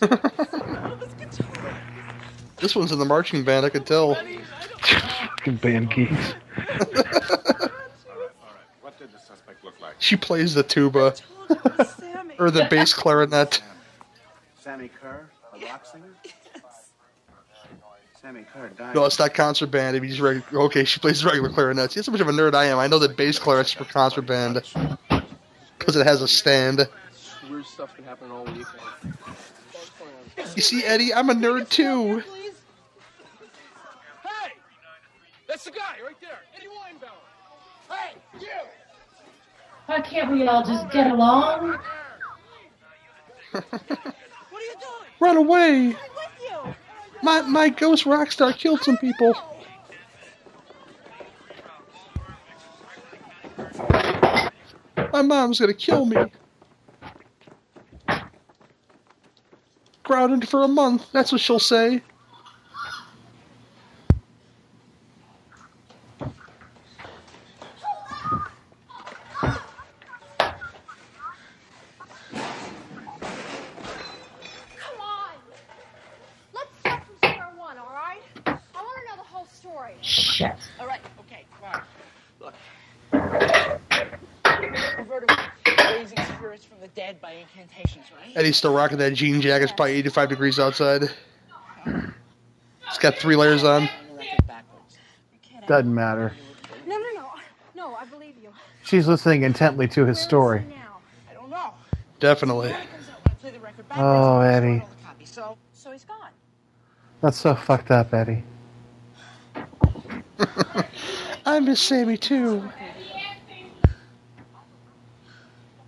[2.61, 4.14] This one's in the marching band, I could tell.
[4.14, 6.35] Fucking band keys.
[8.81, 9.95] What did the suspect look like?
[10.12, 11.16] She plays the tuba.
[12.38, 13.62] or the bass clarinet.
[14.62, 16.14] Sammi Curr, a rock singer?
[18.22, 18.94] Sammi Curr died.
[18.94, 19.96] No, it's not concert band.
[19.96, 21.94] If you just reg- okay, she plays regular clarinets.
[21.94, 22.78] See, That's how much of a nerd I am.
[22.78, 24.62] I know that bass clarinet's for concert band
[25.80, 26.90] because it has a stand.
[27.50, 28.68] weird stuff's been happening all week.
[30.58, 32.18] You see, Eddie, I'm a nerd too.
[34.24, 34.52] Hey!
[35.48, 37.96] That's the guy right there, Eddie Weinbauer.
[37.96, 38.48] Hey, you!
[40.41, 41.80] Why can't we all just get along?
[45.19, 45.95] Run away!
[47.22, 49.35] My my ghost rock star killed some people.
[55.13, 56.18] My mom's gonna kill me.
[60.03, 61.05] Grounded for a month.
[61.11, 62.01] That's what she'll say.
[74.77, 75.34] Come on.
[76.53, 78.22] Let's start from square one, all right?
[78.45, 79.93] I want to know the whole story.
[80.01, 80.55] Shit.
[80.80, 81.81] All right, okay, fine.
[82.39, 82.53] Look.
[84.43, 85.38] I've heard of
[85.95, 87.45] raising spirits from the dead by
[88.52, 88.52] incantations, right?
[88.52, 89.64] Eddie's still rocking that jean jacket.
[89.64, 91.03] It's probably 85 degrees outside.
[91.86, 93.90] It's got three layers on.
[95.68, 96.34] Doesn't matter.
[96.88, 97.30] No, no, no.
[97.76, 98.49] No, I believe you.
[98.84, 100.64] She's listening intently to his story.
[101.30, 101.73] I don't know.
[102.19, 102.76] Definitely.
[103.40, 104.84] Play the record Oh, Eddie.
[105.23, 106.30] so so he's gone.
[107.22, 108.44] That's so fucked up, Eddie.
[111.45, 112.68] I miss Sammi too.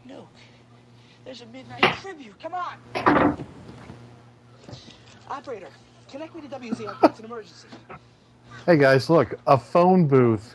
[0.08, 0.28] Luke,
[1.26, 2.33] there's a midnight tribute.
[2.44, 3.46] Come on.
[5.30, 5.70] Operator,
[6.12, 7.10] connect me to WZLP.
[7.10, 7.70] It's an emergency.
[8.66, 10.54] Hey guys, look, a phone booth.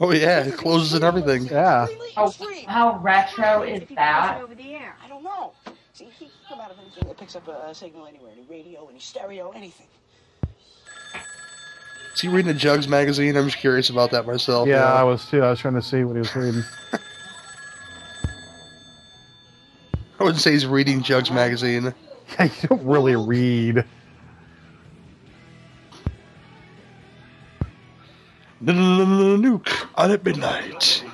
[0.00, 1.44] Oh yeah, it closes and everything.
[1.44, 1.86] Yeah.
[2.16, 2.32] How,
[2.66, 4.40] how retro is that?
[4.42, 4.96] Over the air.
[5.04, 5.52] I don't know.
[5.92, 8.46] See, he can come out of anything that picks up a, a signal anywhere, any
[8.48, 9.86] radio, any stereo, anything.
[12.14, 13.36] Is he reading the Jugs magazine?
[13.36, 14.68] I'm just curious about that myself.
[14.68, 15.42] Yeah, I was too.
[15.42, 16.64] I was trying to see what he was reading.
[20.24, 21.94] wouldn't say he's reading Jugs magazine.
[22.38, 23.84] Yeah, you don't really read.
[28.64, 31.04] Nuke on at midnight.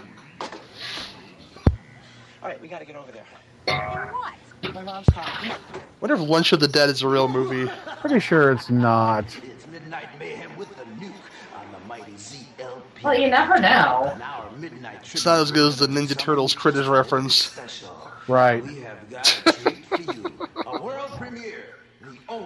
[2.40, 3.24] All right, we gotta get over there.
[3.66, 4.74] What?
[4.74, 5.50] My mom's calling.
[6.00, 7.70] Wonder if Lunch of the Dead is a real movie.
[8.00, 9.24] Pretty sure it's not.
[9.42, 11.12] It's Midnight Mayhem with the nuke
[11.56, 13.02] on the mighty ZLP.
[13.02, 14.12] Well, you never know.
[14.14, 17.58] An hour midnight It's not as good as the Ninja Turtles Critters reference.
[18.28, 18.62] Right.
[18.64, 20.48] We have got a treat for you.
[20.66, 21.76] A world premiere.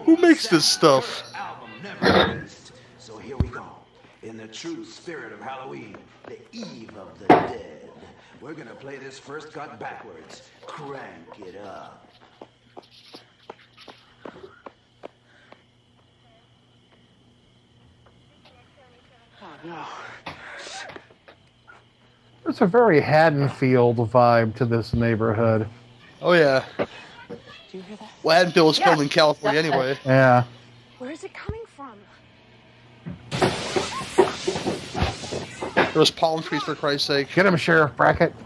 [0.05, 1.31] Who makes this stuff?
[1.35, 2.71] album never released.
[2.97, 3.65] So here we go.
[4.23, 5.95] In the true spirit of Halloween,
[6.27, 7.89] the eve of the dead.
[8.41, 10.49] We're gonna play this first cut backwards.
[10.65, 12.07] Crank it up.
[19.41, 19.85] Oh no.
[22.45, 25.67] There's a very Haddonfield vibe to this neighborhood.
[26.21, 26.63] Oh yeah.
[26.77, 26.85] Do
[27.73, 28.09] you hear that?
[28.21, 29.87] Well, Haddonfield was filmed in California definitely.
[29.89, 29.99] anyway.
[30.05, 30.43] Yeah.
[30.99, 31.93] Where is it coming from?
[35.75, 37.29] There was palm trees for Christ's sake.
[37.33, 38.33] Get him, Sheriff Brackett.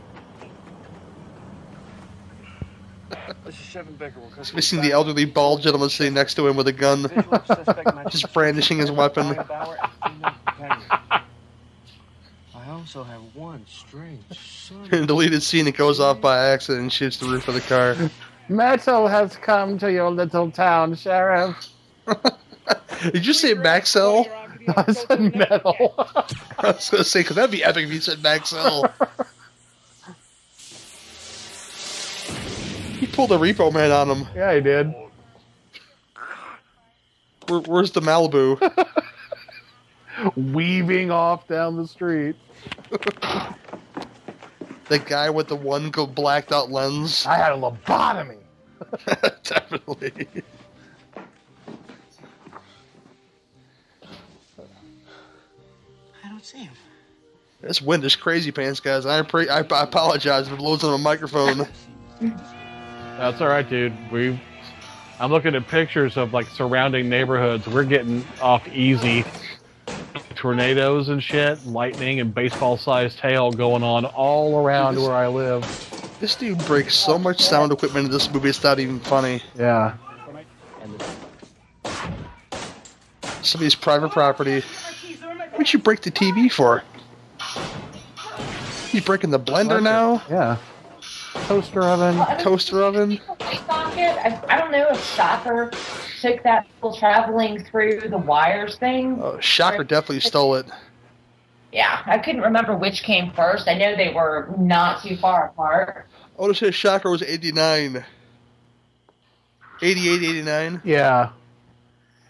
[3.46, 4.20] This is Chevin Baker.
[4.20, 7.08] We're We the elderly bald gentleman sitting next to him with a gun,
[8.12, 9.40] just brandishing his weapon.
[12.90, 14.90] I also have one strange son.
[14.92, 17.96] In deleted scene, it goes off by accident and shoots the roof of the car.
[18.50, 21.56] Metal has come to your little town, Sheriff.
[23.04, 24.28] Did you say Maxell?
[24.76, 25.94] I said metal.
[26.58, 28.92] I was gonna say, because that'd be epic if you said Maxell.
[32.98, 34.28] he pulled a repo man on him.
[34.36, 34.96] yeah, he did.
[37.48, 38.60] Where, where's the Malibu?
[40.36, 42.36] Weaving off down the street.
[44.90, 47.26] the guy with the one go blacked out lens.
[47.26, 48.38] I had a lobotomy.
[49.44, 50.28] Definitely.
[56.24, 56.74] I don't see him.
[57.62, 59.06] This wind is crazy pants, guys.
[59.06, 61.68] I, pre- I, I apologize for losing a microphone.
[63.18, 63.94] That's all right, dude.
[64.12, 64.40] We,
[65.20, 67.68] I'm looking at pictures of like surrounding neighborhoods.
[67.68, 69.26] We're getting off easy.
[70.40, 75.66] Tornadoes and shit, lightning and baseball-sized hail going on all around where I live.
[76.22, 79.44] This dude breaks so much sound equipment in this movie, it's not even funny.
[79.58, 79.98] Yeah.
[83.42, 84.62] Somebody's private property.
[85.52, 86.84] What'd you break the TV for?
[88.88, 90.24] He's breaking the blender now?
[90.30, 90.56] Yeah.
[91.48, 92.16] Toaster oven.
[92.40, 93.20] Toaster oven?
[93.68, 94.16] Socket.
[94.24, 95.70] I, I don't know if Shocker
[96.22, 99.20] took that people traveling through the wires thing.
[99.22, 100.66] Oh, Shocker definitely stole it.
[101.72, 103.68] Yeah, I couldn't remember which came first.
[103.68, 106.08] I know they were not too far apart.
[106.38, 108.04] I would say Shocker was 89.
[109.82, 110.82] 88, 89.
[110.84, 111.30] Yeah.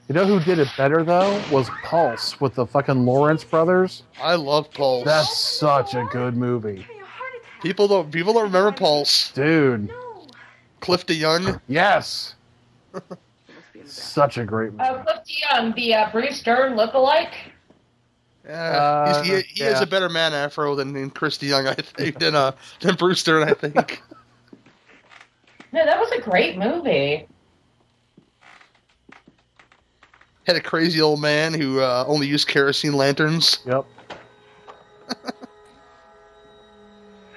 [0.08, 1.42] You know who did it better though?
[1.52, 4.04] Was Pulse with the fucking Lawrence brothers.
[4.22, 5.06] I love Pulse.
[5.06, 6.86] That's such a good movie,
[7.62, 9.32] People don't people don't remember Pulse.
[9.32, 9.92] dude.
[10.80, 11.62] Cliff DeYoung.
[11.68, 12.36] Yes.
[13.86, 14.84] Such a great movie.
[14.84, 17.34] Uh, Cliff DeYoung, the uh, Bruce Dern lookalike.
[18.46, 19.84] Yeah, Uh, he, he has yeah.
[19.84, 22.52] a better man afro than, than Chris DeYoung, I think, than uh
[22.82, 24.02] than Bruce Dern, I think.
[25.72, 27.28] No, that was a great movie.
[30.48, 33.60] Had a crazy old man who uh, only used kerosene lanterns.
[33.68, 33.86] Yep.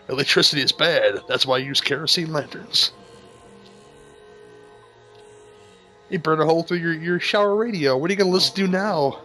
[0.08, 1.20] Electricity is bad.
[1.28, 2.92] That's why I use kerosene lanterns.
[6.12, 7.96] You burn a hole through your, your shower radio.
[7.96, 9.18] What are you going to listen to now?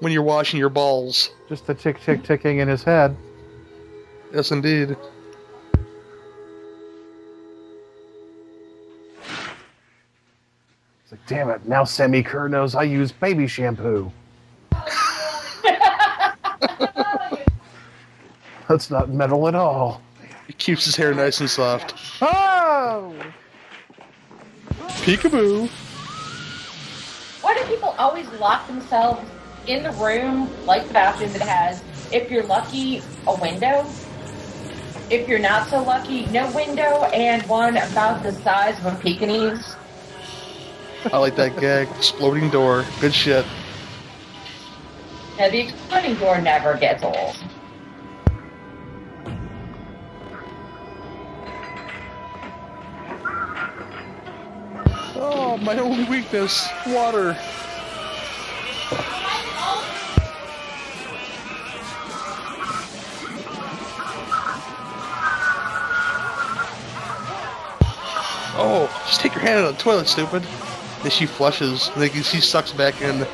[0.00, 1.30] When you're washing your balls.
[1.48, 3.16] Just the tick tick ticking in his head.
[4.34, 4.94] Yes, indeed.
[11.00, 11.66] It's like, damn it!
[11.66, 14.12] Now Sammi Curr knows I use baby shampoo.
[18.68, 20.02] That's not metal at all.
[20.46, 21.94] He keeps his hair nice and soft.
[22.20, 23.14] Oh!
[25.06, 25.68] Peekaboo.
[27.40, 29.24] Why do people always lock themselves
[29.68, 31.80] in the room, like the bathroom that it has,
[32.12, 33.86] if you're lucky, a window?
[35.08, 39.76] If you're not so lucky, no window and one about the size of a Pekingese.
[41.12, 41.88] I like that gag.
[41.96, 42.84] Exploding door.
[43.00, 43.46] Good shit.
[45.38, 47.36] Now, the exploding door never gets old.
[55.66, 56.68] My only weakness.
[56.86, 57.36] Water.
[68.58, 70.44] Oh, just take your hand out of the toilet, stupid.
[71.02, 73.26] Then she flushes, and then she sucks back in.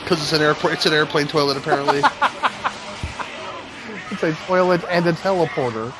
[0.00, 0.72] Because it's an airport.
[0.72, 2.02] It's an airplane toilet, apparently.
[4.10, 5.90] It's a toilet and a teleporter.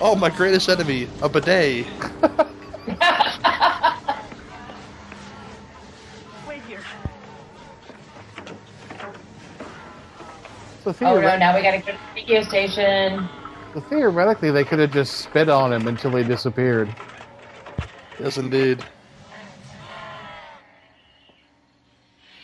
[0.00, 1.86] Oh, my greatest enemy, a bidet.
[6.48, 6.80] Wait here.
[10.84, 13.28] So Oh no, now we gotta go to the radio station.
[13.74, 16.94] so theoretically, they could have just spit on him until he disappeared.
[18.18, 18.84] Yes, indeed.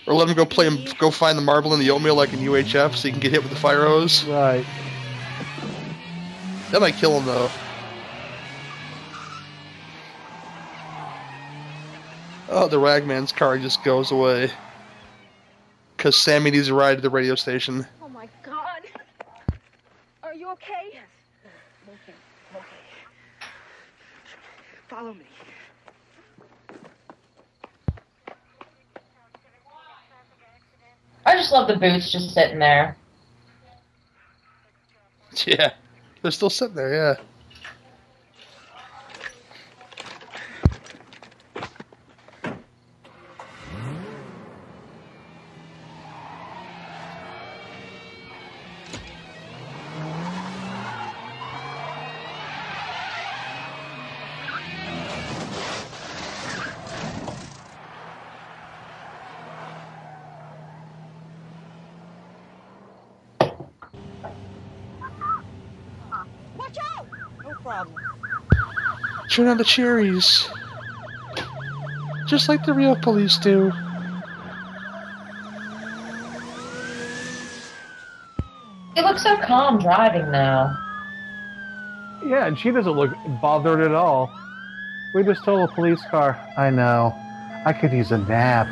[0.06, 2.38] Or let him go play him, go find the marble in the oatmeal like in
[2.38, 4.24] UHF, so he can get hit with the fire hose.
[4.24, 4.64] Right.
[6.70, 7.51] That might kill him though.
[12.48, 14.51] Oh, the ragman's car just goes away.
[15.97, 17.86] Cause Sammi needs a ride to the radio station.
[18.02, 18.82] Oh my god.
[20.22, 20.90] Are you okay?
[20.93, 21.02] Yes.
[21.88, 22.14] Okay.
[22.55, 22.66] Okay.
[24.88, 25.24] Follow me.
[31.24, 32.97] I just love the boots just sitting there.
[35.44, 35.72] Yeah,
[36.27, 36.93] they're still sitting there.
[36.93, 37.35] Yeah.
[69.36, 70.48] Turn on the cherries.
[72.26, 73.70] Just like the real police do.
[78.96, 80.74] You look so calm driving now.
[82.24, 83.10] Yeah, and she doesn't look
[83.42, 84.32] bothered at all.
[85.14, 86.40] We just stole a police car.
[86.56, 87.14] I know.
[87.66, 88.68] I could use a nap.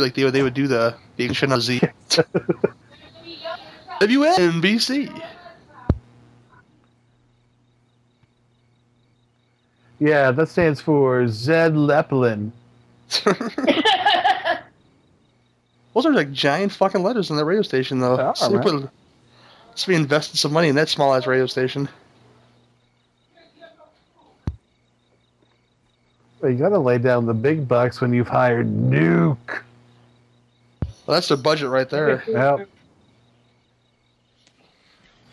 [0.00, 1.92] P like they would they would do the the Ashkenazi.
[4.00, 5.22] WNBC.
[9.98, 12.52] Yeah, that stands for Zed Leppelin.
[15.94, 18.16] Those are like giant fucking letters on the radio station, though.
[18.16, 18.62] They are, so they man.
[18.62, 18.90] put,
[19.74, 21.88] so we invested some money in that small ass radio station.
[26.40, 29.62] Well, you gotta lay down the big bucks when you've hired Nuke.
[31.10, 32.22] Well, that's their budget right there.
[32.28, 32.68] Yep.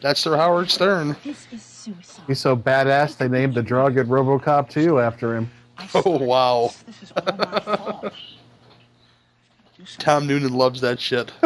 [0.01, 1.15] That's their Howard Stern.
[1.23, 2.23] This is suicide.
[2.25, 5.51] He's so badass they named the drug in RoboCop 2 after him.
[5.93, 6.71] Oh wow.
[9.99, 11.31] Tom Noonan loves that shit.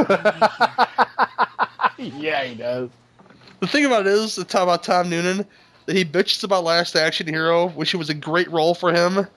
[1.98, 2.90] yeah, he does.
[3.60, 5.46] The thing about it is, the talk about Tom Noonan,
[5.88, 9.28] that he bitches about Last Action Hero, which was a great role for him,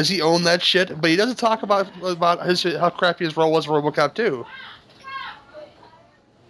[0.00, 0.98] because he owned that shit.
[0.98, 4.46] But he doesn't talk about about his how crappy his role was in RoboCop 2.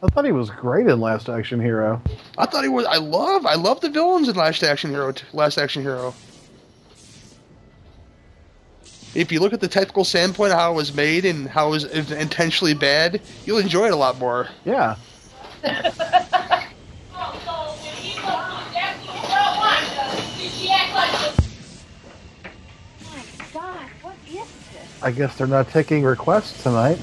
[0.02, 2.00] I thought he was great in Last Action Hero.
[2.38, 2.86] I thought he was.
[2.86, 3.46] I love.
[3.46, 5.12] I love the villains in Last Action Hero.
[5.32, 6.14] Last Action Hero.
[9.12, 11.70] If you look at the technical standpoint of how it was made and how it
[11.70, 14.48] was intentionally bad, you'll enjoy it a lot more.
[14.64, 14.94] Yeah.
[25.02, 26.98] I guess they're not taking requests tonight.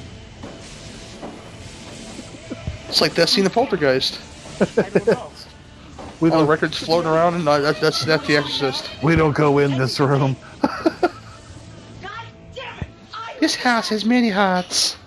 [2.88, 4.20] It's like that scene of Poltergeist.
[6.20, 8.90] We All the records floating around, and uh, that, that's that's The Exorcist.
[9.04, 10.36] we don't go in this room.
[13.40, 14.98] This house has many hearts.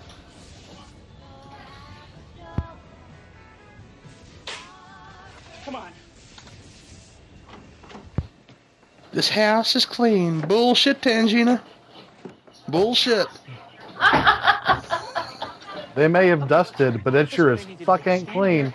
[5.65, 5.91] Come on.
[9.11, 10.39] This house is clean.
[10.39, 11.61] Bullshit, Tangina.
[12.71, 13.27] Bullshit.
[15.95, 18.73] They may have dusted, but it sure as fuck ain't clean.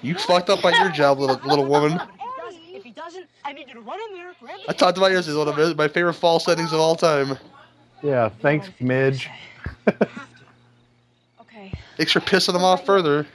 [0.00, 2.00] You fucked up on your job, little little woman.
[2.72, 5.26] If he doesn't, I need you to run in there, grab I talked about yours.
[5.26, 7.36] It's one of my favorite fall settings of all time.
[8.02, 9.28] Yeah, thanks, Midge.
[11.40, 11.72] Okay.
[11.96, 13.26] Thanks for pissing them off further.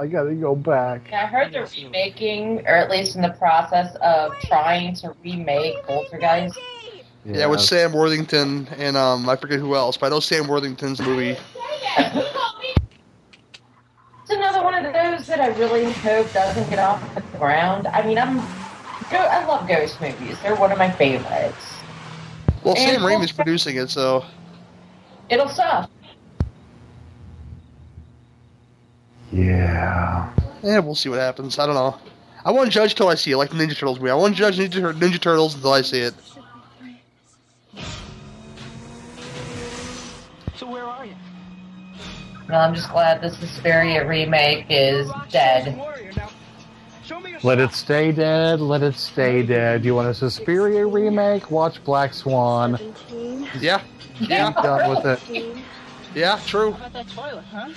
[0.00, 1.08] I gotta go back.
[1.10, 5.82] Yeah, I heard they're remaking, or at least in the process of trying to remake
[5.86, 6.58] Poltergeist.
[7.26, 11.00] Yeah, with Sam Worthington and um, I forget who else, but I know Sam Worthington's
[11.00, 11.36] movie.
[14.22, 17.88] It's another one of those that I really hope doesn't get off the ground.
[17.88, 18.36] I mean, I'm,
[19.10, 20.38] go, I love ghost movies.
[20.40, 21.74] They're one of my favorites.
[22.62, 24.24] Well, And Sam Raimi's producing it, so
[25.30, 25.90] It'll suck.
[29.32, 30.32] Yeah.
[30.62, 31.58] yeah, we'll see what happens.
[31.58, 31.96] I don't know.
[32.44, 34.10] I won't judge till I see it, like the Ninja Turtles movie.
[34.10, 36.14] I won't judge Ninja, Tur- Ninja Turtles until I see it.
[40.56, 41.14] So where are you?
[42.48, 45.80] Well, I'm just glad this Suspiria remake is dead.
[47.42, 48.60] Let it stay dead.
[48.60, 49.82] Let it stay dead.
[49.82, 51.50] Do you want a Suspiria remake?
[51.50, 52.78] Watch Black Swan.
[53.58, 53.80] Yeah.
[54.18, 54.52] Yeah.
[54.52, 55.56] Done with it.
[56.14, 56.72] Yeah, true.
[56.72, 57.70] How about that toilet, huh?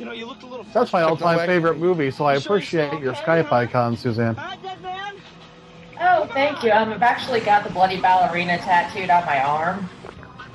[0.00, 0.64] You know, you looked a little.
[0.72, 1.46] That's my all-time Back.
[1.46, 4.34] favorite movie, so I appreciate your Skype icon, Suzanne.
[6.00, 6.70] Oh, thank you.
[6.72, 9.80] Um, I've actually got the bloody ballerina tattooed on my arm.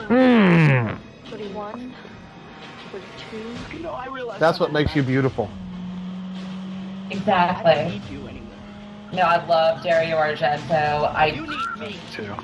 [0.07, 0.95] Hmm.
[1.29, 1.93] 41,
[2.89, 3.77] 42.
[3.77, 4.39] You know, I realize.
[4.39, 5.47] That's what makes you beautiful.
[7.11, 8.01] Exactly.
[9.13, 11.13] No, I love Dario Argento.
[11.13, 12.35] I you need me Too.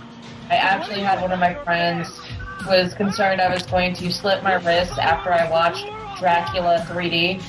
[0.51, 2.21] I actually had one of my friends
[2.67, 5.87] was concerned I was going to slip my wrist after I watched
[6.21, 7.41] Dracula 3D.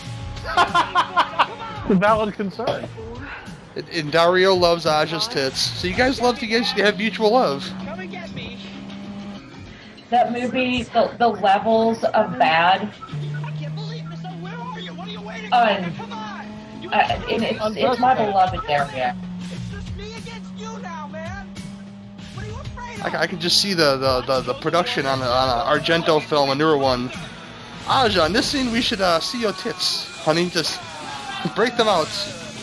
[1.99, 2.89] Valid concern.
[3.77, 7.71] And, and Dario loves Asia's tits, so you guys love to guys have mutual love.
[7.85, 8.59] Come and get me.
[10.09, 12.91] That movie, the, the levels of bad.
[15.53, 15.85] Un,
[16.93, 19.15] uh, and it's, it's my beloved Dario.
[23.05, 26.23] I, I can just see the, the, the, the production on a, on a Argento
[26.23, 27.11] film, a newer one.
[27.91, 30.49] Asia, in this scene we should uh, see your tits, honey.
[30.51, 30.81] Just
[31.55, 32.09] break them out.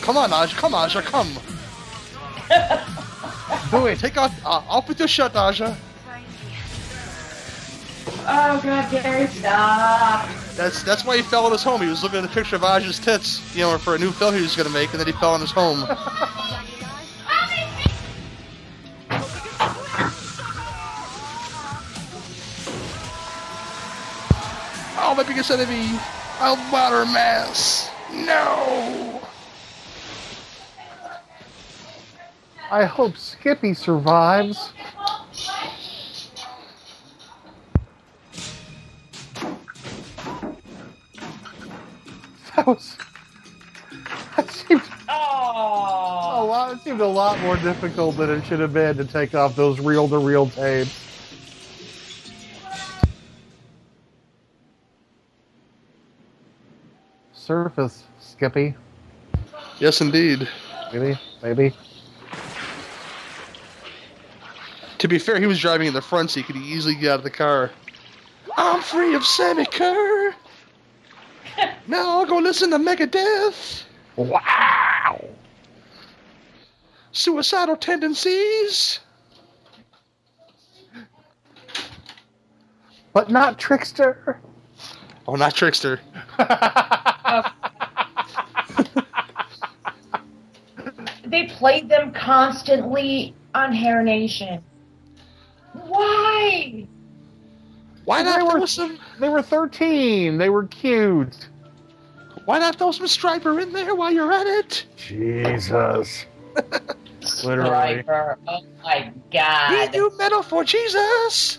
[0.00, 0.56] Come on, Asia.
[0.56, 1.02] Come, Asia.
[1.02, 1.28] Come.
[3.70, 3.98] Do it.
[3.98, 4.30] Take out.
[4.44, 5.76] Uh, off with your shirt, Asia.
[8.32, 10.28] Oh god, Gary, stop.
[10.54, 11.80] That's that's why he fell in his home.
[11.80, 14.34] He was looking at a picture of Asia's tits, you know, for a new film
[14.34, 15.86] he was going to make, and then he fell in his home.
[25.10, 25.88] oh, my biggest enemy,
[26.38, 27.90] Albatter Mass.
[28.12, 29.20] No.
[32.70, 34.72] I hope Skippy survives.
[42.54, 42.96] That was.
[44.36, 46.42] That seemed Oh.
[46.42, 46.74] a lot.
[46.74, 49.80] It seemed a lot more difficult than it should have been to take off those
[49.80, 51.09] reel-to-reel tapes.
[57.50, 58.76] Surface, Skippy.
[59.80, 60.48] Yes, indeed.
[60.92, 61.74] Maybe, maybe.
[64.98, 66.46] To be fair, he was driving in the front seat.
[66.46, 67.72] Could he could easily get out of the car?
[68.56, 70.32] I'm free of Sammi Curr.
[71.88, 73.82] Now I'll go listen to Megadeth.
[74.14, 75.28] Wow.
[77.10, 79.00] Suicidal tendencies.
[83.12, 84.40] But not Trickster.
[85.30, 86.00] Oh, not Trickster.
[91.24, 94.64] They played them constantly on Hair Nation.
[95.74, 96.88] Why?
[98.04, 98.98] Why They not were- throw some?
[99.20, 100.38] They were 13.
[100.38, 101.48] They were cute.
[102.46, 104.86] Why not throw some Stryper in there while you're at it?
[104.96, 106.26] Jesus.
[107.44, 108.02] Literally.
[108.02, 108.36] Stryper.
[108.48, 109.70] Oh my God.
[109.70, 109.92] We god.
[109.92, 111.58] do metal for Jesus.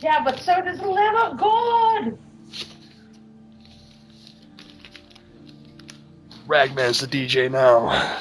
[0.00, 2.18] Yeah, but so does the Lamb of God.
[6.46, 8.18] Ragman's the DJ now.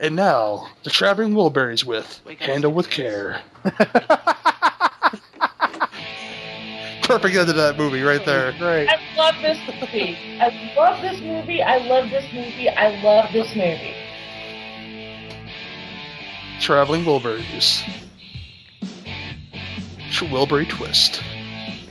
[0.00, 3.42] And now, the Traveling Wilburys with Handle with Care.
[7.02, 8.52] Perfect end of that movie right there.
[8.52, 8.88] Great.
[8.88, 10.16] I love this movie.
[10.40, 11.62] I love this movie.
[11.62, 12.68] I love this movie.
[12.68, 13.94] I love this movie.
[16.60, 17.82] Traveling Wilburys.
[20.18, 21.22] Tr- Wilbury Twist.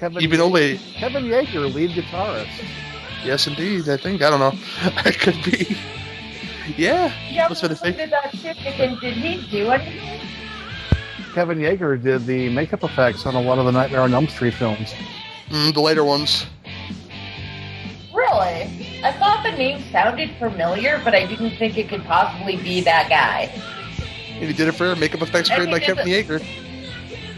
[0.02, 2.62] Kevin, Even though they, Kevin Yagher, lead guitarist.
[3.24, 4.52] yes indeed, I think, I don't know.
[5.06, 5.78] it could be.
[6.76, 10.20] Yeah, Yeah, What's for the but did that shit and did he do anything?
[11.34, 14.56] Kevin Yagher did the makeup effects on a lot of the Nightmare on Elm Street
[14.56, 14.94] films.
[15.50, 16.46] Mm, the later ones.
[18.14, 19.02] Really?
[19.04, 23.08] I thought the name sounded familiar, but I didn't think it could possibly be that
[23.08, 23.50] guy.
[24.34, 26.67] And he did it for makeup effects And created by he did Kevin Yagher.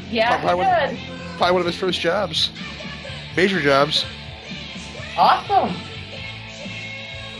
[0.09, 0.99] Yeah, would- did.
[1.37, 2.51] Probably one of his first jobs.
[3.37, 4.05] Major jobs.
[5.17, 5.69] Awesome.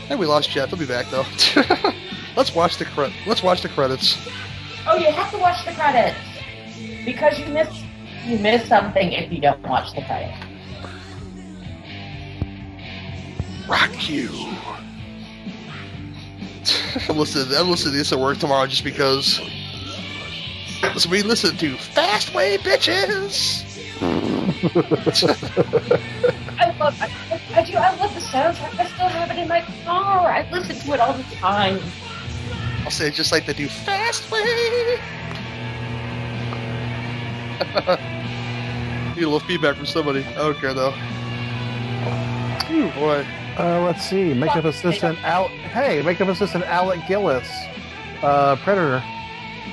[0.06, 0.70] Hey, we lost Jeff.
[0.70, 1.24] He'll be back though.
[2.36, 4.18] let's watch the cre- Let's watch the credits.
[4.86, 6.18] Oh, you have to watch the credits
[7.04, 7.82] because you miss
[8.24, 10.36] you miss something if you don't watch the credits.
[13.68, 14.28] Rock you.
[17.08, 17.56] I'm listening.
[17.56, 19.40] I'm listening to this at work tomorrow just because.
[20.96, 23.66] So we listen to Fastway Bitches.
[26.58, 27.10] I love I,
[27.54, 28.80] I do I love the soundtrack.
[28.80, 30.30] I still have it in my car.
[30.30, 31.78] I listen to it all the time.
[32.84, 34.98] I'll say it just like they do Fastway.
[39.16, 40.24] Need a little feedback from somebody.
[40.24, 40.94] I don't care though.
[42.70, 43.26] Ooh, boy.
[43.58, 44.32] Uh, let's see.
[44.32, 45.48] Makeup assistant Al.
[45.48, 47.48] Hey, makeup assistant Alec Gillis,
[48.22, 49.02] uh, Predator.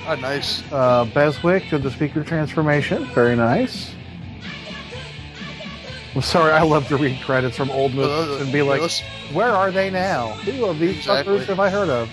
[0.07, 0.63] Ah, nice.
[0.71, 3.05] Uh, Beswick did the speaker transformation.
[3.07, 3.93] Very nice.
[6.15, 8.81] I'm sorry, I love to read credits from old movies and be like,
[9.33, 10.29] "Where are they now?
[10.45, 11.39] Who of these Exactly.
[11.39, 12.09] fuckers have I heard of?"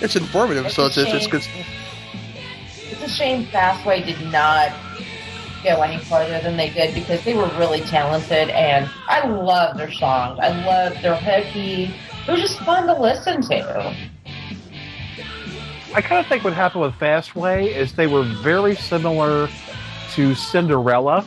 [0.00, 1.46] It's informative, so it's, it's, it's good.
[2.90, 4.72] It's a shame Fastway did not
[5.62, 9.92] go any further than they did because they were really talented and I love their
[9.92, 10.40] songs.
[10.40, 11.94] I love their hooky.
[12.26, 13.94] It was just fun to listen to.
[15.94, 19.48] I kind of think what happened with Fastway is they were very similar
[20.14, 21.24] to Cinderella,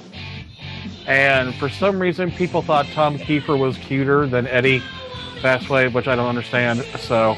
[1.08, 4.82] and for some reason, people thought Tom Kiefer was cuter than Eddie
[5.42, 6.82] Fastway, which I don't understand.
[7.00, 7.36] So,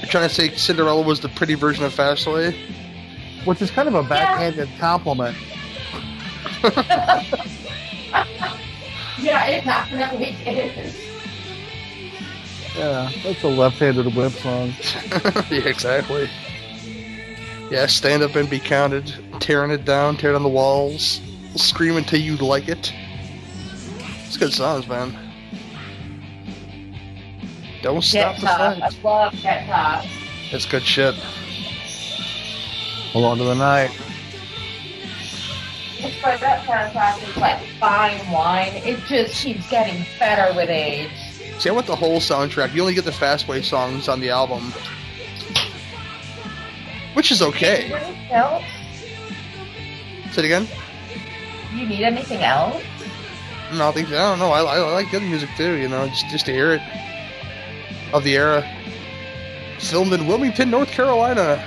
[0.00, 2.54] You're trying to say Cinderella was the pretty version of Fastway?
[3.44, 5.36] which is kind of a backhanded compliment.
[9.18, 11.11] Yeah, it definitely is.
[12.76, 14.68] Yeah, that's a left-handed whip song.
[15.50, 16.28] yeah, exactly.
[17.70, 21.20] Yeah, stand up and be counted, tearing it down, tear down the walls,
[21.56, 22.92] scream until you like it.
[24.26, 25.16] It's good songs, man.
[27.82, 28.58] Don't stop Get the Top.
[28.78, 28.82] fight.
[28.82, 30.06] I love Get Tough.
[30.52, 31.14] It's good shit.
[33.12, 33.90] Hold on to the night.
[35.98, 38.72] It's like that soundtrack is like fine wine.
[38.74, 41.10] It just keeps getting better with age.
[41.62, 42.74] See, I want the whole soundtrack.
[42.74, 44.72] You only get the Fastway songs on the album,
[47.14, 47.84] which is okay.
[47.84, 48.64] Anything else?
[50.32, 50.66] Say it again.
[51.72, 52.82] You need anything else?
[53.74, 54.50] No, I think I don't know.
[54.50, 55.76] I, I, I like the other music too.
[55.76, 56.82] You know, just just to hear it
[58.12, 58.68] of the era.
[59.78, 61.64] Filmed in Wilmington, North Carolina.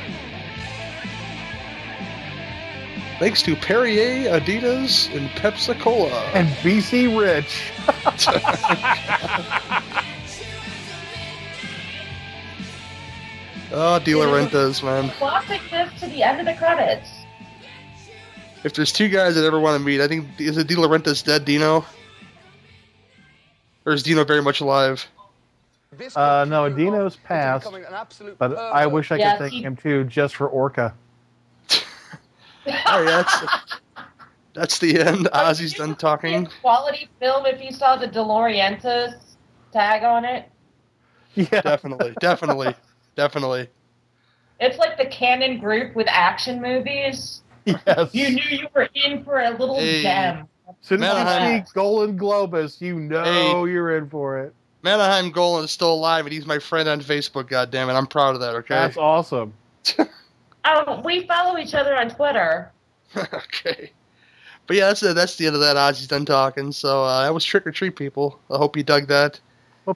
[3.18, 6.22] Thanks to Perrier, Adidas, and Pepsi Cola.
[6.34, 7.72] And BC Rich.
[13.72, 15.10] oh, De Laurentiis, man.
[15.12, 17.10] Classic this to the end of the credits.
[18.64, 21.24] If there's two guys that ever want to meet, I think is it De Laurentiis
[21.24, 21.86] dead, Dino?
[23.86, 25.06] Or is Dino very much alive?
[26.16, 27.68] Uh, no, Dino's passed,
[28.38, 30.94] but I wish I could Yes, thank he- him too, just for Orca.
[32.88, 33.24] Oh yeah,
[34.56, 35.28] that's that's the end.
[35.34, 36.48] Ozzy's done talking.
[36.62, 39.14] Quality film if you saw the De Laurentiis
[39.72, 40.50] tag on it.
[41.36, 42.76] Yeah, Definitely, definitely,
[43.16, 43.68] definitely.
[44.60, 47.42] It's like the Cannon Group with action movies.
[47.66, 48.14] Yes.
[48.14, 50.02] You knew you were in for a little Hey.
[50.04, 50.48] gem.
[50.70, 51.66] As soon as you Menahem.
[51.66, 54.54] see Golan-Globus, you know you're in for it.
[54.82, 57.50] Menahem Golan is still alive, and he's my friend on Facebook.
[57.50, 58.56] God damn it, I'm proud of that.
[58.56, 58.76] Okay.
[58.76, 59.54] That's awesome.
[60.68, 62.72] Oh, we follow each other on Twitter.
[63.16, 63.92] okay.
[64.68, 65.16] But yeah, that's it.
[65.16, 65.76] That's the end of that.
[65.76, 66.72] Ozzy's done talking.
[66.72, 68.40] So uh, that was trick or treat, people.
[68.50, 69.40] I hope you dug that.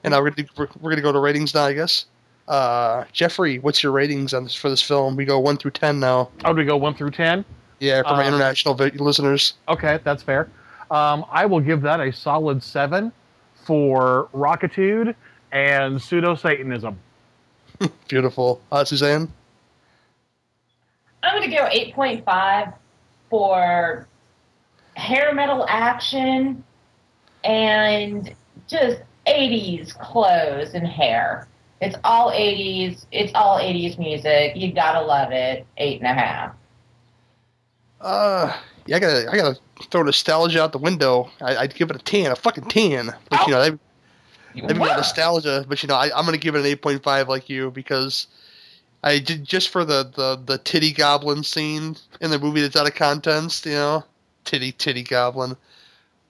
[0.04, 2.06] And now we're gonna we're, we're gonna go to ratings now, I guess.
[2.46, 5.16] Uh, Jeffery, what's your ratings on this for this film?
[5.16, 6.30] We go one through ten now.
[6.44, 7.44] Oh, do we go one through ten?
[7.80, 9.54] Yeah, for my Um, international vi- listeners.
[9.68, 10.48] Okay, that's fair.
[10.90, 13.10] Um, I will give that a solid seven
[13.64, 15.14] for Rockitude
[15.52, 16.98] and pseudo Satanism.
[18.08, 18.60] Beautiful.
[18.70, 19.32] Uh, Suzanne.
[21.22, 22.74] I'm going to go 8.5
[23.28, 24.06] for
[25.00, 26.62] hair metal action
[27.42, 28.34] and
[28.68, 31.48] just 80s clothes and hair.
[31.80, 33.06] It's all 80s.
[33.10, 34.54] It's all 80s music.
[34.54, 35.66] You gotta love it.
[35.78, 36.54] Eight and a half.
[38.00, 38.54] Uh,
[38.86, 39.58] yeah, I gotta I gotta
[39.90, 41.30] throw nostalgia out the window.
[41.40, 43.14] I, I'd give it a ten, a fucking ten.
[43.28, 43.70] But you know, they
[44.66, 45.64] they've got nostalgia.
[45.68, 48.26] But you know, I, I'm gonna give it an eight point five like you because
[49.02, 52.86] I did just for the, the the titty goblin scene in the movie that's out
[52.86, 53.66] of context.
[53.66, 54.04] You know,
[54.44, 55.56] titty titty goblin.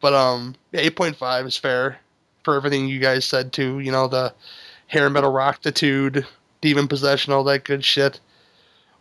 [0.01, 1.99] But um, eight point five is fair
[2.45, 3.81] for everything you guys said too.
[3.81, 4.33] You know, the
[4.87, 6.25] hair metal rockitude,
[6.61, 8.21] demon possession, all that good shit.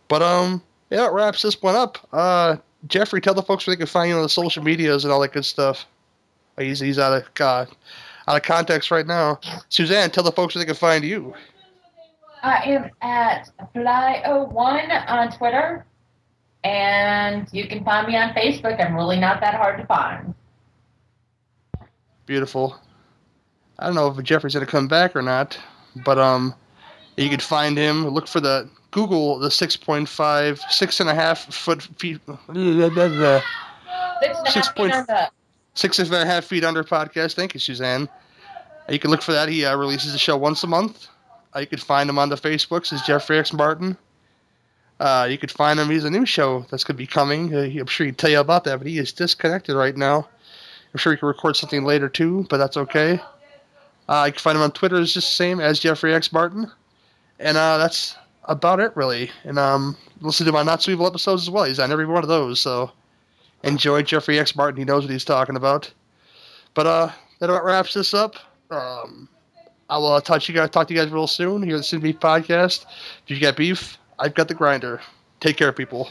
[0.08, 1.98] But um, yeah, it wraps this one up.
[2.12, 2.56] Uh,
[2.86, 5.20] Jeffery, tell the folks where they can find you on the social medias and all
[5.20, 5.86] that good stuff.
[6.58, 7.66] Oh, He's he's out of uh,
[8.28, 9.38] out of context right now.
[9.68, 11.34] Suzanne, tell the folks where they can find you.
[12.42, 15.84] I am at Fly01 on Twitter.
[16.64, 18.84] And you can find me on Facebook.
[18.84, 20.34] I'm really not that hard to find.
[22.26, 22.76] Beautiful.
[23.78, 25.58] I don't know if Jeffery's gonna come back or not,
[26.04, 26.54] but um,
[27.16, 28.06] you could find him.
[28.08, 32.82] Look for the Google the 6.5, six and a half foot feet, Six and
[33.22, 33.42] a
[34.22, 35.28] half Six point- under.
[35.74, 37.34] six and a half feet under podcast.
[37.34, 38.08] Thank you, Suzanne.
[38.88, 39.48] You can look for that.
[39.48, 41.06] He uh, releases the show once a month.
[41.54, 43.96] Uh, you can find him on the Facebooks as Jeffery X Martin.
[45.00, 45.88] Uh, you could find him.
[45.88, 47.54] He's a new show that's going to be coming.
[47.54, 50.28] Uh, I'm sure he'd tell you about that, but he is disconnected right now.
[50.92, 53.18] I'm sure he can record something later too, but that's okay.
[54.06, 55.00] Uh, you can find him on Twitter.
[55.00, 56.70] It's just the same as Jeffery X Martin,
[57.38, 58.14] and uh, that's
[58.44, 59.30] about it really.
[59.44, 61.64] And um, listen to my Not So Evil episodes as well.
[61.64, 62.90] He's on every one of those, so
[63.62, 64.78] enjoy Jeffery X Martin.
[64.78, 65.90] He knows what he's talking about.
[66.74, 68.36] But uh, that about wraps this up.
[68.70, 69.30] Um,
[69.88, 70.70] I will uh, talk to you guys.
[70.70, 72.84] Talk to you guys real soon here at the Beef Podcast.
[73.24, 75.00] If you got beef, I've got the grinder.
[75.40, 76.10] Take care, people.